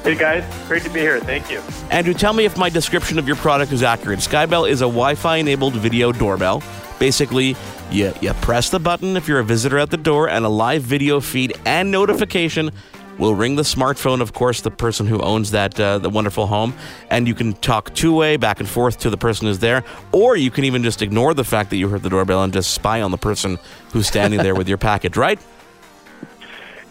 Hey 0.02 0.14
guys, 0.14 0.44
great 0.68 0.84
to 0.84 0.90
be 0.90 1.00
here. 1.00 1.18
Thank 1.18 1.50
you. 1.50 1.60
Andrew, 1.90 2.14
tell 2.14 2.32
me 2.32 2.44
if 2.44 2.56
my 2.56 2.68
description 2.68 3.18
of 3.18 3.26
your 3.26 3.36
product 3.36 3.72
is 3.72 3.82
accurate. 3.82 4.20
Skybell 4.20 4.68
is 4.68 4.82
a 4.82 4.84
Wi-Fi 4.84 5.38
enabled 5.38 5.74
video 5.74 6.12
doorbell. 6.12 6.62
Basically, 6.98 7.56
you, 7.90 8.12
you 8.20 8.32
press 8.34 8.70
the 8.70 8.80
button 8.80 9.16
if 9.16 9.28
you're 9.28 9.38
a 9.38 9.44
visitor 9.44 9.78
at 9.78 9.90
the 9.90 9.96
door, 9.96 10.28
and 10.28 10.44
a 10.44 10.48
live 10.48 10.82
video 10.82 11.20
feed 11.20 11.52
and 11.64 11.90
notification 11.90 12.70
will 13.18 13.34
ring 13.34 13.56
the 13.56 13.62
smartphone, 13.62 14.20
of 14.20 14.32
course, 14.32 14.60
the 14.60 14.70
person 14.70 15.06
who 15.06 15.20
owns 15.20 15.50
that 15.50 15.78
uh, 15.80 15.98
the 15.98 16.10
wonderful 16.10 16.46
home, 16.46 16.74
and 17.10 17.26
you 17.26 17.34
can 17.34 17.54
talk 17.54 17.94
two 17.94 18.14
way 18.14 18.36
back 18.36 18.60
and 18.60 18.68
forth 18.68 18.98
to 18.98 19.10
the 19.10 19.16
person 19.16 19.46
who's 19.46 19.58
there, 19.58 19.84
or 20.12 20.36
you 20.36 20.50
can 20.50 20.64
even 20.64 20.82
just 20.82 21.02
ignore 21.02 21.34
the 21.34 21.44
fact 21.44 21.70
that 21.70 21.76
you 21.76 21.88
heard 21.88 22.02
the 22.02 22.10
doorbell 22.10 22.42
and 22.42 22.52
just 22.52 22.72
spy 22.72 23.00
on 23.00 23.10
the 23.10 23.18
person 23.18 23.58
who's 23.92 24.06
standing 24.06 24.42
there 24.42 24.54
with 24.54 24.68
your 24.68 24.78
package. 24.78 25.16
Right? 25.16 25.38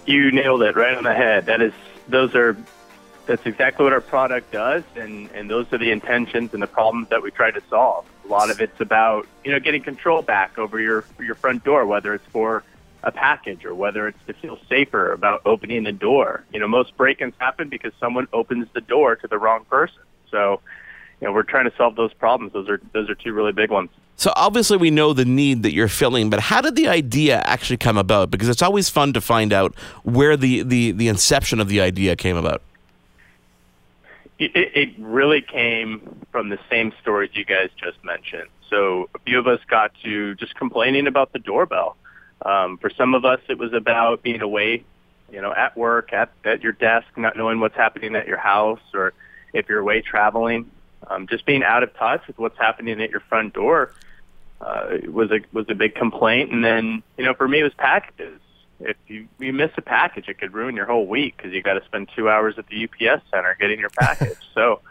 You 0.06 0.32
nailed 0.32 0.62
it 0.62 0.76
right 0.76 0.96
on 0.96 1.04
the 1.04 1.14
head. 1.14 1.48
That 1.48 1.62
is, 1.62 1.74
those 2.08 2.36
are 2.36 2.56
that's 3.26 3.46
exactly 3.46 3.84
what 3.84 3.94
our 3.94 4.02
product 4.02 4.52
does, 4.52 4.84
and, 4.96 5.30
and 5.32 5.50
those 5.50 5.72
are 5.74 5.78
the 5.78 5.92
intentions 5.92 6.54
and 6.54 6.62
the 6.62 6.68
problems 6.68 7.10
that 7.10 7.22
we 7.22 7.32
try 7.32 7.52
to 7.52 7.62
solve. 7.70 8.06
A 8.26 8.28
lot 8.28 8.50
of 8.50 8.60
it's 8.62 8.80
about 8.82 9.28
you 9.44 9.52
know 9.52 9.60
getting 9.60 9.84
control 9.84 10.22
back 10.22 10.58
over 10.58 10.80
your 10.80 11.06
your 11.20 11.36
front 11.36 11.64
door, 11.64 11.86
whether 11.86 12.14
it's 12.14 12.26
for 12.28 12.64
a 13.04 13.12
package 13.12 13.66
or 13.66 13.76
whether 13.76 14.08
it's 14.08 14.18
to 14.26 14.34
feel 14.34 14.58
safer 14.68 15.14
about 15.14 15.42
opening 15.46 15.84
the 15.84 15.92
door. 15.92 16.44
You 16.52 16.60
know, 16.60 16.68
most 16.68 16.98
break-ins 16.98 17.36
happen 17.38 17.70
because 17.70 17.94
someone 18.00 18.28
opens 18.34 18.68
the 18.74 18.82
door 18.82 19.16
to 19.18 19.28
the 19.28 19.38
wrong 19.38 19.64
person. 19.66 20.02
So, 20.32 20.60
you 21.22 21.28
know, 21.28 21.32
we're 21.32 21.44
trying 21.44 21.70
to 21.70 21.78
solve 21.78 21.96
those 21.96 22.14
problems. 22.14 22.54
Those 22.54 22.68
are 22.68 22.82
those 22.94 23.10
are 23.10 23.16
two 23.16 23.32
really 23.32 23.52
big 23.52 23.70
ones. 23.70 23.92
So 24.18 24.32
obviously 24.36 24.78
we 24.78 24.92
know 24.92 25.14
the 25.14 25.26
need 25.26 25.64
that 25.64 25.74
you're 25.74 25.88
filling, 25.88 26.30
but 26.30 26.40
how 26.40 26.62
did 26.62 26.76
the 26.76 26.88
idea 26.88 27.42
actually 27.46 27.78
come 27.78 27.98
about? 27.98 28.32
Because 28.32 28.48
it's 28.48 28.62
always 28.62 28.90
fun 28.90 29.14
to 29.14 29.22
find 29.22 29.52
out 29.52 29.76
where 30.04 30.38
the, 30.38 30.64
the, 30.64 30.92
the 30.92 31.10
inception 31.10 31.60
of 31.60 31.68
the 31.68 31.82
idea 31.82 32.16
came 32.16 32.38
about. 32.38 32.62
It, 34.38 34.52
it 34.56 34.90
really 35.00 35.42
came 35.42 36.26
from 36.32 36.50
the 36.50 36.60
same 36.70 36.92
stories 37.02 37.32
you 37.34 37.46
guys 37.46 37.70
just 37.78 38.04
mentioned. 38.04 38.50
So 38.70 39.10
a 39.16 39.20
few 39.20 39.40
of 39.40 39.48
us 39.48 39.60
got 39.68 39.92
to 40.04 40.36
just 40.36 40.56
complaining 40.56 41.08
about 41.08 41.32
the 41.32 41.40
doorbell. 41.40 41.96
Um, 42.42 42.78
for 42.78 42.90
some 42.90 43.16
of 43.16 43.24
us, 43.24 43.40
it 43.48 43.58
was 43.58 43.72
about 43.72 44.24
being 44.24 44.42
away 44.42 44.84
you 45.32 45.42
know, 45.42 45.54
at 45.54 45.76
work, 45.76 46.14
at, 46.14 46.32
at 46.44 46.62
your 46.62 46.72
desk, 46.72 47.08
not 47.18 47.38
knowing 47.38 47.60
what's 47.60 47.76
happening 47.76 48.16
at 48.16 48.28
your 48.28 48.38
house, 48.38 48.80
or 48.94 49.14
if 49.54 49.68
you're 49.68 49.80
away 49.80 50.02
traveling, 50.02 50.70
um, 51.08 51.28
just 51.28 51.46
being 51.46 51.64
out 51.64 51.84
of 51.84 51.94
touch 51.96 52.26
with 52.28 52.38
what's 52.38 52.58
happening 52.58 53.02
at 53.02 53.10
your 53.10 53.22
front 53.22 53.54
door 53.54 53.94
uh, 54.62 54.98
was 55.08 55.32
a 55.32 55.40
was 55.52 55.66
a 55.70 55.76
big 55.76 55.96
complaint. 55.96 56.52
And 56.52 56.64
then, 56.64 57.04
you 57.18 57.26
know, 57.26 57.34
for 57.34 57.48
me, 57.48 57.60
it 57.60 57.64
was 57.64 57.74
packages. 57.74 58.40
If 58.80 58.98
you 59.08 59.28
you 59.40 59.54
miss 59.54 59.72
a 59.78 59.82
package, 59.82 60.28
it 60.28 60.38
could 60.38 60.54
ruin 60.54 60.76
your 60.76 60.86
whole 60.86 61.08
week 61.08 61.38
because 61.38 61.54
you 61.54 61.62
got 61.62 61.76
to 61.76 61.86
spend 61.86 62.10
two 62.16 62.30
hours 62.30 62.56
at 62.58 62.68
the 62.68 62.84
UPS 62.84 63.24
center 63.32 63.56
getting 63.60 63.80
your 63.80 63.90
package. 63.90 64.38
so, 64.54 64.82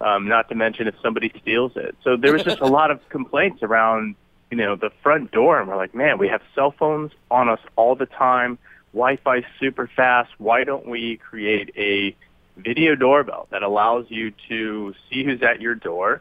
um, 0.00 0.28
not 0.28 0.48
to 0.50 0.54
mention 0.54 0.86
if 0.86 0.94
somebody 1.02 1.32
steals 1.40 1.72
it. 1.76 1.96
So 2.04 2.16
there 2.16 2.32
was 2.32 2.42
just 2.42 2.60
a 2.60 2.66
lot 2.66 2.90
of 2.90 3.06
complaints 3.08 3.62
around, 3.62 4.16
you 4.50 4.58
know, 4.58 4.76
the 4.76 4.90
front 5.02 5.30
door, 5.30 5.58
and 5.58 5.68
we're 5.68 5.76
like, 5.76 5.94
man, 5.94 6.18
we 6.18 6.28
have 6.28 6.42
cell 6.54 6.74
phones 6.78 7.12
on 7.30 7.48
us 7.48 7.60
all 7.76 7.94
the 7.94 8.06
time. 8.06 8.58
Wi-Fi 8.92 9.44
super 9.58 9.88
fast. 9.96 10.30
Why 10.38 10.64
don't 10.64 10.86
we 10.86 11.16
create 11.16 11.72
a 11.76 12.14
video 12.56 12.94
doorbell 12.94 13.48
that 13.50 13.62
allows 13.62 14.06
you 14.08 14.32
to 14.48 14.94
see 15.08 15.24
who's 15.24 15.42
at 15.42 15.60
your 15.60 15.74
door? 15.74 16.20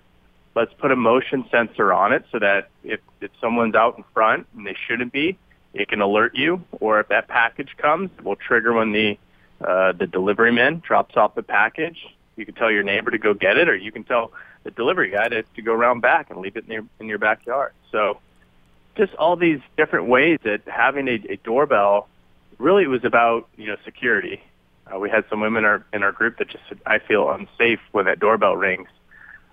Let's 0.55 0.73
put 0.73 0.91
a 0.91 0.95
motion 0.95 1.45
sensor 1.51 1.93
on 1.93 2.13
it 2.13 2.25
so 2.31 2.39
that 2.39 2.69
if, 2.83 2.99
if 3.19 3.31
someone's 3.39 3.75
out 3.75 3.97
in 3.97 4.03
front 4.13 4.47
and 4.55 4.65
they 4.65 4.75
shouldn't 4.87 5.11
be, 5.11 5.37
it 5.73 5.87
can 5.87 6.01
alert 6.01 6.35
you. 6.35 6.63
Or 6.71 6.99
if 6.99 7.07
that 7.09 7.27
package 7.27 7.75
comes, 7.77 8.09
it 8.17 8.23
will 8.23 8.35
trigger 8.35 8.73
when 8.73 8.91
the 8.91 9.17
uh, 9.65 9.91
the 9.91 10.07
delivery 10.07 10.51
man 10.51 10.81
drops 10.85 11.15
off 11.15 11.35
the 11.35 11.43
package. 11.43 12.07
You 12.35 12.45
can 12.45 12.55
tell 12.55 12.71
your 12.71 12.83
neighbor 12.83 13.11
to 13.11 13.19
go 13.19 13.33
get 13.33 13.57
it, 13.57 13.69
or 13.69 13.75
you 13.75 13.91
can 13.91 14.03
tell 14.03 14.31
the 14.63 14.71
delivery 14.71 15.11
guy 15.11 15.27
to, 15.27 15.43
to 15.43 15.61
go 15.61 15.73
around 15.73 16.01
back 16.01 16.29
and 16.29 16.39
leave 16.39 16.55
it 16.55 16.65
in 16.65 16.71
your 16.71 16.83
in 16.99 17.07
your 17.07 17.19
backyard. 17.19 17.73
So, 17.91 18.19
just 18.97 19.13
all 19.15 19.35
these 19.35 19.59
different 19.77 20.07
ways 20.07 20.39
that 20.43 20.61
having 20.67 21.07
a, 21.07 21.19
a 21.29 21.35
doorbell 21.37 22.07
really 22.57 22.87
was 22.87 23.03
about 23.03 23.47
you 23.57 23.67
know 23.67 23.77
security. 23.85 24.41
Uh, 24.91 24.99
we 24.99 25.09
had 25.09 25.25
some 25.29 25.41
women 25.41 25.59
in 25.59 25.65
our 25.65 25.85
in 25.93 26.03
our 26.03 26.11
group 26.11 26.37
that 26.39 26.49
just 26.49 26.63
said, 26.67 26.79
I 26.85 26.99
feel 26.99 27.29
unsafe 27.29 27.79
when 27.91 28.05
that 28.05 28.19
doorbell 28.19 28.55
rings. 28.55 28.89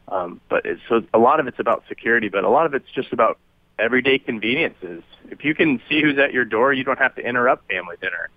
Um, 0.09 0.41
but 0.49 0.65
it's, 0.65 0.81
so 0.89 1.03
a 1.13 1.19
lot 1.19 1.39
of 1.39 1.47
it's 1.47 1.59
about 1.59 1.85
security, 1.87 2.31
but 2.31 2.45
a 2.45 2.49
lot 2.49 2.65
of 2.65 2.73
it's 2.73 2.91
just 2.95 3.13
about 3.13 3.39
everyday 3.79 4.19
conveniences. 4.19 5.03
If 5.31 5.45
you 5.45 5.55
can 5.55 5.81
see 5.89 6.03
who's 6.03 6.19
at 6.19 6.33
your 6.33 6.45
door, 6.45 6.73
you 6.73 6.85
don't 6.85 6.99
have 6.99 7.15
to 7.17 7.27
interrupt 7.27 7.69
family 7.69 7.97
dinner. 8.01 8.31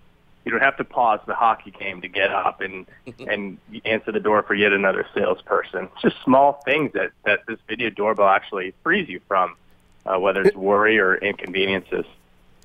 You 0.45 0.51
don't 0.51 0.61
have 0.61 0.77
to 0.77 0.83
pause 0.83 1.19
the 1.27 1.35
hockey 1.35 1.71
game 1.71 2.01
to 2.01 2.07
get 2.07 2.31
up 2.31 2.61
and 2.61 2.85
and 3.27 3.57
answer 3.85 4.11
the 4.11 4.19
door 4.19 4.43
for 4.43 4.55
yet 4.55 4.73
another 4.73 5.05
salesperson. 5.13 5.89
It's 5.93 6.01
just 6.01 6.15
small 6.23 6.61
things 6.65 6.93
that 6.93 7.11
that 7.25 7.41
this 7.47 7.59
video 7.67 7.89
doorbell 7.89 8.27
actually 8.27 8.73
frees 8.83 9.07
you 9.07 9.21
from, 9.27 9.55
uh, 10.05 10.19
whether 10.19 10.41
it's 10.41 10.55
worry 10.55 10.99
or 10.99 11.15
inconveniences. 11.15 12.05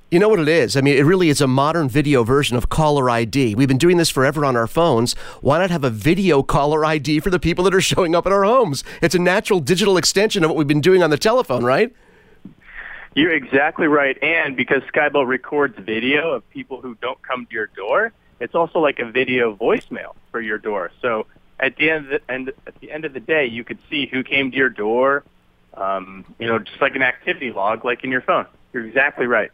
You 0.09 0.19
know 0.19 0.29
what 0.29 0.39
it 0.39 0.47
is? 0.47 0.77
I 0.77 0.81
mean, 0.81 0.95
it 0.95 1.01
really 1.01 1.27
is 1.27 1.41
a 1.41 1.47
modern 1.47 1.89
video 1.89 2.23
version 2.23 2.55
of 2.55 2.69
caller 2.69 3.09
ID. 3.09 3.55
We've 3.55 3.67
been 3.67 3.77
doing 3.77 3.97
this 3.97 4.09
forever 4.09 4.45
on 4.45 4.55
our 4.55 4.65
phones. 4.65 5.15
Why 5.41 5.59
not 5.59 5.69
have 5.69 5.83
a 5.83 5.89
video 5.89 6.41
caller 6.43 6.85
ID 6.85 7.19
for 7.19 7.29
the 7.29 7.39
people 7.39 7.65
that 7.65 7.75
are 7.75 7.81
showing 7.93 8.15
up 8.15 8.25
at 8.25 8.31
our 8.31 8.45
homes? 8.45 8.85
It's 9.01 9.15
a 9.15 9.19
natural 9.19 9.59
digital 9.59 9.97
extension 9.97 10.45
of 10.45 10.49
what 10.49 10.55
we've 10.55 10.65
been 10.65 10.79
doing 10.79 11.03
on 11.03 11.09
the 11.09 11.17
telephone, 11.17 11.65
right? 11.65 11.93
You're 13.17 13.33
exactly 13.33 13.87
right. 13.87 14.15
And 14.21 14.55
because 14.55 14.83
Skybell 14.93 15.25
records 15.25 15.75
video 15.79 16.33
of 16.33 16.47
people 16.51 16.81
who 16.81 16.93
don't 17.01 17.19
come 17.23 17.47
to 17.47 17.51
your 17.51 17.65
door, 17.65 18.13
it's 18.39 18.53
also 18.53 18.77
like 18.77 18.99
a 18.99 19.05
video 19.05 19.55
voicemail 19.55 20.13
for 20.29 20.39
your 20.39 20.59
door. 20.59 20.91
So 21.01 21.25
at 21.59 21.77
the 21.77 21.89
end 21.89 22.05
of 22.05 22.11
the, 22.11 22.31
end, 22.31 22.53
at 22.67 22.79
the 22.79 22.91
end 22.91 23.05
of 23.05 23.13
the 23.13 23.19
day, 23.19 23.47
you 23.47 23.63
could 23.63 23.79
see 23.89 24.05
who 24.05 24.23
came 24.23 24.51
to 24.51 24.57
your 24.57 24.69
door. 24.69 25.23
Um, 25.73 26.25
you 26.37 26.45
know, 26.45 26.59
just 26.59 26.79
like 26.79 26.95
an 26.95 27.01
activity 27.01 27.51
log, 27.51 27.83
like 27.83 28.03
in 28.03 28.11
your 28.11 28.21
phone. 28.21 28.45
You're 28.71 28.85
exactly 28.85 29.25
right. 29.25 29.49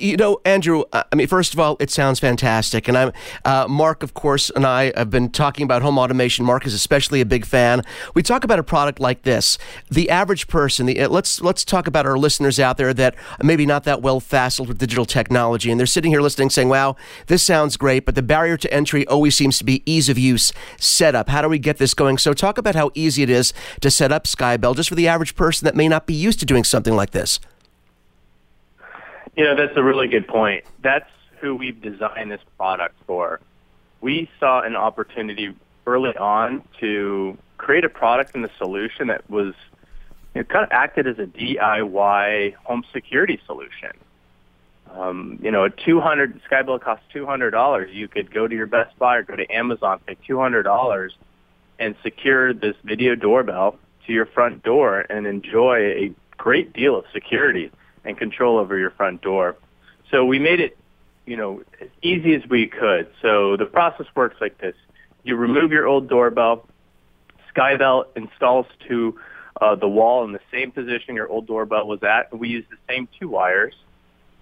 You 0.00 0.16
know, 0.16 0.40
Andrew, 0.44 0.84
uh, 0.92 1.04
I 1.12 1.16
mean, 1.16 1.26
first 1.26 1.52
of 1.52 1.60
all, 1.60 1.76
it 1.80 1.90
sounds 1.90 2.18
fantastic. 2.18 2.88
And 2.88 2.96
I'm, 2.96 3.12
uh, 3.44 3.66
Mark, 3.68 4.02
of 4.02 4.14
course, 4.14 4.50
and 4.50 4.66
I 4.66 4.92
have 4.96 5.10
been 5.10 5.28
talking 5.30 5.64
about 5.64 5.82
home 5.82 5.98
automation. 5.98 6.44
Mark 6.44 6.66
is 6.66 6.74
especially 6.74 7.20
a 7.20 7.26
big 7.26 7.44
fan. 7.44 7.82
We 8.14 8.22
talk 8.22 8.42
about 8.42 8.58
a 8.58 8.62
product 8.62 9.00
like 9.00 9.22
this. 9.22 9.58
The 9.90 10.10
average 10.10 10.48
person, 10.48 10.86
the, 10.86 11.00
uh, 11.00 11.08
let's, 11.08 11.40
let's 11.40 11.64
talk 11.64 11.86
about 11.86 12.06
our 12.06 12.18
listeners 12.18 12.58
out 12.58 12.78
there 12.78 12.94
that 12.94 13.14
maybe 13.42 13.66
not 13.66 13.84
that 13.84 14.02
well 14.02 14.18
faciled 14.18 14.68
with 14.68 14.78
digital 14.78 15.04
technology. 15.04 15.70
And 15.70 15.78
they're 15.78 15.86
sitting 15.86 16.10
here 16.10 16.22
listening 16.22 16.50
saying, 16.50 16.68
wow, 16.68 16.96
this 17.26 17.42
sounds 17.42 17.76
great. 17.76 18.06
But 18.06 18.14
the 18.14 18.22
barrier 18.22 18.56
to 18.56 18.72
entry 18.72 19.06
always 19.06 19.36
seems 19.36 19.58
to 19.58 19.64
be 19.64 19.82
ease 19.84 20.08
of 20.08 20.18
use, 20.18 20.52
setup. 20.78 21.28
How 21.28 21.42
do 21.42 21.48
we 21.48 21.58
get 21.58 21.78
this 21.78 21.94
going? 21.94 22.18
So 22.18 22.32
talk 22.32 22.58
about 22.58 22.74
how 22.74 22.90
easy 22.94 23.22
it 23.22 23.30
is 23.30 23.52
to 23.82 23.90
set 23.90 24.10
up 24.10 24.24
Skybell 24.24 24.74
just 24.74 24.88
for 24.88 24.94
the 24.94 25.06
average 25.06 25.36
person 25.36 25.64
that 25.66 25.76
may 25.76 25.88
not 25.88 26.06
be 26.06 26.14
used 26.14 26.40
to 26.40 26.46
doing 26.46 26.64
something 26.64 26.96
like 26.96 27.10
this. 27.10 27.38
You 29.36 29.44
know, 29.44 29.54
that's 29.54 29.76
a 29.76 29.82
really 29.82 30.08
good 30.08 30.26
point. 30.26 30.64
That's 30.82 31.10
who 31.40 31.54
we've 31.54 31.80
designed 31.80 32.30
this 32.30 32.40
product 32.56 32.96
for. 33.06 33.40
We 34.00 34.30
saw 34.40 34.62
an 34.62 34.76
opportunity 34.76 35.54
early 35.86 36.16
on 36.16 36.62
to 36.80 37.36
create 37.58 37.84
a 37.84 37.88
product 37.88 38.34
and 38.34 38.44
a 38.44 38.50
solution 38.58 39.08
that 39.08 39.28
was 39.30 39.54
kind 40.34 40.64
of 40.64 40.68
acted 40.70 41.06
as 41.06 41.18
a 41.18 41.26
DIY 41.26 42.54
home 42.56 42.84
security 42.92 43.40
solution. 43.46 43.90
Um, 44.90 45.38
you 45.42 45.50
know, 45.50 45.64
a 45.64 45.70
200 45.70 46.40
Skybell 46.50 46.80
costs 46.80 47.04
$200. 47.14 47.94
You 47.94 48.08
could 48.08 48.32
go 48.32 48.48
to 48.48 48.54
your 48.54 48.66
Best 48.66 48.98
Buy 48.98 49.16
or 49.16 49.22
go 49.22 49.36
to 49.36 49.50
Amazon, 49.52 50.00
pay 50.06 50.16
$200 50.28 51.10
and 51.78 51.94
secure 52.02 52.54
this 52.54 52.76
video 52.84 53.14
doorbell 53.14 53.78
to 54.06 54.12
your 54.12 54.26
front 54.26 54.62
door 54.62 55.00
and 55.10 55.26
enjoy 55.26 55.76
a 55.78 56.14
great 56.38 56.72
deal 56.72 56.96
of 56.96 57.04
security 57.12 57.70
and 58.06 58.16
control 58.16 58.58
over 58.58 58.78
your 58.78 58.90
front 58.90 59.20
door. 59.20 59.56
So 60.10 60.24
we 60.24 60.38
made 60.38 60.60
it, 60.60 60.78
you 61.26 61.36
know, 61.36 61.62
as 61.80 61.88
easy 62.02 62.34
as 62.34 62.42
we 62.48 62.66
could. 62.66 63.08
So 63.20 63.56
the 63.56 63.66
process 63.66 64.06
works 64.14 64.36
like 64.40 64.58
this. 64.58 64.74
You 65.24 65.36
remove 65.36 65.72
your 65.72 65.86
old 65.86 66.08
doorbell. 66.08 66.66
Skybell 67.54 68.04
installs 68.14 68.66
to 68.88 69.18
uh, 69.60 69.74
the 69.74 69.88
wall 69.88 70.24
in 70.24 70.32
the 70.32 70.40
same 70.52 70.70
position 70.70 71.16
your 71.16 71.28
old 71.28 71.46
doorbell 71.46 71.86
was 71.86 72.02
at. 72.02 72.36
We 72.36 72.48
use 72.48 72.64
the 72.70 72.76
same 72.88 73.08
two 73.18 73.28
wires. 73.28 73.74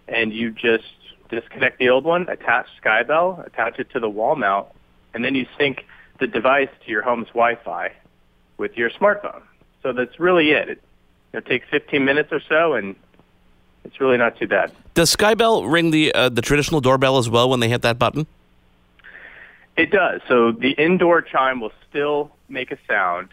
And 0.07 0.33
you 0.35 0.51
just 0.51 0.85
disconnect 1.31 1.79
the 1.79 1.89
old 1.89 2.05
one, 2.05 2.29
attach 2.29 2.67
Skybell, 2.83 3.47
attach 3.47 3.79
it 3.79 3.91
to 3.93 4.01
the 4.01 4.09
wall 4.09 4.37
mount, 4.37 4.69
and 5.15 5.25
then 5.25 5.35
you 5.35 5.47
sync 5.59 5.87
the 6.21 6.27
device 6.27 6.69
to 6.85 6.91
your 6.91 7.03
home's 7.03 7.29
Wi-Fi 7.29 7.93
with 8.59 8.77
your 8.77 8.91
smartphone. 8.91 9.43
So 9.83 9.93
that's 9.93 10.21
really 10.21 10.51
it. 10.51 10.69
It, 10.69 10.83
it 11.33 11.47
takes 11.47 11.67
15 11.71 12.05
minutes 12.05 12.29
or 12.33 12.41
so, 12.49 12.75
and 12.75 12.97
it's 13.85 14.01
really 14.01 14.17
not 14.17 14.37
too 14.39 14.47
bad. 14.47 14.73
Does 14.95 15.15
Skybell 15.15 15.71
ring 15.71 15.91
the 15.91 16.13
uh, 16.15 16.29
the 16.29 16.43
traditional 16.43 16.81
doorbell 16.81 17.19
as 17.19 17.29
well 17.29 17.49
when 17.49 17.61
they 17.61 17.69
hit 17.69 17.83
that 17.83 17.99
button? 17.99 18.27
It 19.77 19.91
does. 19.91 20.21
So 20.29 20.53
the 20.53 20.71
indoor 20.71 21.21
chime 21.21 21.61
will 21.61 21.73
still 21.89 22.31
make 22.49 22.71
a 22.71 22.79
sound. 22.89 23.29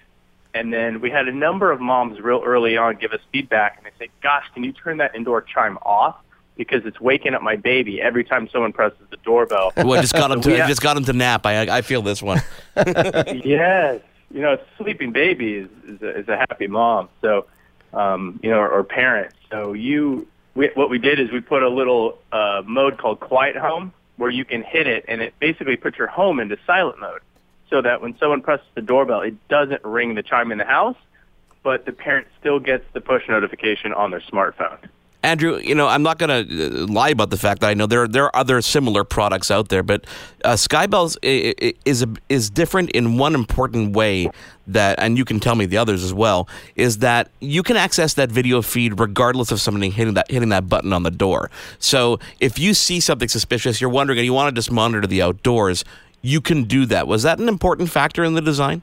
And 0.53 0.73
then 0.73 0.99
we 0.99 1.09
had 1.09 1.27
a 1.27 1.31
number 1.31 1.71
of 1.71 1.79
moms 1.79 2.19
real 2.19 2.41
early 2.43 2.75
on 2.75 2.97
give 2.97 3.13
us 3.13 3.21
feedback, 3.31 3.77
and 3.77 3.85
they 3.85 4.05
say, 4.05 4.11
"Gosh, 4.21 4.43
can 4.53 4.63
you 4.63 4.73
turn 4.73 4.97
that 4.97 5.15
indoor 5.15 5.41
chime 5.41 5.77
off?" 5.83 6.17
Because 6.57 6.85
it's 6.85 6.99
waking 6.99 7.33
up 7.33 7.41
my 7.41 7.55
baby 7.55 8.01
every 8.01 8.25
time 8.25 8.49
someone 8.49 8.73
presses 8.73 8.99
the 9.09 9.17
doorbell. 9.17 9.71
Well, 9.77 9.93
I 9.93 10.01
just 10.01 10.13
got 10.13 10.29
him 10.29 10.41
to 10.41 10.57
just 10.67 10.81
got 10.81 10.97
him 10.97 11.05
to 11.05 11.13
nap. 11.13 11.45
I 11.45 11.77
I 11.77 11.81
feel 11.81 12.01
this 12.01 12.21
one. 12.21 12.41
yes, 12.75 14.01
you 14.29 14.41
know, 14.41 14.53
a 14.53 14.59
sleeping 14.77 15.11
baby 15.13 15.55
is 15.55 15.69
is 15.87 16.01
a, 16.01 16.17
is 16.19 16.27
a 16.27 16.35
happy 16.35 16.67
mom. 16.67 17.07
So, 17.21 17.45
um, 17.93 18.39
you 18.43 18.49
know, 18.49 18.59
or, 18.59 18.69
or 18.69 18.83
parent. 18.83 19.33
So 19.49 19.71
you 19.71 20.27
we, 20.55 20.69
what 20.75 20.89
we 20.89 20.99
did 20.99 21.19
is 21.19 21.31
we 21.31 21.39
put 21.39 21.63
a 21.63 21.69
little 21.69 22.17
uh, 22.31 22.61
mode 22.65 22.97
called 22.97 23.19
Quiet 23.19 23.55
Home 23.55 23.93
where 24.17 24.29
you 24.29 24.45
can 24.45 24.63
hit 24.63 24.87
it 24.87 25.05
and 25.07 25.21
it 25.21 25.33
basically 25.39 25.77
puts 25.77 25.97
your 25.97 26.07
home 26.07 26.39
into 26.39 26.57
silent 26.67 26.99
mode 26.99 27.21
so 27.69 27.81
that 27.81 28.01
when 28.01 28.17
someone 28.17 28.41
presses 28.41 28.67
the 28.75 28.81
doorbell, 28.81 29.21
it 29.21 29.35
doesn't 29.47 29.83
ring 29.83 30.15
the 30.15 30.23
chime 30.23 30.51
in 30.51 30.57
the 30.57 30.65
house, 30.65 30.97
but 31.63 31.85
the 31.85 31.91
parent 31.91 32.27
still 32.39 32.59
gets 32.59 32.83
the 32.93 33.01
push 33.01 33.23
notification 33.29 33.93
on 33.93 34.11
their 34.11 34.19
smartphone. 34.21 34.77
Andrew, 35.23 35.57
you 35.57 35.75
know, 35.75 35.87
I'm 35.87 36.01
not 36.01 36.17
going 36.17 36.47
to 36.47 36.65
uh, 36.65 36.87
lie 36.87 37.09
about 37.09 37.29
the 37.29 37.37
fact 37.37 37.61
that 37.61 37.69
I 37.69 37.75
know 37.75 37.85
there 37.85 38.07
there 38.07 38.25
are 38.25 38.35
other 38.35 38.59
similar 38.61 39.03
products 39.03 39.51
out 39.51 39.69
there, 39.69 39.83
but 39.83 40.05
uh, 40.43 40.53
Skybells 40.53 41.15
is 41.21 42.01
a, 42.01 42.07
is 42.27 42.49
different 42.49 42.89
in 42.91 43.17
one 43.19 43.35
important 43.35 43.95
way 43.95 44.31
that, 44.65 44.99
and 44.99 45.17
you 45.17 45.25
can 45.25 45.39
tell 45.39 45.53
me 45.53 45.67
the 45.67 45.77
others 45.77 46.03
as 46.03 46.13
well, 46.13 46.47
is 46.75 46.99
that 46.99 47.29
you 47.39 47.61
can 47.61 47.77
access 47.77 48.15
that 48.15 48.31
video 48.31 48.63
feed 48.63 48.99
regardless 48.99 49.51
of 49.51 49.61
somebody 49.61 49.91
hitting 49.91 50.15
that 50.15 50.29
hitting 50.31 50.49
that 50.49 50.67
button 50.67 50.91
on 50.91 51.03
the 51.03 51.11
door. 51.11 51.51
So 51.77 52.19
if 52.39 52.57
you 52.57 52.73
see 52.73 52.99
something 52.99 53.27
suspicious, 53.27 53.79
you're 53.79 53.91
wondering, 53.91 54.17
and 54.17 54.25
you 54.25 54.33
want 54.33 54.53
to 54.53 54.57
just 54.57 54.71
monitor 54.71 55.05
the 55.05 55.21
outdoors, 55.21 55.85
you 56.23 56.41
can 56.41 56.63
do 56.63 56.87
that. 56.87 57.07
Was 57.07 57.21
that 57.23 57.37
an 57.37 57.47
important 57.47 57.91
factor 57.91 58.23
in 58.23 58.33
the 58.33 58.41
design? 58.41 58.81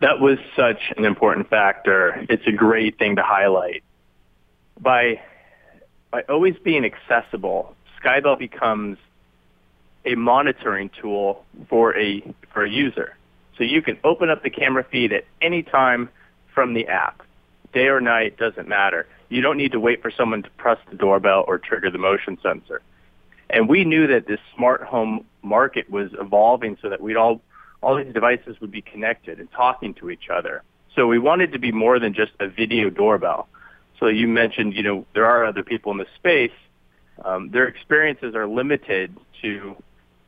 That 0.00 0.20
was 0.20 0.38
such 0.54 0.92
an 0.98 1.06
important 1.06 1.48
factor. 1.48 2.26
It's 2.28 2.46
a 2.46 2.52
great 2.52 2.98
thing 2.98 3.16
to 3.16 3.22
highlight 3.22 3.82
by 4.80 5.20
by 6.10 6.22
always 6.28 6.56
being 6.62 6.84
accessible, 6.84 7.74
Skybell 8.00 8.38
becomes 8.38 8.98
a 10.04 10.14
monitoring 10.14 10.90
tool 11.00 11.44
for 11.68 11.96
a 11.96 12.22
for 12.52 12.64
a 12.64 12.70
user. 12.70 13.16
So 13.58 13.64
you 13.64 13.82
can 13.82 13.98
open 14.04 14.30
up 14.30 14.42
the 14.42 14.50
camera 14.50 14.84
feed 14.84 15.12
at 15.12 15.24
any 15.40 15.62
time 15.62 16.08
from 16.54 16.74
the 16.74 16.86
app. 16.86 17.22
Day 17.72 17.88
or 17.88 18.00
night 18.00 18.36
doesn't 18.36 18.68
matter. 18.68 19.06
You 19.28 19.40
don't 19.40 19.56
need 19.56 19.72
to 19.72 19.80
wait 19.80 20.02
for 20.02 20.10
someone 20.10 20.42
to 20.42 20.50
press 20.50 20.78
the 20.90 20.96
doorbell 20.96 21.44
or 21.48 21.58
trigger 21.58 21.90
the 21.90 21.98
motion 21.98 22.38
sensor. 22.42 22.80
And 23.50 23.68
we 23.68 23.84
knew 23.84 24.06
that 24.06 24.26
this 24.26 24.40
smart 24.54 24.82
home 24.82 25.24
market 25.42 25.90
was 25.90 26.10
evolving 26.20 26.76
so 26.82 26.88
that 26.88 27.00
we'd 27.00 27.16
all, 27.16 27.40
all 27.82 27.96
these 27.96 28.12
devices 28.12 28.60
would 28.60 28.70
be 28.70 28.82
connected 28.82 29.38
and 29.38 29.50
talking 29.52 29.94
to 29.94 30.10
each 30.10 30.28
other. 30.30 30.62
So 30.94 31.06
we 31.06 31.18
wanted 31.18 31.52
to 31.52 31.58
be 31.58 31.72
more 31.72 31.98
than 31.98 32.14
just 32.14 32.32
a 32.40 32.48
video 32.48 32.90
doorbell. 32.90 33.48
So 33.98 34.06
you 34.08 34.28
mentioned, 34.28 34.74
you 34.74 34.82
know, 34.82 35.06
there 35.14 35.26
are 35.26 35.44
other 35.44 35.62
people 35.62 35.92
in 35.92 35.98
the 35.98 36.06
space. 36.16 36.52
Um, 37.24 37.50
their 37.50 37.66
experiences 37.66 38.34
are 38.34 38.46
limited 38.46 39.16
to 39.42 39.76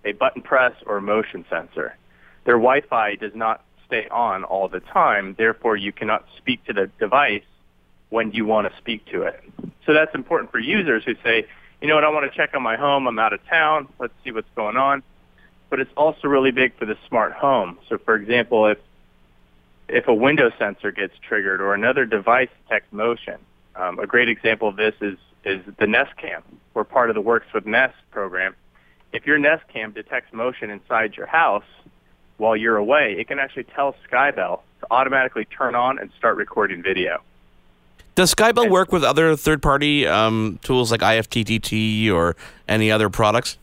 a 0.05 0.13
button 0.13 0.43
press 0.43 0.73
or 0.87 0.99
a 0.99 1.03
motion 1.03 1.45
sensor. 1.51 1.97
Their 2.45 2.55
Wi-Fi 2.55 3.17
does 3.17 3.35
not 3.35 3.63
stay 3.87 4.09
on 4.09 4.45
all 4.45 4.69
the 4.69 4.81
time. 4.81 5.35
Therefore, 5.37 5.77
you 5.77 5.93
cannot 5.93 6.25
speak 6.37 6.65
to 6.65 6.73
the 6.73 6.91
device 6.99 7.43
when 8.11 8.33
you 8.33 8.47
want 8.47 8.71
to 8.71 8.79
speak 8.79 9.05
to 9.07 9.23
it. 9.23 9.43
So 9.85 9.93
that's 9.93 10.15
important 10.15 10.51
for 10.51 10.59
users 10.59 11.05
who 11.05 11.15
say, 11.23 11.47
you 11.81 11.89
know 11.89 11.95
what, 11.95 12.05
I 12.05 12.09
want 12.09 12.31
to 12.31 12.37
check 12.37 12.55
on 12.55 12.63
my 12.63 12.77
home. 12.77 13.07
I'm 13.07 13.19
out 13.19 13.33
of 13.33 13.45
town. 13.47 13.89
Let's 13.99 14.15
see 14.25 14.31
what's 14.31 14.49
going 14.57 14.77
on. 14.77 15.03
But 15.71 15.81
it's 15.81 15.93
also 15.97 16.29
really 16.29 16.51
big 16.51 16.77
for 16.77 16.87
the 16.87 16.97
smart 17.09 17.33
home. 17.33 17.79
So 17.89 17.99
for 17.99 18.15
example, 18.15 18.67
if 18.67 18.79
if 19.89 20.07
a 20.07 20.15
window 20.15 20.51
sensor 20.59 20.93
gets 20.93 21.15
triggered 21.27 21.63
or 21.63 21.73
another 21.73 22.05
device 22.05 22.51
detects 22.65 22.93
motion, 22.93 23.37
um, 23.79 23.99
a 23.99 24.07
great 24.07 24.29
example 24.29 24.69
of 24.69 24.77
this 24.77 24.95
is 25.01 25.17
is 25.45 25.63
the 25.79 25.87
Nest 25.87 26.17
Cam. 26.17 26.43
We're 26.75 26.85
part 26.85 27.11
of 27.11 27.15
the 27.15 27.21
Works 27.21 27.47
with 27.55 27.65
Nest 27.65 27.97
program. 28.11 28.55
If 29.13 29.27
your 29.27 29.39
Nest 29.39 29.67
Cam 29.69 29.93
detects 29.93 30.33
motion 30.33 30.69
inside 30.69 31.17
your 31.17 31.27
house 31.27 31.65
while 32.37 32.57
you're 32.57 32.77
away, 32.77 33.17
it 33.19 33.29
can 33.29 33.39
actually 33.39 33.65
tell 33.65 33.95
Skybell 34.11 34.61
to 34.81 34.87
automatically 34.91 35.45
turn 35.45 35.75
on 35.75 35.99
and 35.99 36.11
start 36.19 36.37
recording 36.37 36.83
video. 36.83 37.23
Does 38.15 38.35
Skybell 38.35 38.69
work 38.69 38.93
with 38.93 39.05
other 39.05 39.37
third-party 39.37 40.07
um, 40.07 40.59
tools 40.63 40.91
like 40.91 41.01
IFTTT 41.01 42.11
or 42.13 42.35
any 42.69 42.91
other 42.91 43.09
products? 43.09 43.59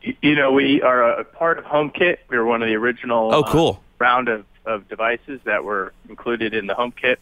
You 0.00 0.36
know, 0.36 0.52
we 0.52 0.82
are 0.82 1.02
a 1.02 1.24
part 1.24 1.58
of 1.58 1.64
HomeKit. 1.64 2.18
We 2.28 2.38
were 2.38 2.46
one 2.46 2.62
of 2.62 2.68
the 2.68 2.76
original 2.76 3.34
oh, 3.34 3.42
cool. 3.42 3.70
Uh, 3.70 4.04
round 4.04 4.28
of, 4.28 4.44
of 4.64 4.88
devices 4.88 5.40
that 5.44 5.64
were 5.64 5.92
included 6.08 6.54
in 6.54 6.66
the 6.66 6.74
HomeKit 6.74 7.16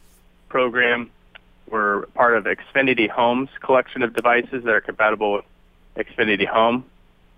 program. 0.51 1.11
We're 1.71 2.07
part 2.09 2.37
of 2.37 2.45
Xfinity 2.45 3.09
Home's 3.09 3.49
collection 3.61 4.03
of 4.03 4.15
devices 4.15 4.65
that 4.65 4.75
are 4.75 4.81
compatible 4.81 5.33
with 5.33 5.45
Xfinity 5.97 6.47
Home, 6.47 6.85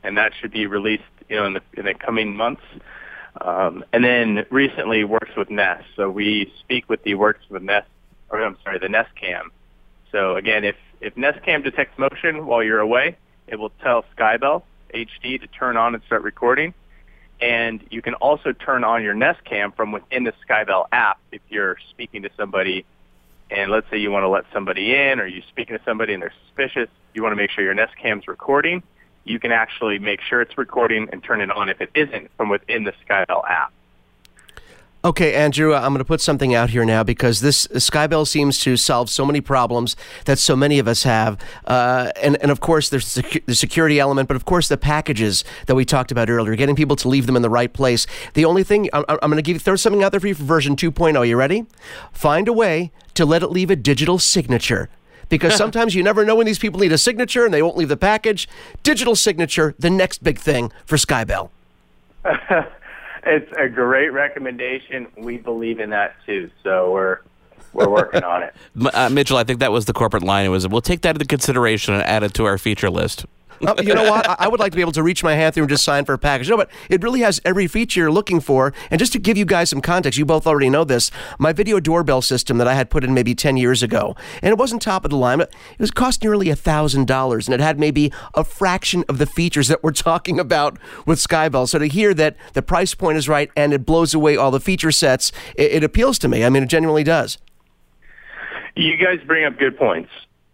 and 0.02 0.16
that 0.18 0.32
should 0.40 0.50
be 0.50 0.66
released, 0.66 1.04
you 1.28 1.36
know, 1.36 1.46
in 1.46 1.52
the 1.52 1.62
in 1.74 1.84
the 1.84 1.94
coming 1.94 2.34
months. 2.34 2.62
Um, 3.40 3.84
and 3.92 4.04
then 4.04 4.44
recently 4.50 5.04
works 5.04 5.30
with 5.36 5.50
Nest. 5.50 5.84
So 5.96 6.10
we 6.10 6.52
speak 6.60 6.88
with 6.88 7.02
the 7.02 7.14
works 7.14 7.44
with 7.48 7.62
Nest, 7.62 7.88
or 8.30 8.42
I'm 8.42 8.56
sorry, 8.64 8.78
the 8.78 8.88
Nest 8.88 9.14
Cam. 9.14 9.52
So 10.10 10.36
again, 10.36 10.64
if 10.64 10.76
if 11.00 11.16
Nest 11.16 11.42
Cam 11.44 11.62
detects 11.62 11.98
motion 11.98 12.46
while 12.46 12.62
you're 12.62 12.80
away, 12.80 13.16
it 13.46 13.56
will 13.56 13.72
tell 13.82 14.04
Skybell 14.16 14.62
HD 14.94 15.40
to 15.40 15.46
turn 15.46 15.76
on 15.76 15.94
and 15.94 16.02
start 16.04 16.22
recording. 16.22 16.74
And 17.40 17.84
you 17.90 18.02
can 18.02 18.14
also 18.14 18.52
turn 18.52 18.84
on 18.84 19.02
your 19.02 19.14
Nest 19.14 19.44
Cam 19.44 19.72
from 19.72 19.90
within 19.90 20.24
the 20.24 20.32
Skybell 20.46 20.86
app 20.92 21.18
if 21.32 21.40
you're 21.48 21.76
speaking 21.90 22.22
to 22.22 22.30
somebody 22.36 22.84
and 23.53 23.70
let's 23.70 23.88
say 23.90 23.98
you 23.98 24.11
want 24.11 24.24
to 24.24 24.28
let 24.28 24.44
somebody 24.53 24.94
in 24.94 25.20
or 25.20 25.26
you're 25.26 25.42
speaking 25.48 25.76
to 25.76 25.84
somebody 25.84 26.14
and 26.14 26.22
they're 26.22 26.34
suspicious, 26.46 26.88
you 27.14 27.22
want 27.22 27.32
to 27.32 27.36
make 27.36 27.50
sure 27.50 27.62
your 27.62 27.74
Nest 27.74 27.94
Cam's 28.00 28.26
recording, 28.26 28.82
you 29.24 29.38
can 29.38 29.53
actually 29.53 29.98
make 29.98 30.20
sure 30.20 30.40
it's 30.40 30.57
recording 30.57 31.09
and 31.12 31.22
turn 31.22 31.40
it 31.40 31.50
on 31.50 31.68
if 31.68 31.80
it 31.80 31.90
isn't 31.94 32.30
from 32.36 32.48
within 32.48 32.84
the 32.84 32.92
Skybell 33.07 33.48
app. 33.48 33.72
Okay, 35.05 35.34
Andrew, 35.34 35.74
I'm 35.74 35.88
going 35.88 35.98
to 35.98 36.05
put 36.05 36.20
something 36.20 36.55
out 36.55 36.70
here 36.70 36.84
now 36.84 37.03
because 37.03 37.40
this 37.40 37.66
Skybell 37.66 38.24
seems 38.24 38.61
to 38.61 38.76
solve 38.76 39.11
so 39.11 39.26
many 39.26 39.40
problems 39.40 39.96
that 40.26 40.38
so 40.38 40.55
many 40.55 40.78
of 40.78 40.86
us 40.86 41.03
have. 41.03 41.40
Uh, 41.64 42.12
and, 42.22 42.36
and 42.40 42.53
of 42.53 42.61
course, 42.61 42.88
there's 42.88 43.14
the 43.14 43.55
security 43.55 43.98
element, 43.98 44.28
but 44.28 44.36
of 44.36 44.44
course, 44.44 44.68
the 44.68 44.76
packages 44.76 45.42
that 45.66 45.74
we 45.74 45.84
talked 45.84 46.12
about 46.12 46.30
earlier, 46.30 46.55
getting 46.55 46.76
people 46.76 46.94
to 46.94 47.09
leave 47.09 47.26
them 47.26 47.34
in 47.34 47.42
the 47.42 47.50
right 47.50 47.72
place. 47.72 48.07
The 48.34 48.44
only 48.44 48.62
thing, 48.62 48.90
I'm, 48.92 49.05
I'm 49.09 49.18
going 49.28 49.36
to 49.36 49.42
give 49.42 49.61
throw 49.61 49.74
something 49.74 50.05
out 50.05 50.12
there 50.12 50.20
for 50.20 50.28
you 50.28 50.36
for 50.36 50.44
version 50.44 50.76
2.0. 50.76 51.26
You 51.26 51.36
ready? 51.36 51.66
Find 52.12 52.46
a 52.46 52.53
way 52.53 52.92
to 53.14 53.24
let 53.24 53.42
it 53.42 53.48
leave 53.48 53.70
a 53.70 53.76
digital 53.76 54.18
signature 54.18 54.88
because 55.28 55.56
sometimes 55.56 55.94
you 55.94 56.02
never 56.02 56.24
know 56.24 56.36
when 56.36 56.46
these 56.46 56.58
people 56.58 56.80
need 56.80 56.92
a 56.92 56.98
signature 56.98 57.44
and 57.44 57.52
they 57.52 57.62
won't 57.62 57.76
leave 57.76 57.88
the 57.88 57.96
package. 57.96 58.48
Digital 58.82 59.16
signature, 59.16 59.74
the 59.78 59.90
next 59.90 60.22
big 60.22 60.38
thing 60.38 60.72
for 60.86 60.96
Skybell. 60.96 61.50
it's 63.24 63.52
a 63.58 63.68
great 63.68 64.10
recommendation. 64.10 65.08
We 65.16 65.38
believe 65.38 65.80
in 65.80 65.90
that 65.90 66.14
too. 66.26 66.50
So 66.62 66.92
we're 66.92 67.18
we're 67.72 67.88
working 67.88 68.22
on 68.22 68.42
it. 68.42 68.54
Uh, 68.94 69.08
Mitchell, 69.10 69.36
I 69.36 69.44
think 69.44 69.60
that 69.60 69.72
was 69.72 69.84
the 69.86 69.92
corporate 69.92 70.22
line. 70.22 70.44
It 70.46 70.48
was 70.48 70.66
we'll 70.68 70.80
take 70.80 71.02
that 71.02 71.16
into 71.16 71.24
consideration 71.26 71.94
and 71.94 72.02
add 72.02 72.22
it 72.22 72.34
to 72.34 72.44
our 72.44 72.58
feature 72.58 72.90
list. 72.90 73.26
Uh, 73.66 73.74
you 73.82 73.94
know 73.94 74.10
what? 74.10 74.28
I 74.40 74.48
would 74.48 74.60
like 74.60 74.72
to 74.72 74.76
be 74.76 74.82
able 74.82 74.92
to 74.92 75.02
reach 75.02 75.22
my 75.22 75.34
hand 75.34 75.54
through 75.54 75.64
and 75.64 75.70
just 75.70 75.84
sign 75.84 76.04
for 76.04 76.14
a 76.14 76.18
package. 76.18 76.50
No, 76.50 76.56
but 76.56 76.70
it 76.90 77.02
really 77.02 77.20
has 77.20 77.40
every 77.44 77.66
feature 77.66 78.00
you're 78.00 78.12
looking 78.12 78.40
for. 78.40 78.72
And 78.90 78.98
just 78.98 79.12
to 79.12 79.18
give 79.18 79.36
you 79.36 79.44
guys 79.44 79.70
some 79.70 79.80
context, 79.80 80.18
you 80.18 80.24
both 80.24 80.46
already 80.46 80.68
know 80.68 80.84
this. 80.84 81.10
My 81.38 81.52
video 81.52 81.78
doorbell 81.78 82.22
system 82.22 82.58
that 82.58 82.66
I 82.66 82.74
had 82.74 82.90
put 82.90 83.04
in 83.04 83.14
maybe 83.14 83.34
10 83.34 83.56
years 83.56 83.82
ago, 83.82 84.16
and 84.42 84.50
it 84.50 84.58
wasn't 84.58 84.82
top 84.82 85.04
of 85.04 85.10
the 85.10 85.16
line, 85.16 85.38
but 85.38 85.52
it 85.72 85.78
was 85.78 85.90
cost 85.90 86.22
nearly 86.22 86.46
$1,000. 86.46 87.46
And 87.46 87.54
it 87.54 87.60
had 87.60 87.78
maybe 87.78 88.12
a 88.34 88.44
fraction 88.44 89.04
of 89.08 89.18
the 89.18 89.26
features 89.26 89.68
that 89.68 89.82
we're 89.82 89.92
talking 89.92 90.40
about 90.40 90.78
with 91.06 91.18
Skybell. 91.18 91.68
So 91.68 91.78
to 91.78 91.86
hear 91.86 92.14
that 92.14 92.36
the 92.54 92.62
price 92.62 92.94
point 92.94 93.16
is 93.16 93.28
right 93.28 93.50
and 93.56 93.72
it 93.72 93.86
blows 93.86 94.14
away 94.14 94.36
all 94.36 94.50
the 94.50 94.60
feature 94.60 94.92
sets, 94.92 95.30
it, 95.54 95.72
it 95.72 95.84
appeals 95.84 96.18
to 96.20 96.28
me. 96.28 96.44
I 96.44 96.50
mean, 96.50 96.64
it 96.64 96.68
genuinely 96.68 97.04
does. 97.04 97.38
You 98.74 98.96
guys 98.96 99.18
bring 99.26 99.44
up 99.44 99.58
good 99.58 99.76
points. 99.76 100.10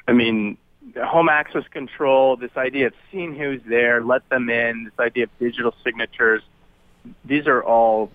I 0.09 0.13
mean, 0.13 0.59
home 1.05 1.29
access 1.29 1.65
control, 1.71 2.37
this 2.37 2.57
idea 2.57 2.89
of 2.89 2.93
seeing 3.11 3.35
who's 3.35 3.61
there, 3.69 4.03
let 4.03 4.29
them 4.29 4.51
in, 4.51 4.85
this 4.85 4.99
idea 4.99 5.25
of 5.25 5.31
digital 5.39 5.75
signatures, 5.85 6.43
these 7.25 7.47
are 7.47 7.63
all 7.63 8.11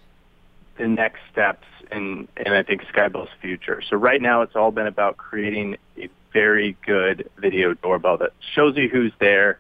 the 0.77 0.87
next 0.87 1.19
steps 1.31 1.65
in, 1.91 2.27
in 2.37 2.53
I 2.53 2.63
think 2.63 2.83
Skybell's 2.83 3.29
future. 3.41 3.81
So 3.87 3.97
right 3.97 4.21
now 4.21 4.41
it's 4.41 4.55
all 4.55 4.71
been 4.71 4.87
about 4.87 5.17
creating 5.17 5.77
a 5.97 6.09
very 6.31 6.75
good 6.85 7.29
video 7.37 7.73
doorbell 7.73 8.17
that 8.17 8.31
shows 8.53 8.75
you 8.75 8.89
who's 8.89 9.13
there 9.19 9.59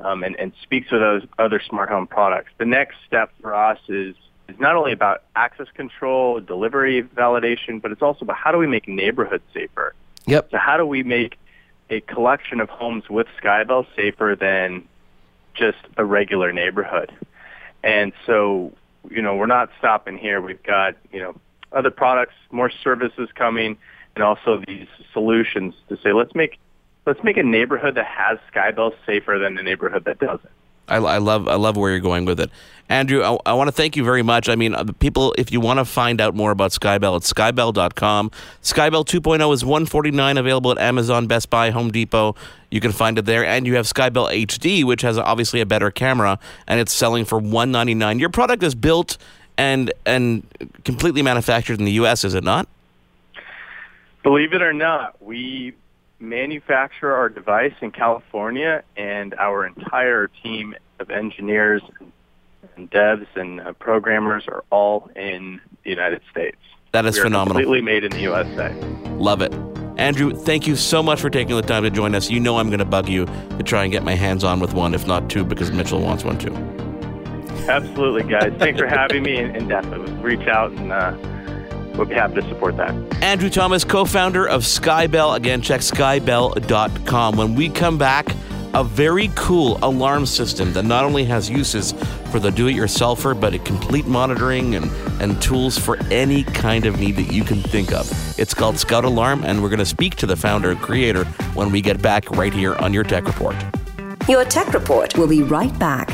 um, 0.00 0.22
and, 0.22 0.36
and 0.36 0.52
speaks 0.62 0.90
with 0.90 1.00
those 1.00 1.22
other 1.38 1.60
smart 1.66 1.88
home 1.88 2.06
products. 2.06 2.50
The 2.58 2.66
next 2.66 2.96
step 3.06 3.32
for 3.40 3.54
us 3.54 3.78
is 3.88 4.14
is 4.46 4.58
not 4.58 4.76
only 4.76 4.92
about 4.92 5.22
access 5.34 5.68
control, 5.74 6.38
delivery 6.38 7.02
validation, 7.02 7.80
but 7.80 7.92
it's 7.92 8.02
also 8.02 8.24
about 8.26 8.36
how 8.36 8.52
do 8.52 8.58
we 8.58 8.66
make 8.66 8.86
neighborhoods 8.86 9.42
safer. 9.54 9.94
Yep. 10.26 10.50
So 10.50 10.58
how 10.58 10.76
do 10.76 10.84
we 10.84 11.02
make 11.02 11.38
a 11.90 12.00
collection 12.00 12.60
of 12.60 12.68
homes 12.68 13.04
with 13.08 13.26
Skybell 13.42 13.86
safer 13.96 14.36
than 14.38 14.86
just 15.54 15.78
a 15.96 16.04
regular 16.04 16.52
neighborhood. 16.52 17.12
And 17.82 18.12
so, 18.26 18.72
you 19.10 19.22
know, 19.22 19.36
we're 19.36 19.46
not 19.46 19.70
stopping 19.78 20.18
here. 20.18 20.40
We've 20.40 20.62
got, 20.62 20.96
you 21.12 21.20
know, 21.20 21.36
other 21.72 21.90
products, 21.90 22.34
more 22.50 22.70
services 22.70 23.28
coming, 23.34 23.76
and 24.14 24.24
also 24.24 24.62
these 24.66 24.86
solutions 25.12 25.74
to 25.88 25.98
say, 26.02 26.12
let's 26.12 26.34
make 26.34 26.58
let's 27.06 27.22
make 27.22 27.36
a 27.36 27.42
neighborhood 27.42 27.96
that 27.96 28.06
has 28.06 28.38
Skybell 28.52 28.92
safer 29.04 29.38
than 29.38 29.58
a 29.58 29.62
neighborhood 29.62 30.04
that 30.06 30.18
doesn't. 30.18 30.50
I, 30.88 30.96
I, 30.96 31.18
love 31.18 31.48
I 31.48 31.54
love 31.54 31.76
where 31.76 31.90
you're 31.90 32.00
going 32.00 32.24
with 32.24 32.40
it, 32.40 32.50
Andrew. 32.88 33.22
I, 33.22 33.36
I 33.46 33.52
want 33.54 33.68
to 33.68 33.72
thank 33.72 33.96
you 33.96 34.04
very 34.04 34.22
much. 34.22 34.48
I 34.48 34.54
mean, 34.54 34.74
uh, 34.74 34.84
people, 34.98 35.34
if 35.38 35.50
you 35.50 35.60
want 35.60 35.78
to 35.78 35.84
find 35.84 36.20
out 36.20 36.34
more 36.34 36.50
about 36.50 36.72
Skybell, 36.72 37.16
it's 37.16 37.32
skybell.com. 37.32 38.30
Skybell 38.62 39.04
2.0 39.04 39.54
is 39.54 39.64
149 39.64 40.36
available 40.36 40.70
at 40.72 40.78
Amazon, 40.78 41.26
Best 41.26 41.50
Buy, 41.50 41.70
Home 41.70 41.90
Depot. 41.90 42.34
You 42.70 42.80
can 42.80 42.92
find 42.92 43.18
it 43.18 43.24
there, 43.24 43.44
and 43.44 43.66
you 43.66 43.76
have 43.76 43.86
Skybell 43.86 44.32
HD, 44.32 44.84
which 44.84 45.02
has 45.02 45.16
obviously 45.16 45.60
a 45.60 45.66
better 45.66 45.90
camera, 45.90 46.38
and 46.66 46.80
it's 46.80 46.92
selling 46.92 47.24
for 47.24 47.38
199. 47.38 48.18
Your 48.18 48.30
product 48.30 48.62
is 48.62 48.74
built 48.74 49.16
and 49.56 49.92
and 50.04 50.46
completely 50.84 51.22
manufactured 51.22 51.78
in 51.78 51.84
the 51.84 51.92
U.S. 51.92 52.24
Is 52.24 52.34
it 52.34 52.44
not? 52.44 52.68
Believe 54.22 54.54
it 54.54 54.62
or 54.62 54.72
not, 54.72 55.22
we 55.22 55.74
manufacture 56.28 57.12
our 57.14 57.28
device 57.28 57.74
in 57.80 57.90
California, 57.90 58.82
and 58.96 59.34
our 59.34 59.66
entire 59.66 60.28
team 60.42 60.74
of 61.00 61.10
engineers 61.10 61.82
and 62.76 62.90
devs 62.90 63.26
and 63.36 63.60
uh, 63.60 63.72
programmers 63.74 64.44
are 64.48 64.64
all 64.70 65.10
in 65.14 65.60
the 65.84 65.90
United 65.90 66.22
States. 66.30 66.56
That 66.92 67.06
is 67.06 67.18
phenomenal. 67.18 67.62
Completely 67.62 67.82
made 67.82 68.04
in 68.04 68.10
the 68.10 68.20
USA. 68.20 68.72
Love 69.16 69.42
it. 69.42 69.52
Andrew, 69.96 70.32
thank 70.32 70.66
you 70.66 70.74
so 70.74 71.02
much 71.02 71.20
for 71.20 71.30
taking 71.30 71.54
the 71.54 71.62
time 71.62 71.84
to 71.84 71.90
join 71.90 72.14
us. 72.14 72.30
You 72.30 72.40
know 72.40 72.58
I'm 72.58 72.68
going 72.68 72.80
to 72.80 72.84
bug 72.84 73.08
you 73.08 73.26
to 73.26 73.62
try 73.62 73.84
and 73.84 73.92
get 73.92 74.02
my 74.02 74.14
hands 74.14 74.42
on 74.42 74.60
with 74.60 74.74
one, 74.74 74.94
if 74.94 75.06
not 75.06 75.30
two, 75.30 75.44
because 75.44 75.70
Mitchell 75.70 76.00
wants 76.00 76.24
one 76.24 76.38
too. 76.38 76.54
Absolutely, 77.68 78.24
guys. 78.24 78.52
Thanks 78.58 78.80
for 78.80 78.86
having 78.86 79.22
me, 79.22 79.38
and, 79.38 79.56
and 79.56 79.68
definitely 79.68 80.12
reach 80.14 80.46
out 80.48 80.72
and. 80.72 80.92
Uh, 80.92 81.33
we'll 81.96 82.06
be 82.06 82.14
happy 82.14 82.34
to 82.36 82.48
support 82.48 82.76
that. 82.76 82.90
Andrew 83.22 83.50
Thomas, 83.50 83.84
co 83.84 84.04
founder 84.04 84.48
of 84.48 84.62
Skybell. 84.62 85.36
Again, 85.36 85.62
check 85.62 85.80
skybell.com. 85.80 87.36
When 87.36 87.54
we 87.54 87.68
come 87.68 87.98
back, 87.98 88.34
a 88.74 88.82
very 88.82 89.30
cool 89.36 89.78
alarm 89.82 90.26
system 90.26 90.72
that 90.72 90.84
not 90.84 91.04
only 91.04 91.24
has 91.24 91.48
uses 91.48 91.92
for 92.32 92.40
the 92.40 92.50
do-it-yourselfer, 92.50 93.40
but 93.40 93.54
a 93.54 93.58
complete 93.60 94.04
monitoring 94.04 94.74
and, 94.74 94.90
and 95.22 95.40
tools 95.40 95.78
for 95.78 95.96
any 96.10 96.42
kind 96.42 96.84
of 96.84 96.98
need 96.98 97.12
that 97.12 97.32
you 97.32 97.44
can 97.44 97.60
think 97.60 97.92
of. 97.92 98.10
It's 98.36 98.52
called 98.52 98.76
Scout 98.76 99.04
Alarm, 99.04 99.44
and 99.44 99.62
we're 99.62 99.68
going 99.68 99.78
to 99.78 99.86
speak 99.86 100.16
to 100.16 100.26
the 100.26 100.34
founder 100.34 100.72
and 100.72 100.80
creator 100.80 101.24
when 101.54 101.70
we 101.70 101.80
get 101.80 102.02
back 102.02 102.28
right 102.32 102.52
here 102.52 102.74
on 102.76 102.92
your 102.92 103.04
Tech 103.04 103.26
Report. 103.26 103.54
Your 104.28 104.44
Tech 104.44 104.72
Report 104.74 105.16
will 105.16 105.28
be 105.28 105.42
right 105.42 105.76
back. 105.78 106.10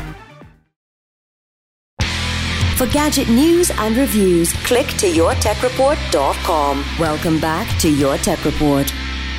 For 2.81 2.87
gadget 2.87 3.29
news 3.29 3.71
and 3.77 3.95
reviews, 3.95 4.55
click 4.55 4.87
to 4.87 5.07
yourtechreport.com. 5.07 6.85
Welcome 6.99 7.39
back 7.39 7.79
to 7.81 7.91
Your 7.91 8.17
Tech 8.17 8.43
Report. 8.47 8.91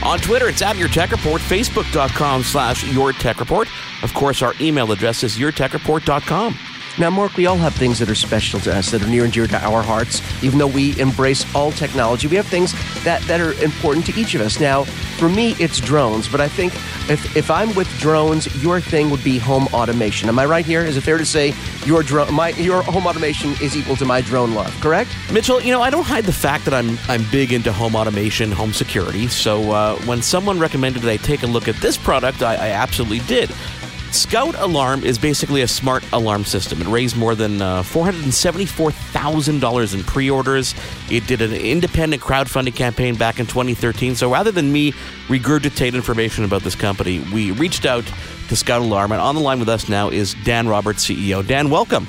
On 0.04 0.20
Twitter, 0.20 0.48
it's 0.48 0.62
at 0.62 0.78
Your 0.78 0.90
Tech 0.90 1.10
Report, 1.10 1.42
Facebook.com 1.42 2.44
slash 2.44 2.88
Your 2.94 3.14
Tech 3.14 3.40
Report. 3.40 3.68
Of 4.04 4.14
course, 4.14 4.44
our 4.44 4.54
email 4.62 4.92
address 4.92 5.24
is 5.24 5.40
YourTechReport.com. 5.40 6.56
Now, 7.00 7.10
Mark, 7.10 7.38
we 7.38 7.46
all 7.46 7.58
have 7.58 7.74
things 7.74 8.00
that 8.00 8.10
are 8.10 8.16
special 8.16 8.60
to 8.62 8.76
us, 8.76 8.92
that 8.92 9.02
are 9.02 9.08
near 9.08 9.24
and 9.24 9.32
dear 9.32 9.48
to 9.48 9.58
our 9.66 9.82
hearts. 9.82 10.22
Even 10.44 10.60
though 10.60 10.68
we 10.68 11.00
embrace 11.00 11.46
all 11.56 11.72
technology, 11.72 12.28
we 12.28 12.36
have 12.36 12.48
things 12.48 12.74
that, 13.04 13.22
that 13.24 13.40
are 13.40 13.54
important 13.64 14.06
to 14.08 14.20
each 14.20 14.36
of 14.36 14.42
us. 14.42 14.60
Now, 14.60 14.84
for 14.84 15.30
me, 15.30 15.56
it's 15.60 15.80
drones, 15.80 16.28
but 16.28 16.42
I 16.42 16.48
think 16.48 16.74
if, 17.10 17.36
if 17.36 17.50
I'm 17.50 17.74
with 17.76 17.88
drones, 18.00 18.62
your 18.62 18.82
thing 18.82 19.10
would 19.10 19.24
be 19.24 19.38
home 19.38 19.68
automation. 19.74 20.28
Am 20.30 20.38
I 20.38 20.46
right 20.46 20.66
here? 20.66 20.82
Is 20.82 20.98
it 20.98 21.02
fair 21.02 21.18
to 21.18 21.26
say 21.26 21.54
your 21.86 22.04
drone, 22.04 22.34
my 22.34 22.50
your 22.50 22.82
home 22.84 23.08
automation 23.08 23.52
is 23.62 23.76
equal 23.76 23.96
to 23.96 24.06
my 24.06 24.22
drone 24.22 24.54
love? 24.54 24.76
Correct, 24.82 25.10
Mitchell. 25.32 25.62
You 25.62 25.72
know, 25.72 25.82
I 25.82 25.90
don't 25.90 26.06
hide 26.06 26.26
the 26.26 26.34
fact 26.34 26.66
that 26.66 26.74
I'm 26.74 26.98
I'm 27.08 27.24
big 27.32 27.54
into 27.54 27.72
home 27.72 27.96
automation, 27.96 28.52
home 28.52 28.74
security. 28.74 29.28
So 29.28 29.72
uh, 29.72 29.96
when 30.02 30.22
someone 30.22 30.60
recommended 30.60 31.02
that 31.04 31.10
I 31.10 31.18
take 31.18 31.44
a 31.44 31.48
look 31.48 31.68
at 31.68 31.76
this 31.78 31.98
product, 31.98 32.42
I, 32.42 32.56
I 32.56 32.70
absolutely 32.70 33.20
did. 33.20 33.52
Scout 34.12 34.56
Alarm 34.56 35.06
is 35.06 35.18
basically 35.18 35.62
a 35.62 35.68
smart 35.68 36.04
alarm 36.12 36.44
system. 36.44 36.82
It 36.82 36.88
raised 36.88 37.16
more 37.16 37.34
than 37.34 37.62
uh, 37.62 37.84
$474,000 37.84 39.94
in 39.94 40.04
pre 40.04 40.30
orders. 40.30 40.76
It 41.10 41.26
did 41.28 41.42
an 41.42 41.54
independent 41.54 42.22
crowdfunding 42.22 42.76
campaign 42.76 43.16
back 43.16 43.40
in 43.40 43.46
2013. 43.46 44.16
So 44.16 44.30
rather 44.30 44.52
than 44.52 44.70
me 44.72 44.92
regurgitate 45.28 45.94
information 45.94 46.44
about 46.44 46.64
this 46.64 46.76
company, 46.76 47.20
we 47.34 47.52
reached 47.52 47.86
out 47.86 48.04
to 48.50 48.56
Scout 48.58 48.82
Alarm. 48.82 49.14
And 49.14 49.22
on 49.22 49.36
the 49.36 49.42
line 49.42 49.60
with 49.60 49.70
us 49.70 49.88
now 49.88 50.10
is 50.10 50.36
Dan 50.44 50.68
Roberts, 50.68 51.06
CEO. 51.06 51.48
Dan, 51.48 51.70
welcome. 51.70 52.06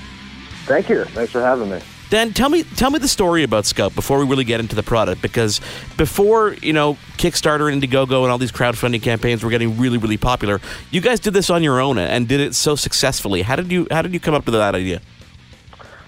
Thank 0.64 0.88
you. 0.88 1.04
Thanks 1.04 1.30
for 1.30 1.40
having 1.40 1.70
me. 1.70 1.80
Dan, 2.12 2.34
tell 2.34 2.50
me 2.50 2.62
tell 2.62 2.90
me 2.90 2.98
the 2.98 3.08
story 3.08 3.42
about 3.42 3.64
Scout 3.64 3.94
before 3.94 4.18
we 4.18 4.26
really 4.26 4.44
get 4.44 4.60
into 4.60 4.76
the 4.76 4.82
product 4.82 5.22
because 5.22 5.62
before, 5.96 6.52
you 6.60 6.74
know, 6.74 6.98
Kickstarter 7.16 7.72
and 7.72 7.82
Indiegogo 7.82 8.22
and 8.22 8.30
all 8.30 8.36
these 8.36 8.52
crowdfunding 8.52 9.00
campaigns 9.00 9.42
were 9.42 9.48
getting 9.48 9.78
really 9.78 9.96
really 9.96 10.18
popular, 10.18 10.60
you 10.90 11.00
guys 11.00 11.20
did 11.20 11.32
this 11.32 11.48
on 11.48 11.62
your 11.62 11.80
own 11.80 11.96
and 11.96 12.28
did 12.28 12.38
it 12.38 12.54
so 12.54 12.76
successfully. 12.76 13.40
How 13.40 13.56
did 13.56 13.72
you 13.72 13.86
how 13.90 14.02
did 14.02 14.12
you 14.12 14.20
come 14.20 14.34
up 14.34 14.44
with 14.44 14.52
that 14.52 14.74
idea? 14.74 15.00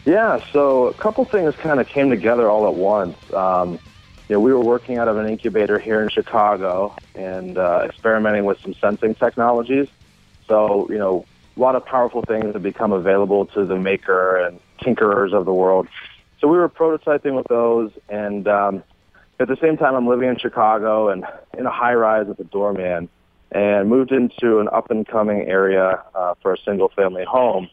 Yeah, 0.04 0.44
so 0.52 0.88
a 0.88 0.92
couple 0.92 1.24
things 1.24 1.56
kind 1.56 1.80
of 1.80 1.88
came 1.88 2.10
together 2.10 2.50
all 2.50 2.68
at 2.68 2.74
once. 2.74 3.16
Um, 3.32 3.78
we 4.28 4.36
were 4.36 4.60
working 4.60 4.98
out 4.98 5.08
of 5.08 5.16
an 5.16 5.26
incubator 5.26 5.78
here 5.78 6.02
in 6.02 6.10
Chicago 6.10 6.94
and 7.14 7.56
uh, 7.56 7.80
experimenting 7.86 8.44
with 8.44 8.60
some 8.60 8.74
sensing 8.74 9.14
technologies. 9.14 9.88
So, 10.48 10.86
you 10.90 10.98
know, 10.98 11.24
a 11.56 11.60
lot 11.60 11.76
of 11.76 11.86
powerful 11.86 12.20
things 12.20 12.52
have 12.52 12.62
become 12.62 12.92
available 12.92 13.46
to 13.46 13.64
the 13.64 13.78
maker 13.78 14.36
and 14.36 14.60
tinkerers 14.84 15.32
of 15.32 15.44
the 15.44 15.52
world. 15.52 15.88
So 16.40 16.48
we 16.48 16.58
were 16.58 16.68
prototyping 16.68 17.34
with 17.34 17.46
those, 17.48 17.90
and 18.08 18.46
um, 18.46 18.84
at 19.40 19.48
the 19.48 19.56
same 19.60 19.76
time, 19.76 19.94
I'm 19.94 20.06
living 20.06 20.28
in 20.28 20.38
Chicago 20.38 21.08
and 21.08 21.24
in 21.56 21.66
a 21.66 21.70
high 21.70 21.94
rise 21.94 22.26
as 22.28 22.38
a 22.38 22.44
doorman, 22.44 23.08
and 23.50 23.88
moved 23.88 24.12
into 24.12 24.58
an 24.60 24.68
up 24.68 24.90
and 24.90 25.06
coming 25.06 25.42
area 25.42 26.02
uh, 26.14 26.34
for 26.42 26.52
a 26.52 26.58
single 26.58 26.90
family 26.90 27.24
home, 27.24 27.68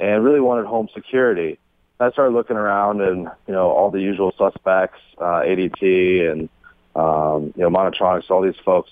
and 0.00 0.24
really 0.24 0.40
wanted 0.40 0.66
home 0.66 0.88
security. 0.94 1.58
I 1.98 2.10
started 2.10 2.34
looking 2.34 2.56
around, 2.56 3.00
and 3.00 3.28
you 3.46 3.54
know 3.54 3.70
all 3.70 3.90
the 3.90 4.00
usual 4.00 4.32
suspects, 4.36 4.98
uh, 5.18 5.42
ADT 5.42 6.30
and 6.30 6.48
um, 6.94 7.52
you 7.56 7.62
know 7.62 7.70
Monitronics, 7.70 8.30
all 8.30 8.42
these 8.42 8.60
folks, 8.64 8.90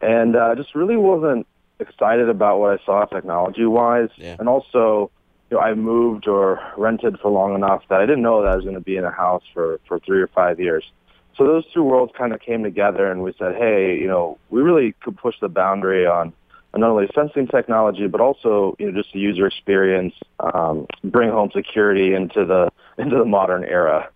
and 0.00 0.34
uh, 0.34 0.54
just 0.54 0.74
really 0.74 0.96
wasn't 0.96 1.46
excited 1.78 2.28
about 2.28 2.58
what 2.58 2.80
I 2.80 2.84
saw 2.84 3.04
technology 3.04 3.64
wise, 3.64 4.10
yeah. 4.16 4.36
and 4.38 4.48
also 4.48 5.10
you 5.52 5.58
know, 5.58 5.64
I 5.64 5.74
moved 5.74 6.26
or 6.26 6.60
rented 6.78 7.18
for 7.20 7.30
long 7.30 7.54
enough 7.54 7.82
that 7.90 8.00
I 8.00 8.06
didn't 8.06 8.22
know 8.22 8.40
that 8.40 8.52
I 8.52 8.56
was 8.56 8.64
going 8.64 8.74
to 8.74 8.80
be 8.80 8.96
in 8.96 9.04
a 9.04 9.10
house 9.10 9.42
for, 9.52 9.78
for 9.86 9.98
three 9.98 10.22
or 10.22 10.28
five 10.28 10.58
years. 10.58 10.82
So 11.36 11.44
those 11.44 11.64
two 11.74 11.82
worlds 11.82 12.10
kind 12.16 12.32
of 12.32 12.40
came 12.40 12.62
together 12.62 13.10
and 13.10 13.22
we 13.22 13.34
said, 13.38 13.56
hey, 13.56 13.98
you 14.00 14.06
know, 14.06 14.38
we 14.48 14.62
really 14.62 14.94
could 15.02 15.18
push 15.18 15.34
the 15.42 15.50
boundary 15.50 16.06
on, 16.06 16.32
not 16.74 16.88
only 16.88 17.06
sensing 17.14 17.46
technology, 17.48 18.06
but 18.06 18.22
also, 18.22 18.76
you 18.78 18.90
know, 18.90 18.98
just 18.98 19.12
the 19.12 19.20
user 19.20 19.46
experience, 19.46 20.14
um, 20.40 20.86
bring 21.04 21.28
home 21.28 21.50
security 21.54 22.14
into 22.14 22.46
the, 22.46 22.70
into 22.96 23.18
the 23.18 23.26
modern 23.26 23.62
era. 23.62 24.08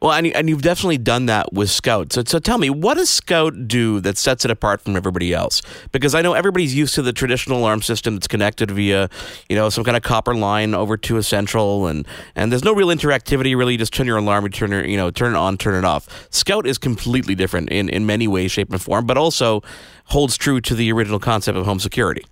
Well, 0.00 0.12
and, 0.12 0.26
and 0.28 0.48
you've 0.48 0.62
definitely 0.62 0.96
done 0.96 1.26
that 1.26 1.52
with 1.52 1.68
Scout. 1.68 2.12
So, 2.14 2.22
so 2.24 2.38
tell 2.38 2.56
me, 2.56 2.70
what 2.70 2.94
does 2.94 3.10
Scout 3.10 3.68
do 3.68 4.00
that 4.00 4.16
sets 4.16 4.46
it 4.46 4.50
apart 4.50 4.80
from 4.80 4.96
everybody 4.96 5.34
else? 5.34 5.60
Because 5.92 6.14
I 6.14 6.22
know 6.22 6.32
everybody's 6.32 6.74
used 6.74 6.94
to 6.94 7.02
the 7.02 7.12
traditional 7.12 7.58
alarm 7.58 7.82
system 7.82 8.14
that's 8.14 8.26
connected 8.26 8.70
via, 8.70 9.10
you 9.50 9.56
know, 9.56 9.68
some 9.68 9.84
kind 9.84 9.98
of 9.98 10.02
copper 10.02 10.34
line 10.34 10.74
over 10.74 10.96
to 10.96 11.18
a 11.18 11.22
central, 11.22 11.86
and 11.86 12.06
and 12.34 12.50
there's 12.50 12.64
no 12.64 12.72
real 12.74 12.88
interactivity. 12.88 13.54
Really, 13.54 13.72
you 13.72 13.78
just 13.78 13.92
turn 13.92 14.06
your 14.06 14.16
alarm, 14.16 14.44
you 14.44 14.50
turn 14.50 14.70
your, 14.70 14.86
you 14.86 14.96
know, 14.96 15.10
turn 15.10 15.34
it 15.34 15.36
on, 15.36 15.58
turn 15.58 15.74
it 15.74 15.84
off. 15.84 16.28
Scout 16.30 16.66
is 16.66 16.78
completely 16.78 17.34
different 17.34 17.68
in 17.68 17.90
in 17.90 18.06
many 18.06 18.26
ways, 18.26 18.50
shape, 18.50 18.70
and 18.72 18.80
form, 18.80 19.04
but 19.04 19.18
also 19.18 19.62
holds 20.06 20.38
true 20.38 20.62
to 20.62 20.74
the 20.74 20.90
original 20.90 21.18
concept 21.18 21.58
of 21.58 21.66
home 21.66 21.78
security. 21.78 22.24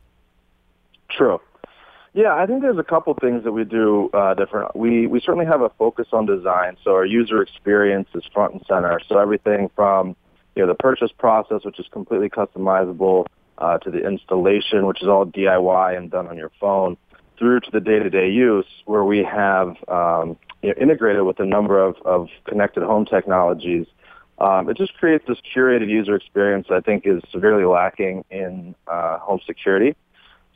True. 1.10 1.38
Yeah, 2.18 2.34
I 2.34 2.46
think 2.46 2.62
there's 2.62 2.78
a 2.78 2.82
couple 2.82 3.14
things 3.14 3.44
that 3.44 3.52
we 3.52 3.62
do 3.62 4.10
uh, 4.12 4.34
different. 4.34 4.74
We 4.74 5.06
we 5.06 5.20
certainly 5.20 5.46
have 5.46 5.60
a 5.60 5.68
focus 5.78 6.08
on 6.12 6.26
design, 6.26 6.76
so 6.82 6.90
our 6.90 7.06
user 7.06 7.40
experience 7.40 8.08
is 8.12 8.24
front 8.34 8.54
and 8.54 8.62
center. 8.66 8.98
So 9.08 9.20
everything 9.20 9.70
from 9.76 10.16
you 10.56 10.62
know 10.62 10.66
the 10.66 10.74
purchase 10.74 11.12
process, 11.16 11.60
which 11.62 11.78
is 11.78 11.86
completely 11.92 12.28
customizable, 12.28 13.26
uh, 13.58 13.78
to 13.78 13.92
the 13.92 14.04
installation, 14.04 14.84
which 14.86 15.00
is 15.00 15.06
all 15.06 15.26
DIY 15.26 15.96
and 15.96 16.10
done 16.10 16.26
on 16.26 16.36
your 16.36 16.50
phone, 16.60 16.96
through 17.38 17.60
to 17.60 17.70
the 17.70 17.78
day-to-day 17.78 18.30
use, 18.30 18.66
where 18.84 19.04
we 19.04 19.22
have 19.22 19.76
um, 19.86 20.36
you 20.60 20.70
know, 20.70 20.74
integrated 20.80 21.22
with 21.22 21.38
a 21.38 21.46
number 21.46 21.80
of, 21.80 21.94
of 22.04 22.26
connected 22.48 22.82
home 22.82 23.06
technologies. 23.06 23.86
Um, 24.40 24.68
it 24.68 24.76
just 24.76 24.94
creates 24.94 25.24
this 25.28 25.38
curated 25.54 25.88
user 25.88 26.16
experience 26.16 26.66
that 26.68 26.74
I 26.74 26.80
think 26.80 27.06
is 27.06 27.22
severely 27.30 27.64
lacking 27.64 28.24
in 28.28 28.74
uh, 28.88 29.18
home 29.18 29.38
security. 29.46 29.94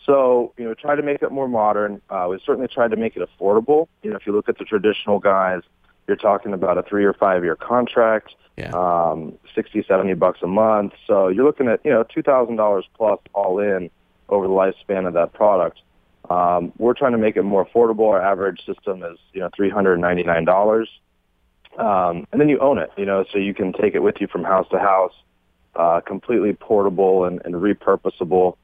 So, 0.05 0.53
you 0.57 0.65
know, 0.65 0.75
try 0.75 0.97
to 0.97 1.03
make 1.03 1.23
it 1.23 1.31
more 1.31 1.49
modern. 1.49 2.01
Uh, 2.11 2.27
we 2.31 2.41
certainly 2.45 2.69
tried 2.69 2.91
to 2.91 2.97
make 2.97 3.17
it 3.17 3.29
affordable. 3.29 3.89
You 4.03 4.11
know, 4.11 4.17
if 4.17 4.27
you 4.27 4.33
look 4.33 4.49
at 4.49 4.59
the 4.59 4.65
traditional 4.65 5.19
guys, 5.19 5.63
you're 6.09 6.17
talking 6.17 6.53
about 6.53 6.79
a 6.79 6.83
three 6.83 7.05
or 7.05 7.13
five 7.13 7.45
year 7.45 7.55
contract, 7.55 8.35
yeah. 8.57 8.71
um, 8.75 9.39
60, 9.55 9.85
70 9.87 10.15
bucks 10.15 10.41
a 10.43 10.47
month. 10.47 10.95
So 11.07 11.29
you're 11.29 11.45
looking 11.45 11.69
at, 11.69 11.85
you 11.85 11.93
know, 11.93 12.05
$2,000 12.05 12.83
plus 12.97 13.21
all 13.33 13.59
in 13.61 13.91
over 14.29 14.49
the 14.49 14.53
lifespan 14.53 15.07
of 15.07 15.15
that 15.15 15.33
product. 15.33 15.81
Um, 16.29 16.73
we're 16.79 16.95
trying 16.95 17.13
to 17.13 17.19
make 17.19 17.37
it 17.37 17.43
more 17.43 17.65
affordable. 17.65 18.09
Our 18.09 18.23
average 18.23 18.65
system 18.67 19.03
is, 19.03 19.19
you 19.33 19.41
know, 19.41 19.51
$399. 19.51 20.87
Um, 21.79 22.27
and 22.33 22.41
then 22.41 22.49
you 22.49 22.59
own 22.59 22.79
it, 22.79 22.91
you 22.97 23.07
know, 23.07 23.25
so 23.33 23.39
you 23.39 23.55
can 23.55 23.73
take 23.73 23.95
it 23.95 24.01
with 24.01 24.17
you 24.21 24.27
from 24.27 24.45
house 24.45 24.67
to 24.71 24.79
house, 24.79 25.15
uh, 25.75 26.01
completely 26.01 26.53
portable 26.53 27.25
and, 27.25 27.41
and 27.45 27.55
repurposable. 27.55 28.57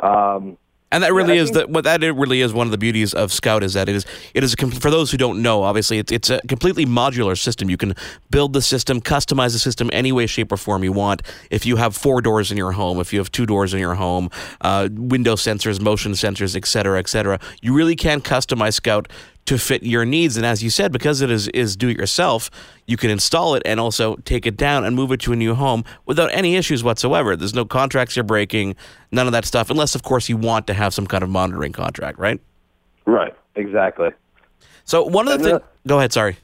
Um, 0.00 0.56
and 0.90 1.02
that 1.02 1.12
really 1.12 1.36
yeah, 1.36 1.42
is 1.42 1.50
the 1.50 1.66
what 1.66 1.84
that 1.84 2.00
really 2.00 2.40
is 2.40 2.52
one 2.52 2.66
of 2.66 2.70
the 2.70 2.78
beauties 2.78 3.12
of 3.14 3.32
Scout 3.32 3.62
is 3.62 3.74
that 3.74 3.88
it 3.88 3.96
is 3.96 4.06
it 4.34 4.42
is 4.42 4.54
a, 4.54 4.70
for 4.70 4.90
those 4.90 5.10
who 5.10 5.16
don't 5.16 5.42
know. 5.42 5.62
Obviously, 5.62 5.98
it's 5.98 6.10
it's 6.10 6.30
a 6.30 6.40
completely 6.48 6.86
modular 6.86 7.38
system. 7.38 7.68
You 7.68 7.76
can 7.76 7.94
build 8.30 8.52
the 8.52 8.62
system, 8.62 9.00
customize 9.00 9.52
the 9.52 9.58
system 9.58 9.90
any 9.92 10.12
way, 10.12 10.26
shape, 10.26 10.50
or 10.50 10.56
form 10.56 10.84
you 10.84 10.92
want. 10.92 11.22
If 11.50 11.66
you 11.66 11.76
have 11.76 11.94
four 11.94 12.20
doors 12.22 12.50
in 12.50 12.56
your 12.56 12.72
home, 12.72 13.00
if 13.00 13.12
you 13.12 13.18
have 13.18 13.30
two 13.30 13.46
doors 13.46 13.74
in 13.74 13.80
your 13.80 13.94
home, 13.96 14.30
uh, 14.62 14.88
window 14.92 15.36
sensors, 15.36 15.80
motion 15.80 16.12
sensors, 16.12 16.56
et 16.56 16.66
cetera, 16.66 16.98
et 16.98 17.08
cetera, 17.08 17.38
you 17.60 17.74
really 17.74 17.96
can 17.96 18.20
customize 18.20 18.74
Scout 18.74 19.08
to 19.48 19.56
fit 19.56 19.82
your 19.82 20.04
needs. 20.04 20.36
And 20.36 20.44
as 20.44 20.62
you 20.62 20.68
said, 20.68 20.92
because 20.92 21.22
it 21.22 21.30
is, 21.30 21.48
is 21.48 21.74
do 21.74 21.88
it 21.88 21.96
yourself, 21.96 22.50
you 22.86 22.98
can 22.98 23.08
install 23.08 23.54
it 23.54 23.62
and 23.64 23.80
also 23.80 24.16
take 24.16 24.44
it 24.44 24.58
down 24.58 24.84
and 24.84 24.94
move 24.94 25.10
it 25.10 25.20
to 25.20 25.32
a 25.32 25.36
new 25.36 25.54
home 25.54 25.84
without 26.04 26.30
any 26.34 26.56
issues 26.56 26.84
whatsoever. 26.84 27.34
There's 27.34 27.54
no 27.54 27.64
contracts 27.64 28.14
you're 28.14 28.24
breaking, 28.24 28.76
none 29.10 29.26
of 29.26 29.32
that 29.32 29.46
stuff, 29.46 29.70
unless, 29.70 29.94
of 29.94 30.02
course, 30.02 30.28
you 30.28 30.36
want 30.36 30.66
to 30.66 30.74
have 30.74 30.92
some 30.92 31.06
kind 31.06 31.24
of 31.24 31.30
monitoring 31.30 31.72
contract, 31.72 32.18
right? 32.18 32.38
Right, 33.06 33.34
exactly. 33.54 34.10
So, 34.84 35.02
one 35.02 35.28
of 35.28 35.38
the 35.38 35.48
things. 35.48 35.60
Go 35.86 35.96
ahead, 35.96 36.12
sorry. 36.12 36.36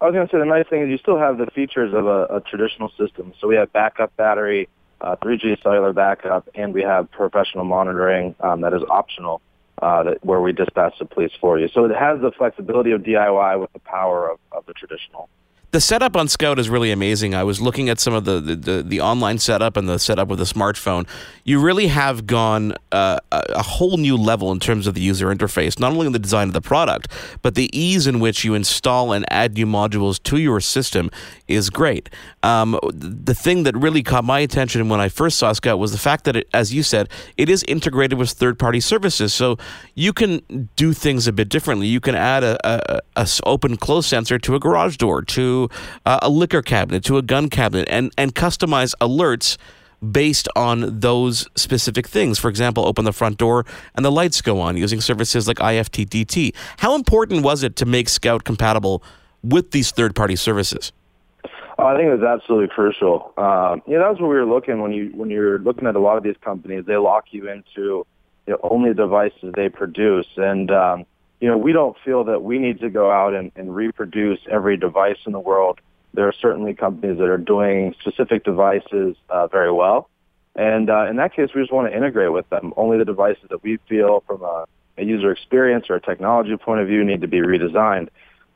I 0.00 0.06
was 0.06 0.14
going 0.14 0.28
to 0.28 0.32
say 0.32 0.38
the 0.38 0.44
nice 0.44 0.68
thing 0.68 0.82
is 0.82 0.88
you 0.88 0.98
still 0.98 1.18
have 1.18 1.38
the 1.38 1.46
features 1.46 1.92
of 1.92 2.06
a, 2.06 2.36
a 2.36 2.40
traditional 2.40 2.90
system. 2.90 3.32
So, 3.40 3.48
we 3.48 3.56
have 3.56 3.72
backup 3.72 4.16
battery, 4.16 4.68
uh, 5.00 5.16
3G 5.16 5.60
cellular 5.60 5.92
backup, 5.92 6.48
and 6.54 6.72
we 6.72 6.82
have 6.82 7.10
professional 7.10 7.64
monitoring 7.64 8.36
um, 8.38 8.60
that 8.60 8.72
is 8.72 8.82
optional 8.88 9.42
uh, 9.82 10.02
that, 10.04 10.24
where 10.24 10.40
we 10.40 10.52
dispatch 10.52 10.94
the 10.98 11.04
police 11.04 11.32
for 11.40 11.58
you. 11.58 11.68
So 11.72 11.84
it 11.84 11.96
has 11.96 12.20
the 12.20 12.32
flexibility 12.36 12.92
of 12.92 13.02
DIY 13.02 13.60
with 13.60 13.72
the 13.72 13.80
power 13.80 14.30
of, 14.30 14.38
of 14.52 14.66
the 14.66 14.72
traditional. 14.72 15.28
The 15.74 15.80
setup 15.80 16.16
on 16.16 16.28
Scout 16.28 16.60
is 16.60 16.70
really 16.70 16.92
amazing. 16.92 17.34
I 17.34 17.42
was 17.42 17.60
looking 17.60 17.88
at 17.88 17.98
some 17.98 18.14
of 18.14 18.24
the, 18.24 18.40
the, 18.40 18.54
the, 18.54 18.82
the 18.84 19.00
online 19.00 19.38
setup 19.38 19.76
and 19.76 19.88
the 19.88 19.98
setup 19.98 20.28
with 20.28 20.38
the 20.38 20.44
smartphone. 20.44 21.04
You 21.42 21.60
really 21.60 21.88
have 21.88 22.28
gone 22.28 22.74
uh, 22.92 23.18
a 23.32 23.62
whole 23.62 23.96
new 23.96 24.16
level 24.16 24.52
in 24.52 24.60
terms 24.60 24.86
of 24.86 24.94
the 24.94 25.00
user 25.00 25.34
interface, 25.34 25.80
not 25.80 25.90
only 25.90 26.06
in 26.06 26.12
the 26.12 26.20
design 26.20 26.46
of 26.46 26.54
the 26.54 26.60
product, 26.60 27.08
but 27.42 27.56
the 27.56 27.76
ease 27.76 28.06
in 28.06 28.20
which 28.20 28.44
you 28.44 28.54
install 28.54 29.12
and 29.12 29.26
add 29.32 29.54
new 29.54 29.66
modules 29.66 30.22
to 30.22 30.36
your 30.36 30.60
system 30.60 31.10
is 31.48 31.70
great. 31.70 32.08
Um, 32.44 32.78
the 32.92 33.34
thing 33.34 33.64
that 33.64 33.76
really 33.76 34.04
caught 34.04 34.24
my 34.24 34.38
attention 34.38 34.88
when 34.88 35.00
I 35.00 35.08
first 35.08 35.38
saw 35.38 35.52
Scout 35.52 35.80
was 35.80 35.90
the 35.90 35.98
fact 35.98 36.22
that, 36.24 36.36
it, 36.36 36.48
as 36.54 36.72
you 36.72 36.84
said, 36.84 37.08
it 37.36 37.48
is 37.48 37.64
integrated 37.64 38.16
with 38.16 38.30
third 38.30 38.60
party 38.60 38.78
services. 38.78 39.34
So 39.34 39.58
you 39.96 40.12
can 40.12 40.68
do 40.76 40.92
things 40.92 41.26
a 41.26 41.32
bit 41.32 41.48
differently. 41.48 41.88
You 41.88 42.00
can 42.00 42.14
add 42.14 42.44
a, 42.44 42.56
a, 42.64 43.00
a 43.16 43.28
open 43.44 43.76
close 43.76 44.06
sensor 44.06 44.38
to 44.38 44.54
a 44.54 44.60
garage 44.60 44.98
door, 44.98 45.20
to 45.22 45.63
uh, 46.06 46.18
a 46.22 46.28
liquor 46.28 46.62
cabinet 46.62 47.04
to 47.04 47.18
a 47.18 47.22
gun 47.22 47.48
cabinet 47.48 47.88
and, 47.90 48.12
and 48.16 48.34
customize 48.34 48.94
alerts 49.00 49.56
based 50.12 50.48
on 50.54 51.00
those 51.00 51.48
specific 51.56 52.06
things. 52.06 52.38
For 52.38 52.48
example, 52.48 52.86
open 52.86 53.04
the 53.04 53.12
front 53.12 53.38
door 53.38 53.64
and 53.94 54.04
the 54.04 54.12
lights 54.12 54.40
go 54.40 54.60
on 54.60 54.76
using 54.76 55.00
services 55.00 55.48
like 55.48 55.58
IFTTT. 55.58 56.54
How 56.78 56.94
important 56.94 57.42
was 57.42 57.62
it 57.62 57.76
to 57.76 57.86
make 57.86 58.08
Scout 58.08 58.44
compatible 58.44 59.02
with 59.42 59.70
these 59.70 59.90
third 59.90 60.14
party 60.14 60.36
services? 60.36 60.92
Oh, 61.78 61.86
I 61.86 61.96
think 61.96 62.06
it 62.06 62.14
was 62.14 62.22
absolutely 62.22 62.68
crucial. 62.68 63.32
Um, 63.36 63.82
know, 63.98 64.08
that's 64.08 64.20
what 64.20 64.28
we 64.28 64.36
were 64.36 64.46
looking 64.46 64.80
when 64.80 64.92
you 64.92 65.10
when 65.14 65.28
you're 65.28 65.58
looking 65.58 65.88
at 65.88 65.96
a 65.96 65.98
lot 65.98 66.16
of 66.16 66.22
these 66.22 66.36
companies. 66.40 66.84
They 66.86 66.96
lock 66.96 67.26
you 67.32 67.50
into 67.50 68.06
you 68.46 68.52
know, 68.52 68.58
only 68.62 68.90
the 68.90 68.94
devices 68.94 69.52
they 69.56 69.68
produce, 69.68 70.28
and 70.36 70.70
um, 70.70 71.04
you 71.40 71.48
know, 71.48 71.58
we 71.58 71.72
don't 71.72 71.96
feel 72.04 72.24
that 72.24 72.42
we 72.42 72.58
need 72.58 72.80
to 72.80 72.90
go 72.90 73.10
out 73.10 73.34
and, 73.34 73.52
and 73.56 73.74
reproduce 73.74 74.40
every 74.50 74.76
device 74.76 75.18
in 75.26 75.32
the 75.32 75.40
world. 75.40 75.80
There 76.12 76.28
are 76.28 76.32
certainly 76.32 76.74
companies 76.74 77.18
that 77.18 77.28
are 77.28 77.38
doing 77.38 77.94
specific 78.00 78.44
devices 78.44 79.16
uh, 79.28 79.48
very 79.48 79.72
well. 79.72 80.08
And 80.56 80.88
uh, 80.88 81.06
in 81.06 81.16
that 81.16 81.34
case, 81.34 81.50
we 81.54 81.62
just 81.62 81.72
want 81.72 81.90
to 81.90 81.96
integrate 81.96 82.32
with 82.32 82.48
them. 82.50 82.72
Only 82.76 82.98
the 82.98 83.04
devices 83.04 83.44
that 83.50 83.62
we 83.62 83.78
feel 83.88 84.22
from 84.26 84.42
a, 84.42 84.66
a 84.96 85.04
user 85.04 85.32
experience 85.32 85.86
or 85.90 85.96
a 85.96 86.00
technology 86.00 86.56
point 86.56 86.80
of 86.80 86.86
view 86.86 87.04
need 87.04 87.22
to 87.22 87.28
be 87.28 87.38
redesigned. 87.38 88.08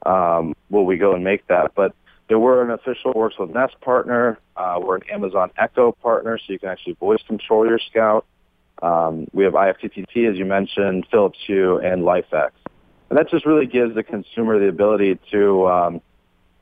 Um, 0.07 0.55
will 0.71 0.87
we 0.87 0.97
go 0.97 1.15
and 1.15 1.25
make 1.25 1.47
that? 1.49 1.75
But 1.75 1.95
there 2.29 2.39
were 2.39 2.63
an 2.63 2.71
official 2.71 3.13
Works 3.15 3.39
with 3.39 3.51
Nest 3.51 3.81
partner. 3.81 4.39
Uh, 4.57 4.79
we're 4.81 4.97
an 4.97 5.11
Amazon 5.11 5.51
Echo 5.57 5.93
partner, 5.93 6.39
so 6.39 6.53
you 6.53 6.59
can 6.59 6.69
actually 6.69 6.93
voice 6.95 7.23
control 7.27 7.67
your 7.67 7.81
Scout. 7.81 8.27
Um, 8.81 9.27
we 9.33 9.45
have 9.45 9.55
IFTTT, 9.55 10.31
as 10.31 10.37
you 10.37 10.45
mentioned, 10.45 11.07
Philips 11.11 11.39
Hue, 11.47 11.79
and 11.79 12.03
LIFX. 12.03 12.51
And 13.09 13.19
that 13.19 13.31
just 13.31 13.47
really 13.47 13.67
gives 13.67 13.95
the 13.95 14.03
consumer 14.03 14.59
the 14.59 14.69
ability 14.69 15.19
to, 15.31 15.67
um, 15.69 16.01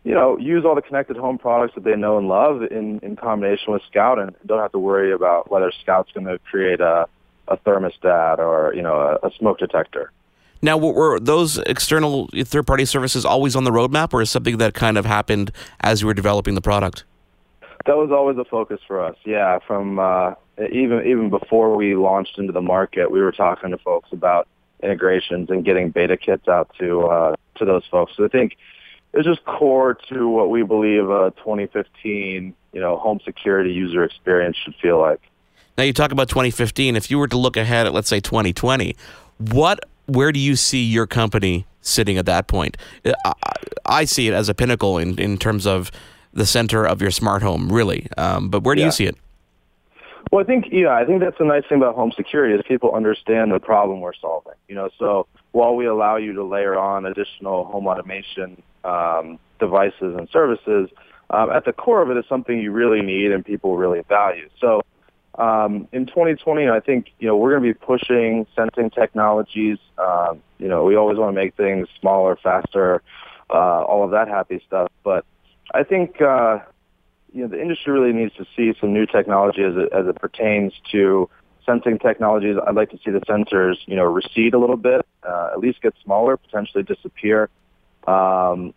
you 0.04 0.14
know, 0.14 0.38
use 0.38 0.64
all 0.64 0.74
the 0.76 0.82
connected 0.82 1.16
home 1.16 1.38
products 1.38 1.74
that 1.74 1.82
they 1.84 1.96
know 1.96 2.18
and 2.18 2.28
love 2.28 2.62
in, 2.62 3.00
in 3.00 3.16
combination 3.16 3.72
with 3.72 3.82
Scout 3.90 4.18
and 4.18 4.34
don't 4.46 4.60
have 4.60 4.72
to 4.72 4.78
worry 4.78 5.12
about 5.12 5.50
whether 5.50 5.72
Scout's 5.82 6.12
going 6.12 6.26
to 6.26 6.38
create 6.50 6.80
a, 6.80 7.08
a 7.48 7.56
thermostat 7.58 8.38
or, 8.38 8.72
you 8.74 8.82
know, 8.82 9.18
a, 9.22 9.26
a 9.26 9.30
smoke 9.38 9.58
detector. 9.58 10.12
Now, 10.62 10.78
were 10.78 11.20
those 11.20 11.58
external 11.58 12.28
third-party 12.32 12.86
services 12.86 13.24
always 13.24 13.54
on 13.56 13.64
the 13.64 13.70
roadmap, 13.70 14.14
or 14.14 14.22
is 14.22 14.30
something 14.30 14.56
that 14.58 14.72
kind 14.74 14.96
of 14.96 15.04
happened 15.04 15.52
as 15.80 16.00
you 16.00 16.06
were 16.06 16.14
developing 16.14 16.54
the 16.54 16.62
product? 16.62 17.04
That 17.84 17.96
was 17.96 18.10
always 18.10 18.38
a 18.38 18.44
focus 18.44 18.80
for 18.86 19.04
us. 19.04 19.16
Yeah, 19.24 19.58
from 19.66 19.98
uh, 19.98 20.32
even 20.72 21.06
even 21.06 21.30
before 21.30 21.76
we 21.76 21.94
launched 21.94 22.38
into 22.38 22.52
the 22.52 22.62
market, 22.62 23.10
we 23.10 23.20
were 23.20 23.32
talking 23.32 23.70
to 23.70 23.78
folks 23.78 24.08
about 24.12 24.48
integrations 24.82 25.50
and 25.50 25.64
getting 25.64 25.90
beta 25.90 26.16
kits 26.16 26.48
out 26.48 26.70
to 26.78 27.02
uh, 27.06 27.36
to 27.56 27.64
those 27.64 27.84
folks. 27.90 28.12
So 28.16 28.24
I 28.24 28.28
think 28.28 28.56
it's 29.12 29.26
just 29.26 29.44
core 29.44 29.94
to 30.08 30.28
what 30.28 30.50
we 30.50 30.62
believe 30.62 31.08
a 31.08 31.32
2015 31.38 32.54
you 32.72 32.80
know 32.80 32.96
home 32.98 33.20
security 33.24 33.72
user 33.72 34.04
experience 34.04 34.56
should 34.56 34.74
feel 34.80 34.98
like. 34.98 35.20
Now 35.78 35.84
you 35.84 35.92
talk 35.92 36.12
about 36.12 36.28
2015. 36.28 36.96
If 36.96 37.10
you 37.10 37.18
were 37.18 37.28
to 37.28 37.36
look 37.36 37.56
ahead 37.56 37.86
at 37.86 37.92
let's 37.92 38.08
say 38.08 38.20
2020, 38.20 38.96
what 39.38 39.80
where 40.06 40.32
do 40.32 40.38
you 40.38 40.56
see 40.56 40.82
your 40.82 41.06
company 41.06 41.66
sitting 41.80 42.18
at 42.18 42.26
that 42.26 42.46
point? 42.46 42.76
I, 43.04 43.32
I 43.84 44.04
see 44.04 44.28
it 44.28 44.34
as 44.34 44.48
a 44.48 44.54
pinnacle 44.54 44.98
in 44.98 45.18
in 45.18 45.38
terms 45.38 45.66
of 45.66 45.90
the 46.32 46.46
center 46.46 46.86
of 46.86 47.00
your 47.00 47.10
smart 47.10 47.42
home, 47.42 47.72
really. 47.72 48.06
Um, 48.18 48.50
but 48.50 48.62
where 48.62 48.74
do 48.74 48.82
yeah. 48.82 48.88
you 48.88 48.92
see 48.92 49.06
it? 49.06 49.16
Well, 50.30 50.42
I 50.42 50.44
think 50.44 50.66
yeah, 50.72 50.90
I 50.90 51.04
think 51.04 51.20
that's 51.20 51.38
the 51.38 51.44
nice 51.44 51.62
thing 51.68 51.78
about 51.78 51.94
home 51.94 52.12
security 52.12 52.54
is 52.54 52.62
people 52.66 52.94
understand 52.94 53.52
the 53.52 53.60
problem 53.60 54.00
we're 54.00 54.14
solving. 54.14 54.54
You 54.68 54.74
know, 54.74 54.90
so 54.98 55.26
while 55.52 55.76
we 55.76 55.86
allow 55.86 56.16
you 56.16 56.32
to 56.34 56.42
layer 56.42 56.76
on 56.76 57.06
additional 57.06 57.64
home 57.64 57.86
automation 57.86 58.60
um, 58.84 59.38
devices 59.60 60.16
and 60.16 60.28
services, 60.30 60.90
um, 61.30 61.50
at 61.50 61.64
the 61.64 61.72
core 61.72 62.02
of 62.02 62.10
it 62.10 62.16
is 62.16 62.24
something 62.28 62.58
you 62.58 62.72
really 62.72 63.02
need 63.02 63.30
and 63.30 63.44
people 63.44 63.76
really 63.76 64.02
value. 64.08 64.48
So 64.60 64.82
um, 65.38 65.88
in 65.92 66.06
2020, 66.06 66.68
I 66.68 66.80
think 66.80 67.12
you 67.18 67.28
know 67.28 67.36
we're 67.36 67.58
going 67.58 67.62
to 67.62 67.74
be 67.74 67.86
pushing 67.86 68.46
sensing 68.56 68.90
technologies. 68.90 69.78
Um, 69.98 70.42
you 70.58 70.68
know, 70.68 70.84
we 70.84 70.96
always 70.96 71.18
want 71.18 71.34
to 71.34 71.40
make 71.40 71.54
things 71.56 71.88
smaller, 72.00 72.36
faster, 72.42 73.02
uh, 73.50 73.82
all 73.82 74.02
of 74.02 74.10
that 74.10 74.28
happy 74.28 74.62
stuff. 74.66 74.90
But 75.04 75.24
I 75.72 75.82
think 75.84 76.20
uh, 76.20 76.60
you 77.32 77.42
know, 77.42 77.48
the 77.48 77.60
industry 77.60 77.92
really 77.92 78.12
needs 78.12 78.34
to 78.36 78.46
see 78.56 78.74
some 78.80 78.92
new 78.92 79.06
technology 79.06 79.62
as 79.62 79.74
it, 79.76 79.92
as 79.92 80.06
it 80.06 80.16
pertains 80.16 80.72
to 80.92 81.28
sensing 81.66 81.98
technologies. 81.98 82.56
I'd 82.66 82.74
like 82.74 82.90
to 82.90 82.98
see 83.04 83.10
the 83.10 83.20
sensors, 83.20 83.76
you 83.86 83.96
know, 83.96 84.04
recede 84.04 84.54
a 84.54 84.58
little 84.58 84.76
bit, 84.76 85.04
uh, 85.28 85.50
at 85.52 85.58
least 85.58 85.82
get 85.82 85.94
smaller, 86.02 86.36
potentially 86.36 86.82
disappear, 86.82 87.50
um, 88.06 88.72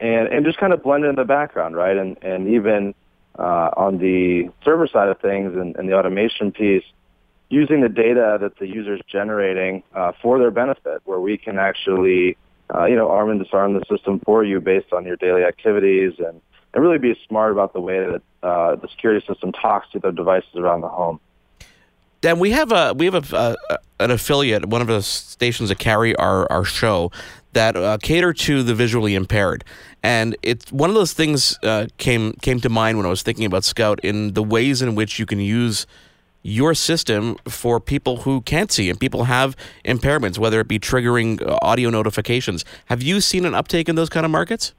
and 0.00 0.28
and 0.28 0.44
just 0.46 0.58
kind 0.58 0.72
of 0.72 0.82
blend 0.82 1.04
in 1.04 1.16
the 1.16 1.24
background, 1.24 1.76
right? 1.76 1.96
And 1.96 2.16
and 2.22 2.48
even 2.48 2.94
uh, 3.38 3.70
on 3.76 3.98
the 3.98 4.50
server 4.64 4.86
side 4.86 5.08
of 5.08 5.20
things 5.20 5.54
and, 5.54 5.76
and 5.76 5.88
the 5.88 5.94
automation 5.94 6.52
piece, 6.52 6.84
using 7.48 7.80
the 7.80 7.88
data 7.88 8.38
that 8.40 8.58
the 8.58 8.66
user's 8.66 9.00
generating 9.10 9.82
uh, 9.94 10.12
for 10.22 10.38
their 10.38 10.50
benefit, 10.50 11.02
where 11.04 11.20
we 11.20 11.36
can 11.36 11.58
actually, 11.58 12.36
uh, 12.74 12.84
you 12.84 12.96
know, 12.96 13.10
arm 13.10 13.30
and 13.30 13.42
disarm 13.42 13.74
the 13.74 13.84
system 13.90 14.20
for 14.24 14.44
you 14.44 14.60
based 14.60 14.92
on 14.92 15.04
your 15.04 15.16
daily 15.16 15.44
activities 15.44 16.14
and 16.18 16.40
and 16.74 16.82
really 16.82 16.98
be 16.98 17.18
smart 17.26 17.52
about 17.52 17.72
the 17.72 17.80
way 17.80 17.98
that 17.98 18.22
uh, 18.42 18.76
the 18.76 18.88
security 18.88 19.24
system 19.26 19.52
talks 19.52 19.90
to 19.92 19.98
the 19.98 20.10
devices 20.10 20.54
around 20.56 20.80
the 20.82 20.88
home. 20.88 21.20
Dan, 22.20 22.38
we 22.38 22.50
have 22.50 22.72
a 22.72 22.94
we 22.94 23.06
have 23.06 23.32
a, 23.32 23.56
an 24.00 24.10
affiliate, 24.10 24.66
one 24.66 24.80
of 24.80 24.88
the 24.88 25.02
stations 25.02 25.68
that 25.68 25.78
carry 25.78 26.16
our 26.16 26.50
our 26.50 26.64
show 26.64 27.12
that 27.52 27.76
uh, 27.76 27.96
cater 28.02 28.32
to 28.32 28.62
the 28.62 28.74
visually 28.74 29.14
impaired, 29.14 29.64
and 30.02 30.36
it's 30.42 30.70
one 30.72 30.90
of 30.90 30.94
those 30.94 31.12
things 31.12 31.58
uh, 31.62 31.86
came 31.96 32.32
came 32.42 32.60
to 32.60 32.68
mind 32.68 32.96
when 32.96 33.06
I 33.06 33.08
was 33.08 33.22
thinking 33.22 33.44
about 33.44 33.64
Scout 33.64 34.00
in 34.02 34.34
the 34.34 34.42
ways 34.42 34.82
in 34.82 34.96
which 34.96 35.20
you 35.20 35.26
can 35.26 35.38
use 35.38 35.86
your 36.42 36.74
system 36.74 37.36
for 37.48 37.78
people 37.78 38.18
who 38.18 38.40
can't 38.40 38.72
see 38.72 38.88
and 38.88 38.98
people 38.98 39.24
have 39.24 39.56
impairments, 39.84 40.38
whether 40.38 40.60
it 40.60 40.68
be 40.68 40.78
triggering 40.78 41.40
uh, 41.46 41.58
audio 41.62 41.90
notifications. 41.90 42.64
Have 42.86 43.02
you 43.02 43.20
seen 43.20 43.44
an 43.44 43.54
uptake 43.54 43.88
in 43.88 43.96
those 43.96 44.08
kind 44.08 44.24
of 44.24 44.32
markets? 44.32 44.74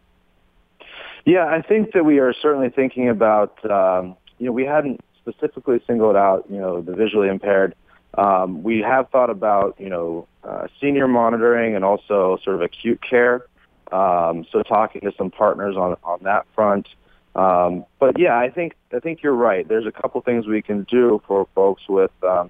Yeah, 1.25 1.45
I 1.45 1.61
think 1.61 1.93
that 1.93 2.05
we 2.05 2.19
are 2.19 2.33
certainly 2.33 2.69
thinking 2.69 3.09
about, 3.09 3.63
um, 3.69 4.15
you 4.37 4.45
know, 4.47 4.51
we 4.51 4.65
hadn't 4.65 5.01
specifically 5.17 5.81
singled 5.85 6.15
out, 6.15 6.45
you 6.49 6.57
know, 6.57 6.81
the 6.81 6.93
visually 6.93 7.27
impaired. 7.27 7.75
Um, 8.17 8.63
we 8.63 8.79
have 8.79 9.09
thought 9.09 9.29
about, 9.29 9.75
you 9.79 9.89
know, 9.89 10.27
uh, 10.43 10.67
senior 10.81 11.07
monitoring 11.07 11.75
and 11.75 11.85
also 11.85 12.39
sort 12.43 12.55
of 12.55 12.61
acute 12.61 12.99
care. 13.07 13.45
Um, 13.91 14.45
so 14.51 14.63
talking 14.63 15.01
to 15.01 15.11
some 15.17 15.31
partners 15.31 15.75
on 15.75 15.97
on 16.03 16.19
that 16.23 16.45
front. 16.55 16.87
Um, 17.35 17.85
but 17.99 18.19
yeah, 18.19 18.37
I 18.37 18.49
think 18.49 18.75
I 18.93 18.99
think 18.99 19.21
you're 19.21 19.33
right. 19.33 19.67
There's 19.67 19.85
a 19.85 19.91
couple 19.91 20.21
things 20.21 20.47
we 20.47 20.61
can 20.61 20.83
do 20.83 21.21
for 21.27 21.47
folks 21.53 21.83
with, 21.87 22.11
um, 22.23 22.49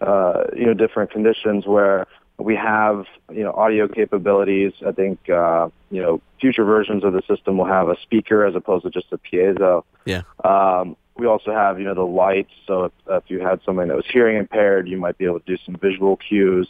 uh, 0.00 0.44
you 0.54 0.66
know, 0.66 0.74
different 0.74 1.10
conditions 1.10 1.66
where 1.66 2.06
we 2.38 2.54
have, 2.54 3.06
you 3.32 3.42
know, 3.42 3.52
audio 3.52 3.88
capabilities. 3.88 4.72
I 4.86 4.92
think, 4.92 5.30
uh, 5.30 5.68
you 5.90 6.02
know, 6.02 6.20
future 6.40 6.64
versions 6.64 7.02
of 7.02 7.12
the 7.12 7.22
system 7.22 7.56
will 7.56 7.66
have 7.66 7.88
a 7.88 7.96
speaker 8.02 8.44
as 8.44 8.54
opposed 8.54 8.84
to 8.84 8.90
just 8.90 9.06
a 9.12 9.18
piezo. 9.18 9.84
Yeah. 10.04 10.22
Um, 10.44 10.96
we 11.16 11.26
also 11.26 11.50
have, 11.50 11.78
you 11.78 11.86
know, 11.86 11.94
the 11.94 12.02
lights. 12.02 12.52
So 12.66 12.84
if, 12.84 12.92
if 13.08 13.24
you 13.28 13.40
had 13.40 13.60
someone 13.64 13.88
that 13.88 13.96
was 13.96 14.06
hearing 14.06 14.36
impaired, 14.36 14.86
you 14.86 14.98
might 14.98 15.16
be 15.16 15.24
able 15.24 15.40
to 15.40 15.46
do 15.46 15.56
some 15.64 15.76
visual 15.76 16.16
cues. 16.16 16.68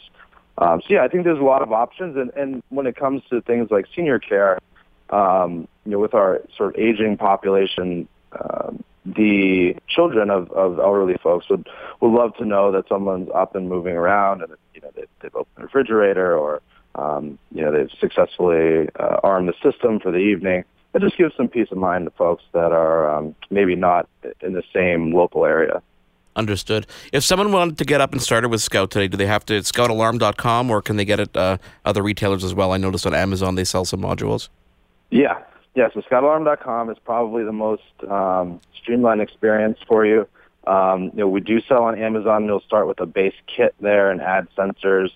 Um, 0.57 0.81
so 0.81 0.93
yeah, 0.93 1.03
I 1.03 1.09
think 1.09 1.25
there's 1.25 1.39
a 1.39 1.43
lot 1.43 1.61
of 1.61 1.71
options. 1.73 2.15
And, 2.15 2.31
and 2.31 2.63
when 2.69 2.87
it 2.87 2.95
comes 2.95 3.21
to 3.29 3.41
things 3.41 3.69
like 3.69 3.85
senior 3.93 4.19
care, 4.19 4.59
um, 5.09 5.67
you 5.85 5.91
know, 5.91 5.99
with 5.99 6.13
our 6.13 6.41
sort 6.55 6.75
of 6.75 6.81
aging 6.81 7.17
population, 7.17 8.07
um, 8.31 8.83
the 9.15 9.75
children 9.87 10.29
of, 10.29 10.51
of 10.51 10.79
elderly 10.79 11.15
folks 11.21 11.49
would, 11.49 11.67
would 12.01 12.11
love 12.11 12.35
to 12.37 12.45
know 12.45 12.71
that 12.71 12.87
someone's 12.89 13.29
up 13.33 13.55
and 13.55 13.69
moving 13.69 13.95
around 13.95 14.41
and, 14.41 14.51
you 14.73 14.81
know, 14.81 14.89
they've, 14.95 15.07
they've 15.21 15.35
opened 15.35 15.55
the 15.55 15.63
refrigerator 15.63 16.37
or, 16.37 16.61
um, 16.95 17.39
you 17.51 17.63
know, 17.63 17.71
they've 17.71 17.91
successfully 17.99 18.89
uh, 18.99 19.17
armed 19.23 19.47
the 19.47 19.71
system 19.71 19.99
for 19.99 20.11
the 20.11 20.17
evening. 20.17 20.63
It 20.93 21.01
just 21.01 21.17
gives 21.17 21.35
some 21.35 21.47
peace 21.47 21.67
of 21.71 21.77
mind 21.77 22.05
to 22.05 22.11
folks 22.11 22.43
that 22.53 22.71
are 22.71 23.09
um, 23.09 23.35
maybe 23.49 23.75
not 23.75 24.09
in 24.41 24.53
the 24.53 24.63
same 24.73 25.13
local 25.13 25.45
area. 25.45 25.81
Understood. 26.35 26.85
If 27.11 27.23
someone 27.23 27.51
wanted 27.51 27.77
to 27.79 27.85
get 27.85 28.01
up 28.01 28.11
and 28.11 28.21
started 28.21 28.49
with 28.49 28.61
Scout 28.61 28.91
today, 28.91 29.07
do 29.07 29.17
they 29.17 29.25
have 29.25 29.45
to 29.45 29.59
scoutalarm.com 29.59 30.69
or 30.69 30.81
can 30.81 30.97
they 30.97 31.05
get 31.05 31.19
it 31.19 31.35
uh, 31.35 31.57
other 31.85 32.03
retailers 32.03 32.43
as 32.43 32.53
well? 32.53 32.71
I 32.71 32.77
noticed 32.77 33.07
on 33.07 33.15
Amazon 33.15 33.55
they 33.55 33.63
sell 33.63 33.85
some 33.85 34.01
modules. 34.01 34.49
Yeah, 35.09 35.39
Yeah, 35.77 35.89
so 35.93 36.01
scoutalarm.com 36.01 36.89
is 36.89 36.97
probably 37.05 37.43
the 37.43 37.51
most 37.51 37.83
um, 38.09 38.59
streamlined 38.87 39.21
experience 39.21 39.77
for 39.85 40.05
you. 40.05 40.25
Um, 40.65 41.03
you 41.13 41.19
know, 41.19 41.27
we 41.27 41.41
do 41.41 41.61
sell 41.61 41.83
on 41.83 41.99
Amazon. 41.99 42.45
You'll 42.45 42.61
start 42.61 42.87
with 42.87 43.01
a 43.01 43.05
base 43.05 43.33
kit 43.53 43.75
there 43.81 44.11
and 44.11 44.21
add 44.21 44.47
sensors. 44.57 45.09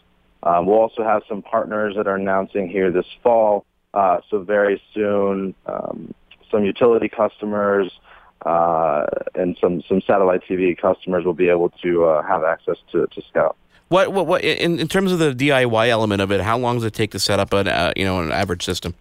Um, 0.43 0.65
we'll 0.65 0.80
also 0.80 1.03
have 1.03 1.24
some 1.30 1.41
partners 1.41 1.95
that 1.95 2.07
are 2.07 2.15
announcing 2.15 2.69
here 2.69 2.91
this 2.91 3.05
fall. 3.24 3.65
Uh, 3.93 4.19
so 4.30 4.39
very 4.39 4.82
soon, 4.93 5.53
um, 5.65 6.13
some 6.49 6.65
utility 6.65 7.07
customers 7.07 7.91
uh, 8.45 9.05
and 9.36 9.57
some 9.61 9.84
some 9.88 10.01
satellite 10.01 10.41
TV 10.49 10.78
customers 10.78 11.26
will 11.26 11.34
be 11.34 11.49
able 11.49 11.69
to 11.82 12.05
uh, 12.05 12.24
have 12.24 12.43
access 12.43 12.78
to, 12.91 13.07
to 13.07 13.22
Scout. 13.30 13.55
What 13.89 14.11
what 14.13 14.28
what 14.28 14.43
in, 14.43 14.80
in 14.80 14.88
terms 14.88 15.11
of 15.11 15.19
the 15.19 15.34
DIY 15.34 15.89
element 15.89 16.22
of 16.22 16.32
it? 16.32 16.41
How 16.41 16.57
long 16.57 16.78
does 16.78 16.86
it 16.86 16.93
take 16.93 17.11
to 17.11 17.19
set 17.19 17.39
up 17.39 17.53
an 17.53 17.67
uh, 17.67 17.93
you 17.95 18.05
know 18.05 18.22
an 18.22 18.32
average 18.32 18.63
system? 18.63 18.95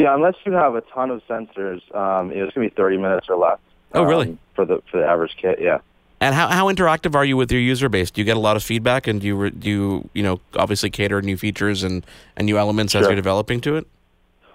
Yeah, 0.00 0.14
unless 0.14 0.34
you 0.44 0.52
have 0.52 0.74
a 0.74 0.80
ton 0.82 1.10
of 1.10 1.22
sensors, 1.26 1.82
um, 1.94 2.30
it's 2.30 2.54
going 2.54 2.68
to 2.68 2.74
be 2.74 2.76
30 2.76 2.96
minutes 2.98 3.26
or 3.28 3.36
less. 3.36 3.58
Oh, 3.92 4.04
really? 4.04 4.28
Um, 4.28 4.38
for 4.54 4.64
the 4.64 4.82
for 4.90 4.98
the 4.98 5.06
average 5.06 5.36
kit, 5.40 5.58
yeah. 5.60 5.78
And 6.20 6.34
how, 6.34 6.48
how 6.48 6.66
interactive 6.66 7.14
are 7.14 7.24
you 7.24 7.36
with 7.36 7.50
your 7.50 7.62
user 7.62 7.88
base? 7.88 8.10
Do 8.10 8.20
you 8.20 8.24
get 8.24 8.36
a 8.36 8.40
lot 8.40 8.54
of 8.56 8.62
feedback, 8.62 9.06
and 9.06 9.20
do 9.20 9.26
you 9.26 9.50
do 9.50 9.68
you, 9.68 10.10
you 10.14 10.22
know 10.22 10.40
obviously 10.54 10.90
cater 10.90 11.20
new 11.22 11.36
features 11.36 11.82
and, 11.82 12.04
and 12.36 12.46
new 12.46 12.58
elements 12.58 12.92
sure. 12.92 13.00
as 13.00 13.06
you're 13.06 13.16
developing 13.16 13.60
to 13.62 13.76
it? 13.76 13.86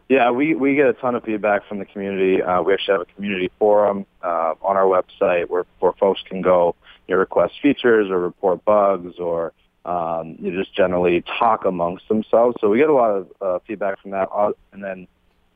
Yeah, 0.08 0.30
we, 0.30 0.54
we 0.54 0.76
get 0.76 0.86
a 0.86 0.94
ton 0.94 1.16
of 1.16 1.24
feedback 1.24 1.68
from 1.68 1.80
the 1.80 1.86
community. 1.86 2.42
Uh, 2.42 2.62
we 2.62 2.74
actually 2.74 2.94
have 2.94 3.02
a 3.02 3.14
community 3.16 3.50
forum 3.58 4.06
uh, 4.22 4.54
on 4.62 4.78
our 4.78 4.84
website 4.84 5.50
where, 5.50 5.66
where 5.80 5.94
folks 5.94 6.22
can 6.30 6.42
go 6.42 6.76
you 7.08 7.16
know, 7.16 7.20
request 7.20 7.56
features 7.60 8.12
or 8.12 8.20
report 8.20 8.64
bugs 8.66 9.18
or 9.18 9.52
um, 9.84 10.36
you 10.40 10.52
just 10.52 10.76
generally 10.76 11.24
talk 11.40 11.66
amongst 11.66 12.08
themselves. 12.08 12.56
So 12.60 12.70
we 12.70 12.78
get 12.78 12.90
a 12.90 12.94
lot 12.94 13.12
of 13.12 13.28
uh, 13.42 13.60
feedback 13.68 14.00
from 14.02 14.12
that. 14.12 14.30
Uh, 14.32 14.52
and 14.74 14.84
then, 14.84 15.08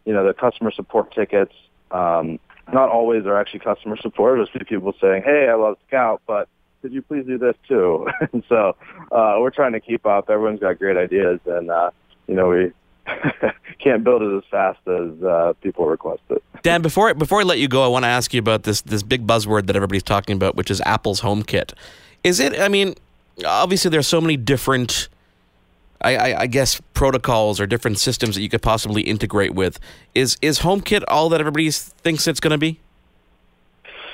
you 0.05 0.13
know, 0.13 0.25
the 0.25 0.33
customer 0.33 0.71
support 0.71 1.13
tickets, 1.13 1.53
um, 1.91 2.39
not 2.71 2.89
always 2.89 3.25
are 3.25 3.39
actually 3.39 3.59
customer 3.59 3.97
support. 3.97 4.37
There's 4.37 4.67
people 4.67 4.93
saying, 5.01 5.23
hey, 5.23 5.47
I 5.49 5.55
love 5.55 5.77
Scout, 5.87 6.21
but 6.27 6.47
could 6.81 6.93
you 6.93 7.01
please 7.01 7.25
do 7.25 7.37
this 7.37 7.55
too? 7.67 8.07
and 8.33 8.43
so 8.47 8.75
uh, 9.11 9.35
we're 9.39 9.49
trying 9.49 9.73
to 9.73 9.79
keep 9.79 10.05
up. 10.05 10.29
Everyone's 10.29 10.59
got 10.59 10.79
great 10.79 10.97
ideas, 10.97 11.39
and 11.45 11.69
uh, 11.69 11.91
you 12.27 12.35
know 12.35 12.49
we 12.49 12.71
can't 13.83 14.03
build 14.03 14.21
it 14.21 14.37
as 14.37 14.43
fast 14.49 14.79
as 14.87 15.23
uh, 15.23 15.53
people 15.61 15.85
request 15.87 16.21
it. 16.29 16.43
Dan, 16.61 16.81
before 16.81 17.13
before 17.13 17.41
I 17.41 17.43
let 17.43 17.59
you 17.59 17.67
go, 17.67 17.83
I 17.83 17.87
want 17.87 18.03
to 18.03 18.09
ask 18.09 18.33
you 18.33 18.39
about 18.39 18.63
this 18.63 18.81
this 18.81 19.03
big 19.03 19.27
buzzword 19.27 19.67
that 19.67 19.75
everybody's 19.75 20.03
talking 20.03 20.35
about, 20.35 20.55
which 20.55 20.71
is 20.71 20.81
Apple's 20.81 21.21
HomeKit. 21.21 21.73
Is 22.23 22.39
it? 22.39 22.59
I 22.59 22.67
mean, 22.67 22.95
obviously 23.45 23.89
there's 23.89 24.07
so 24.07 24.21
many 24.21 24.37
different. 24.37 25.09
I, 26.01 26.15
I, 26.15 26.41
I, 26.41 26.47
guess 26.47 26.81
protocols 26.93 27.59
or 27.59 27.67
different 27.67 27.99
systems 27.99 28.35
that 28.35 28.41
you 28.41 28.49
could 28.49 28.61
possibly 28.61 29.01
integrate 29.01 29.53
with. 29.53 29.79
Is 30.15 30.37
is 30.41 30.59
HomeKit 30.59 31.03
all 31.07 31.29
that 31.29 31.39
everybody 31.39 31.69
thinks 31.71 32.27
it's 32.27 32.39
going 32.39 32.51
to 32.51 32.57
be? 32.57 32.79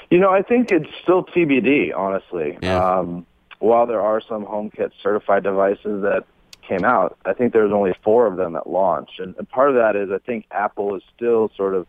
You 0.10 0.20
know, 0.20 0.32
I 0.32 0.42
think 0.42 0.72
it's 0.72 0.90
still 1.02 1.24
TBD. 1.24 1.96
Honestly, 1.96 2.58
yeah. 2.62 3.00
um, 3.00 3.26
while 3.60 3.86
there 3.86 4.02
are 4.02 4.22
some 4.22 4.46
HomeKit 4.46 4.92
certified 5.02 5.44
devices 5.44 6.04
that 6.04 6.26
came 6.68 6.84
out, 6.84 7.18
I 7.26 7.34
think 7.34 7.54
there's 7.54 7.72
only 7.72 7.94
four 8.04 8.26
of 8.26 8.38
them 8.38 8.56
at 8.56 8.68
launch, 8.68 9.12
and, 9.20 9.36
and 9.38 9.50
part 9.50 9.70
of 9.70 9.76
that 9.76 9.96
is 9.96 10.10
I 10.12 10.18
think 10.20 10.46
Apple 10.52 10.96
is 10.96 11.04
still 11.16 11.52
sort 11.56 11.76
of 11.76 11.88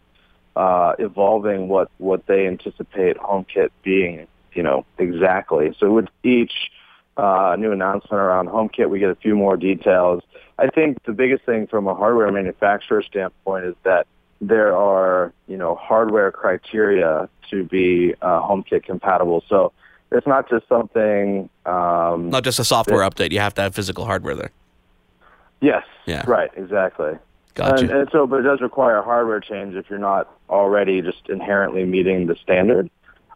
uh, 0.57 0.95
evolving 0.99 1.69
what 1.69 1.91
what 1.99 2.27
they 2.27 2.47
anticipate 2.47 3.17
HomeKit 3.19 3.71
being, 3.83 4.27
you 4.53 4.63
know, 4.63 4.85
exactly. 4.99 5.75
So 5.79 5.93
with 5.93 6.09
each 6.23 6.71
uh, 7.17 7.57
new 7.59 7.73
announcement 7.73 8.21
around 8.21 8.49
HomeKit, 8.49 8.91
we 8.91 8.99
get 8.99 9.11
a 9.11 9.15
few 9.15 9.37
more 9.37 9.57
details. 9.57 10.23
I 10.59 10.69
think 10.69 11.03
the 11.05 11.13
biggest 11.13 11.45
thing 11.45 11.67
from 11.67 11.87
a 11.87 11.95
hardware 11.95 12.31
manufacturer 12.31 13.03
standpoint 13.03 13.67
is 13.67 13.75
that 13.85 14.07
there 14.41 14.77
are, 14.77 15.33
you 15.47 15.57
know, 15.57 15.75
hardware 15.75 16.31
criteria 16.31 17.29
to 17.51 17.65
be 17.65 18.15
uh, 18.21 18.41
HomeKit 18.41 18.85
compatible. 18.85 19.43
So 19.49 19.73
it's 20.13 20.27
not 20.27 20.49
just 20.49 20.69
something. 20.69 21.49
Um, 21.65 22.31
not 22.31 22.45
just 22.45 22.59
a 22.59 22.65
software 22.65 22.99
that, 22.99 23.15
update. 23.15 23.33
You 23.33 23.41
have 23.41 23.55
to 23.55 23.63
have 23.63 23.75
physical 23.75 24.05
hardware 24.05 24.35
there. 24.35 24.51
Yes. 25.61 25.85
Yeah. 26.05 26.25
Right. 26.27 26.51
Exactly. 26.57 27.13
Gotcha. 27.55 27.85
And, 27.85 27.91
and, 27.91 28.09
so, 28.13 28.27
but 28.27 28.41
it 28.41 28.43
does 28.43 28.61
require 28.61 28.99
a 28.99 29.03
hardware 29.03 29.41
change 29.41 29.75
if 29.75 29.89
you're 29.89 29.99
not 29.99 30.31
already 30.51 31.01
just 31.01 31.29
inherently 31.29 31.85
meeting 31.85 32.27
the 32.27 32.37
standard. 32.37 32.91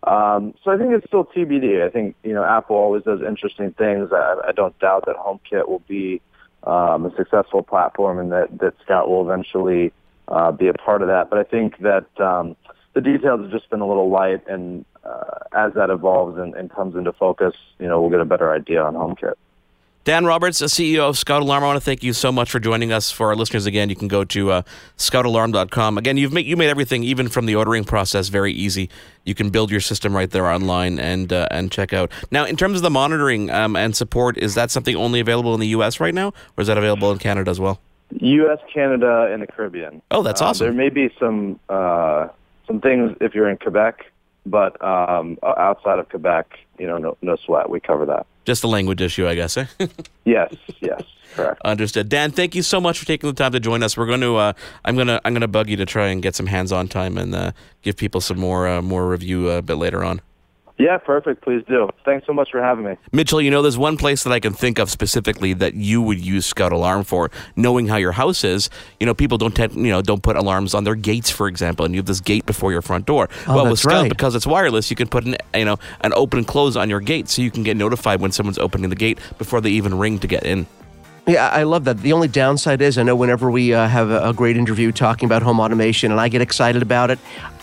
Um, 0.04 0.54
so 0.64 0.70
I 0.70 0.78
think 0.78 0.92
it's 0.92 1.06
still 1.06 1.24
TBD. 1.24 1.84
I 1.86 1.90
think 1.90 2.16
you 2.22 2.32
know 2.32 2.44
Apple 2.44 2.76
always 2.76 3.02
does 3.02 3.20
interesting 3.20 3.72
things. 3.72 4.10
I, 4.12 4.36
I 4.48 4.52
don't 4.52 4.78
doubt 4.78 5.04
that 5.06 5.16
HomeKit 5.16 5.68
will 5.68 5.82
be 5.86 6.20
um, 6.64 7.06
a 7.06 7.14
successful 7.16 7.62
platform 7.62 8.18
and 8.18 8.32
that 8.32 8.58
that 8.60 8.74
Scout 8.82 9.08
will 9.08 9.22
eventually 9.22 9.92
uh, 10.28 10.52
be 10.52 10.68
a 10.68 10.74
part 10.74 11.02
of 11.02 11.08
that. 11.08 11.28
But 11.28 11.38
I 11.38 11.44
think 11.44 11.78
that 11.78 12.06
um, 12.18 12.56
the 12.94 13.00
details 13.00 13.42
have 13.42 13.50
just 13.50 13.68
been 13.70 13.80
a 13.80 13.86
little 13.86 14.10
light, 14.10 14.46
and 14.48 14.84
uh, 15.04 15.38
as 15.52 15.74
that 15.74 15.90
evolves 15.90 16.38
and, 16.38 16.54
and 16.54 16.70
comes 16.70 16.96
into 16.96 17.12
focus, 17.12 17.54
you 17.78 17.86
know, 17.86 18.00
we'll 18.00 18.10
get 18.10 18.20
a 18.20 18.24
better 18.24 18.52
idea 18.52 18.82
on 18.82 18.94
HomeKit. 18.94 19.34
Dan 20.04 20.24
Roberts, 20.24 20.62
CEO 20.62 21.00
of 21.00 21.18
Scout 21.18 21.42
Alarm. 21.42 21.62
I 21.62 21.66
want 21.66 21.76
to 21.76 21.84
thank 21.84 22.02
you 22.02 22.14
so 22.14 22.32
much 22.32 22.50
for 22.50 22.58
joining 22.58 22.90
us. 22.90 23.10
For 23.10 23.26
our 23.26 23.36
listeners, 23.36 23.66
again, 23.66 23.90
you 23.90 23.96
can 23.96 24.08
go 24.08 24.24
to 24.24 24.50
uh, 24.50 24.62
scoutalarm.com. 24.96 25.98
Again, 25.98 26.16
you've 26.16 26.32
made 26.32 26.46
you 26.46 26.56
made 26.56 26.70
everything, 26.70 27.04
even 27.04 27.28
from 27.28 27.44
the 27.44 27.54
ordering 27.54 27.84
process, 27.84 28.28
very 28.28 28.52
easy. 28.52 28.88
You 29.24 29.34
can 29.34 29.50
build 29.50 29.70
your 29.70 29.80
system 29.80 30.16
right 30.16 30.30
there 30.30 30.46
online 30.46 30.98
and 30.98 31.30
uh, 31.30 31.48
and 31.50 31.70
check 31.70 31.92
out. 31.92 32.10
Now, 32.30 32.46
in 32.46 32.56
terms 32.56 32.76
of 32.76 32.82
the 32.82 32.90
monitoring 32.90 33.50
um, 33.50 33.76
and 33.76 33.94
support, 33.94 34.38
is 34.38 34.54
that 34.54 34.70
something 34.70 34.96
only 34.96 35.20
available 35.20 35.52
in 35.52 35.60
the 35.60 35.68
U.S. 35.68 36.00
right 36.00 36.14
now, 36.14 36.28
or 36.56 36.62
is 36.62 36.68
that 36.68 36.78
available 36.78 37.12
in 37.12 37.18
Canada 37.18 37.50
as 37.50 37.60
well? 37.60 37.78
U.S., 38.12 38.58
Canada, 38.72 39.28
and 39.30 39.42
the 39.42 39.46
Caribbean. 39.46 40.00
Oh, 40.10 40.22
that's 40.22 40.40
uh, 40.40 40.46
awesome. 40.46 40.64
There 40.64 40.72
may 40.72 40.88
be 40.88 41.14
some 41.20 41.60
uh, 41.68 42.28
some 42.66 42.80
things 42.80 43.16
if 43.20 43.34
you're 43.34 43.50
in 43.50 43.58
Quebec, 43.58 44.06
but 44.46 44.82
um, 44.82 45.38
outside 45.42 45.98
of 45.98 46.08
Quebec, 46.08 46.58
you 46.78 46.86
know, 46.86 46.96
no, 46.96 47.18
no 47.20 47.36
sweat. 47.36 47.68
We 47.68 47.80
cover 47.80 48.06
that. 48.06 48.26
Just 48.50 48.64
a 48.64 48.66
language 48.66 49.00
issue, 49.00 49.28
I 49.28 49.36
guess. 49.36 49.56
Eh? 49.56 49.66
yes, 50.24 50.52
yes, 50.80 51.02
correct. 51.36 51.60
Understood. 51.64 52.08
Dan, 52.08 52.32
thank 52.32 52.56
you 52.56 52.62
so 52.62 52.80
much 52.80 52.98
for 52.98 53.06
taking 53.06 53.28
the 53.30 53.32
time 53.32 53.52
to 53.52 53.60
join 53.60 53.80
us. 53.84 53.96
We're 53.96 54.06
going 54.06 54.22
to, 54.22 54.38
uh, 54.38 54.54
I'm 54.84 54.96
going 54.96 55.06
to, 55.06 55.20
I'm 55.24 55.36
to 55.36 55.46
bug 55.46 55.70
you 55.70 55.76
to 55.76 55.86
try 55.86 56.08
and 56.08 56.20
get 56.20 56.34
some 56.34 56.46
hands-on 56.46 56.88
time 56.88 57.16
and 57.16 57.32
uh, 57.32 57.52
give 57.82 57.96
people 57.96 58.20
some 58.20 58.40
more, 58.40 58.66
uh, 58.66 58.82
more 58.82 59.08
review 59.08 59.48
a 59.50 59.62
bit 59.62 59.76
later 59.76 60.02
on. 60.02 60.20
Yeah, 60.80 60.96
perfect. 60.96 61.42
Please 61.42 61.62
do. 61.68 61.90
Thanks 62.06 62.26
so 62.26 62.32
much 62.32 62.50
for 62.50 62.62
having 62.62 62.86
me. 62.86 62.96
Mitchell, 63.12 63.42
you 63.42 63.50
know, 63.50 63.60
there's 63.60 63.76
one 63.76 63.98
place 63.98 64.24
that 64.24 64.32
I 64.32 64.40
can 64.40 64.54
think 64.54 64.78
of 64.78 64.90
specifically 64.90 65.52
that 65.52 65.74
you 65.74 66.00
would 66.00 66.18
use 66.18 66.46
Scout 66.46 66.72
Alarm 66.72 67.04
for, 67.04 67.30
knowing 67.54 67.88
how 67.88 67.96
your 67.96 68.12
house 68.12 68.44
is. 68.44 68.70
You 68.98 69.04
know, 69.04 69.12
people 69.12 69.36
don't 69.36 69.54
tend, 69.54 69.74
you 69.74 69.90
know, 69.90 70.00
don't 70.00 70.22
put 70.22 70.36
alarms 70.36 70.72
on 70.72 70.84
their 70.84 70.94
gates, 70.94 71.30
for 71.30 71.48
example, 71.48 71.84
and 71.84 71.94
you 71.94 71.98
have 71.98 72.06
this 72.06 72.22
gate 72.22 72.46
before 72.46 72.72
your 72.72 72.80
front 72.80 73.04
door. 73.04 73.28
Oh, 73.46 73.56
well, 73.56 73.64
that's 73.64 73.72
with 73.72 73.80
Scout, 73.80 74.02
right. 74.02 74.08
because 74.08 74.34
it's 74.34 74.46
wireless, 74.46 74.88
you 74.88 74.96
can 74.96 75.06
put 75.06 75.26
an, 75.26 75.36
you 75.54 75.66
know, 75.66 75.76
an 76.00 76.14
open 76.14 76.38
and 76.38 76.46
close 76.46 76.76
on 76.76 76.88
your 76.88 77.00
gate 77.00 77.28
so 77.28 77.42
you 77.42 77.50
can 77.50 77.62
get 77.62 77.76
notified 77.76 78.22
when 78.22 78.32
someone's 78.32 78.58
opening 78.58 78.88
the 78.88 78.96
gate 78.96 79.18
before 79.36 79.60
they 79.60 79.70
even 79.70 79.98
ring 79.98 80.18
to 80.20 80.26
get 80.26 80.44
in. 80.44 80.66
Yeah, 81.26 81.48
I 81.48 81.64
love 81.64 81.84
that. 81.84 81.98
The 81.98 82.12
only 82.12 82.28
downside 82.28 82.80
is 82.80 82.96
I 82.96 83.02
know 83.02 83.14
whenever 83.14 83.50
we 83.50 83.74
uh, 83.74 83.86
have 83.86 84.10
a, 84.10 84.30
a 84.30 84.32
great 84.32 84.56
interview 84.56 84.90
talking 84.90 85.26
about 85.26 85.42
home 85.42 85.60
automation 85.60 86.10
and 86.10 86.20
I 86.20 86.28
get 86.28 86.40
excited 86.40 86.82
about 86.82 87.10
it, 87.10 87.18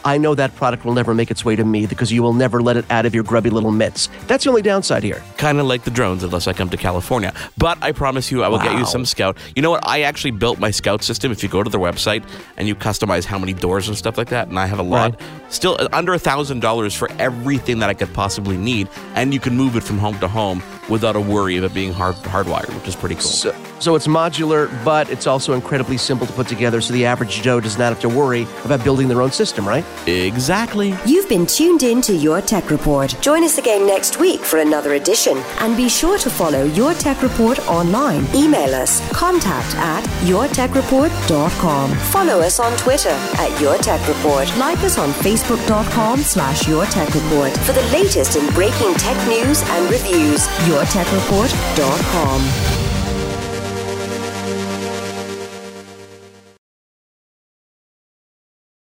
I 0.08 0.18
know 0.18 0.36
that 0.36 0.56
product 0.56 0.86
will 0.86 0.94
never 0.94 1.14
make 1.14 1.30
its 1.32 1.44
way 1.44 1.58
to 1.58 1.66
me 1.66 1.86
because 1.86 2.14
you 2.14 2.24
will 2.24 2.32
never 2.32 2.62
let 2.62 2.78
it 2.78 2.86
out 2.90 3.06
of 3.06 3.14
your 3.14 3.26
grubby 3.26 3.50
little 3.50 3.72
mitts. 3.72 4.08
That's 4.28 4.46
the 4.46 4.50
only 4.50 4.62
downside 4.62 5.04
here. 5.04 5.22
Kind 5.36 5.60
of 5.60 5.66
like 5.66 5.84
the 5.84 5.92
drones, 5.92 6.24
unless 6.24 6.48
I 6.48 6.54
come 6.54 6.70
to 6.70 6.78
California. 6.78 7.34
But 7.58 7.78
I 7.82 7.92
promise 7.92 8.32
you, 8.32 8.42
I 8.42 8.48
will 8.48 8.60
get 8.60 8.72
you 8.80 8.86
some 8.86 9.04
Scout. 9.04 9.38
You 9.54 9.62
know 9.62 9.72
what? 9.72 9.86
I 9.86 10.04
actually 10.04 10.32
built 10.32 10.60
my 10.60 10.72
Scout 10.72 11.04
system. 11.04 11.30
If 11.34 11.44
you 11.44 11.50
go 11.50 11.62
to 11.62 11.70
their 11.70 11.82
website 11.82 12.24
and 12.56 12.70
you 12.70 12.74
customize 12.74 13.26
how 13.26 13.38
many 13.38 13.52
doors 13.52 13.90
and 13.90 13.98
stuff 13.98 14.18
like 14.18 14.30
that, 14.30 14.48
and 14.48 14.58
I 14.58 14.66
have 14.66 14.80
a 14.80 14.84
lot, 14.84 15.20
still 15.50 15.76
uh, 15.78 15.90
under 15.92 16.14
a 16.14 16.20
thousand 16.20 16.62
dollars 16.62 16.94
for 16.94 17.12
everything 17.20 17.80
that 17.80 17.90
I 17.90 17.94
could 17.94 18.14
possibly 18.14 18.56
need, 18.56 18.88
and 19.16 19.34
you 19.34 19.42
can 19.42 19.58
move 19.58 19.76
it 19.76 19.84
from 19.84 19.98
home 19.98 20.18
to 20.20 20.30
home 20.30 20.64
without 20.90 21.18
a 21.18 21.22
worry 21.22 21.58
of 21.58 21.66
it 21.66 21.74
being 21.74 21.92
hard 21.92 22.16
hardwired, 22.16 22.74
which 22.76 22.88
is 22.88 22.96
pretty 22.96 23.16
cool. 23.16 23.24
So, 23.24 23.52
so 23.80 23.96
it's 23.96 24.08
modular, 24.08 24.70
but 24.84 25.10
it's 25.10 25.28
also 25.28 25.54
incredibly 25.54 25.98
simple 25.98 26.26
to 26.28 26.34
put 26.34 26.48
together 26.48 26.82
so 26.82 26.94
the 26.94 27.06
average 27.06 27.42
Joe 27.42 27.60
does 27.60 27.78
not 27.78 27.90
have 27.94 28.00
to 28.02 28.10
worry 28.10 28.48
about 28.66 28.84
building 28.84 29.08
their 29.08 29.22
own 29.22 29.32
system, 29.32 29.68
right? 29.68 29.86
Exactly. 30.08 30.96
You've 31.06 31.30
been 31.30 31.46
tuned 31.46 31.84
in 31.84 32.02
to 32.04 32.16
Your 32.16 32.42
Tech 32.42 32.70
Report. 32.72 33.16
Join 33.22 33.44
us 33.44 33.58
again 33.58 33.86
next 33.86 34.20
week 34.20 34.42
for 34.42 34.60
another 34.60 34.94
edition. 34.94 35.38
And 35.60 35.76
be 35.78 35.90
sure 35.90 36.18
to 36.20 36.30
follow 36.30 36.64
Your 36.66 36.94
Tech 36.94 37.22
Report 37.22 37.60
online. 37.68 38.26
Email 38.36 38.74
us 38.76 39.02
contact 39.12 39.76
at 39.76 40.04
yourtechreport.com. 40.26 41.96
Follow 41.96 42.40
us 42.42 42.60
on 42.60 42.76
Twitter 42.78 43.10
at 43.10 43.62
Your 43.62 43.78
Tech 43.78 44.06
Report. 44.08 44.48
Like 44.58 44.80
us 44.80 44.98
on 44.98 45.10
facebook.com 45.12 46.20
slash 46.20 46.68
Your 46.68 46.86
Tech 46.86 47.14
Report 47.14 47.56
for 47.60 47.74
the 47.74 47.84
latest 47.92 48.36
in 48.36 48.48
breaking 48.54 48.94
tech 48.96 49.18
news 49.28 49.62
and 49.64 49.90
reviews. 49.90 50.48
yourtechreport.com. 50.68 52.87